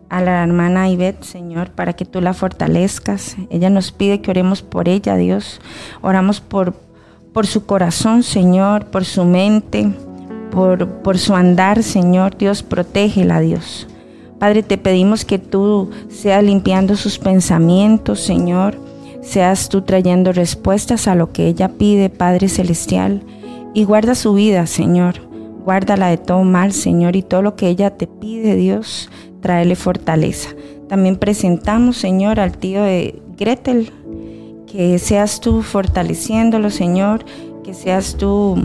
a 0.09 0.21
la 0.21 0.43
hermana 0.43 0.89
Ivette, 0.89 1.25
Señor, 1.25 1.71
para 1.71 1.93
que 1.93 2.05
tú 2.05 2.21
la 2.21 2.35
fortalezcas. 2.35 3.37
Ella 3.51 3.71
nos 3.71 3.93
pide 3.93 4.21
que 4.21 4.31
oremos 4.31 4.63
por 4.63 4.89
ella, 4.89 5.17
Dios. 5.17 5.61
Oramos 6.03 6.41
por, 6.41 6.75
por 7.33 7.47
su 7.47 7.67
corazón, 7.67 8.23
Señor, 8.23 8.87
por 8.87 9.05
su 9.05 9.25
mente, 9.25 9.93
por, 10.51 10.89
por 11.03 11.19
su 11.19 11.35
andar, 11.35 11.83
Señor. 11.83 12.37
Dios, 12.37 12.63
protégela, 12.63 13.41
Dios. 13.41 13.89
Padre, 14.39 14.63
te 14.63 14.79
pedimos 14.79 15.25
que 15.25 15.39
tú 15.39 15.91
seas 16.09 16.45
limpiando 16.45 16.97
sus 16.97 17.19
pensamientos, 17.19 18.21
Señor. 18.21 18.79
Seas 19.23 19.71
tú 19.71 19.83
trayendo 19.83 20.33
respuestas 20.33 21.09
a 21.09 21.15
lo 21.15 21.33
que 21.33 21.47
ella 21.47 21.71
pide, 21.71 22.11
Padre 22.11 22.49
Celestial. 22.49 23.23
Y 23.73 23.85
guarda 23.85 24.15
su 24.15 24.35
vida, 24.35 24.67
Señor. 24.67 25.15
Guárdala 25.65 26.09
de 26.09 26.19
todo 26.19 26.45
mal, 26.45 26.73
Señor. 26.73 27.17
Y 27.17 27.23
todo 27.23 27.41
lo 27.41 27.57
que 27.57 27.69
ella 27.69 27.97
te 27.97 28.07
pide, 28.07 28.55
Dios, 28.55 29.09
tráele 29.45 29.77
fortaleza. 29.77 30.49
También 30.89 31.17
presentamos, 31.17 31.99
Señor, 31.99 32.41
al 32.41 32.57
tío 32.57 32.83
de 32.83 33.21
Gretel. 33.37 33.93
Que 34.67 34.99
seas 34.99 35.41
tú 35.41 35.61
fortaleciéndolo, 35.61 36.71
Señor. 36.71 37.27
Que 37.63 37.75
seas 37.75 38.17
tú 38.17 38.57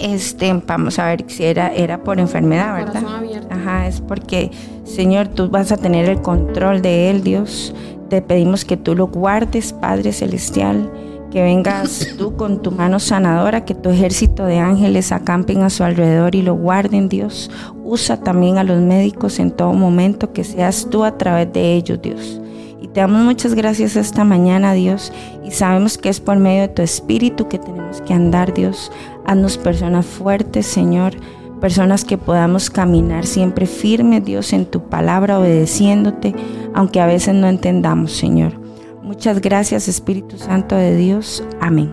este, 0.00 0.50
vamos 0.66 0.98
a 0.98 1.08
ver 1.08 1.26
si 1.28 1.44
era, 1.44 1.68
era 1.68 2.02
por 2.02 2.18
enfermedad, 2.18 2.74
¿verdad? 2.74 3.04
Ajá, 3.50 3.86
es 3.86 4.00
porque, 4.00 4.50
Señor, 4.84 5.28
tú 5.28 5.50
vas 5.50 5.70
a 5.70 5.76
tener 5.76 6.08
el 6.08 6.22
control 6.22 6.80
de 6.80 7.10
él, 7.10 7.22
Dios. 7.22 7.74
Te 8.08 8.22
pedimos 8.22 8.64
que 8.64 8.78
tú 8.78 8.94
lo 8.94 9.08
guardes, 9.08 9.74
Padre 9.74 10.12
Celestial, 10.12 10.90
que 11.34 11.42
vengas 11.42 12.14
tú 12.16 12.36
con 12.36 12.62
tu 12.62 12.70
mano 12.70 13.00
sanadora, 13.00 13.64
que 13.64 13.74
tu 13.74 13.90
ejército 13.90 14.44
de 14.44 14.60
ángeles 14.60 15.10
acampen 15.10 15.62
a 15.62 15.68
su 15.68 15.82
alrededor 15.82 16.36
y 16.36 16.42
lo 16.42 16.54
guarden, 16.54 17.08
Dios. 17.08 17.50
Usa 17.82 18.18
también 18.18 18.56
a 18.56 18.62
los 18.62 18.80
médicos 18.80 19.40
en 19.40 19.50
todo 19.50 19.72
momento, 19.72 20.32
que 20.32 20.44
seas 20.44 20.86
tú 20.88 21.02
a 21.02 21.18
través 21.18 21.52
de 21.52 21.74
ellos, 21.74 22.00
Dios. 22.00 22.40
Y 22.80 22.86
te 22.86 23.00
damos 23.00 23.24
muchas 23.24 23.54
gracias 23.54 23.96
esta 23.96 24.22
mañana, 24.22 24.74
Dios. 24.74 25.12
Y 25.44 25.50
sabemos 25.50 25.98
que 25.98 26.08
es 26.08 26.20
por 26.20 26.36
medio 26.36 26.62
de 26.62 26.68
tu 26.68 26.82
espíritu 26.82 27.48
que 27.48 27.58
tenemos 27.58 28.00
que 28.02 28.14
andar, 28.14 28.54
Dios. 28.54 28.92
Haznos 29.26 29.58
personas 29.58 30.06
fuertes, 30.06 30.66
Señor. 30.66 31.14
Personas 31.60 32.04
que 32.04 32.16
podamos 32.16 32.70
caminar 32.70 33.26
siempre 33.26 33.66
firmes, 33.66 34.24
Dios, 34.24 34.52
en 34.52 34.66
tu 34.66 34.88
palabra, 34.88 35.40
obedeciéndote, 35.40 36.32
aunque 36.74 37.00
a 37.00 37.06
veces 37.06 37.34
no 37.34 37.48
entendamos, 37.48 38.12
Señor. 38.12 38.63
Muchas 39.04 39.42
gracias, 39.42 39.86
Espíritu 39.86 40.38
Santo 40.38 40.74
de 40.76 40.96
Dios. 40.96 41.44
Amén. 41.60 41.92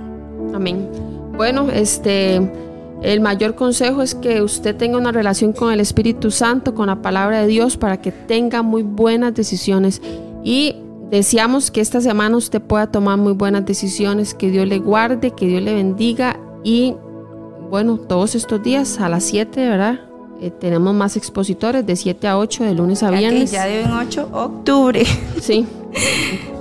Amén. 0.53 0.89
Bueno, 1.35 1.69
este, 1.69 2.41
el 3.01 3.19
mayor 3.19 3.55
consejo 3.55 4.01
es 4.01 4.15
que 4.15 4.41
usted 4.41 4.77
tenga 4.77 4.97
una 4.97 5.11
relación 5.11 5.51
con 5.51 5.73
el 5.73 5.81
Espíritu 5.81 6.31
Santo, 6.31 6.73
con 6.73 6.87
la 6.87 7.01
palabra 7.01 7.41
de 7.41 7.47
Dios, 7.47 7.75
para 7.75 7.99
que 7.99 8.13
tenga 8.13 8.61
muy 8.61 8.83
buenas 8.83 9.33
decisiones. 9.33 10.01
Y 10.41 10.77
deseamos 11.09 11.69
que 11.69 11.81
esta 11.81 11.99
semana 11.99 12.37
usted 12.37 12.61
pueda 12.61 12.87
tomar 12.87 13.17
muy 13.17 13.33
buenas 13.33 13.65
decisiones, 13.65 14.33
que 14.33 14.49
Dios 14.49 14.65
le 14.65 14.79
guarde, 14.79 15.31
que 15.31 15.47
Dios 15.47 15.61
le 15.61 15.73
bendiga. 15.73 16.39
Y 16.63 16.95
bueno, 17.69 17.97
todos 17.97 18.35
estos 18.35 18.63
días 18.63 19.01
a 19.01 19.09
las 19.09 19.25
7, 19.25 19.67
¿verdad? 19.67 19.99
Eh, 20.39 20.49
tenemos 20.49 20.95
más 20.95 21.17
expositores 21.17 21.85
de 21.85 21.95
7 21.97 22.25
a 22.29 22.37
8, 22.37 22.63
de 22.63 22.73
lunes 22.73 23.03
a 23.03 23.07
Ya 23.07 23.11
que 23.11 23.19
viernes. 23.19 23.51
Ya 23.51 23.65
de 23.65 23.81
en 23.81 23.91
8 23.91 24.29
octubre. 24.31 25.03
Sí. 25.41 25.65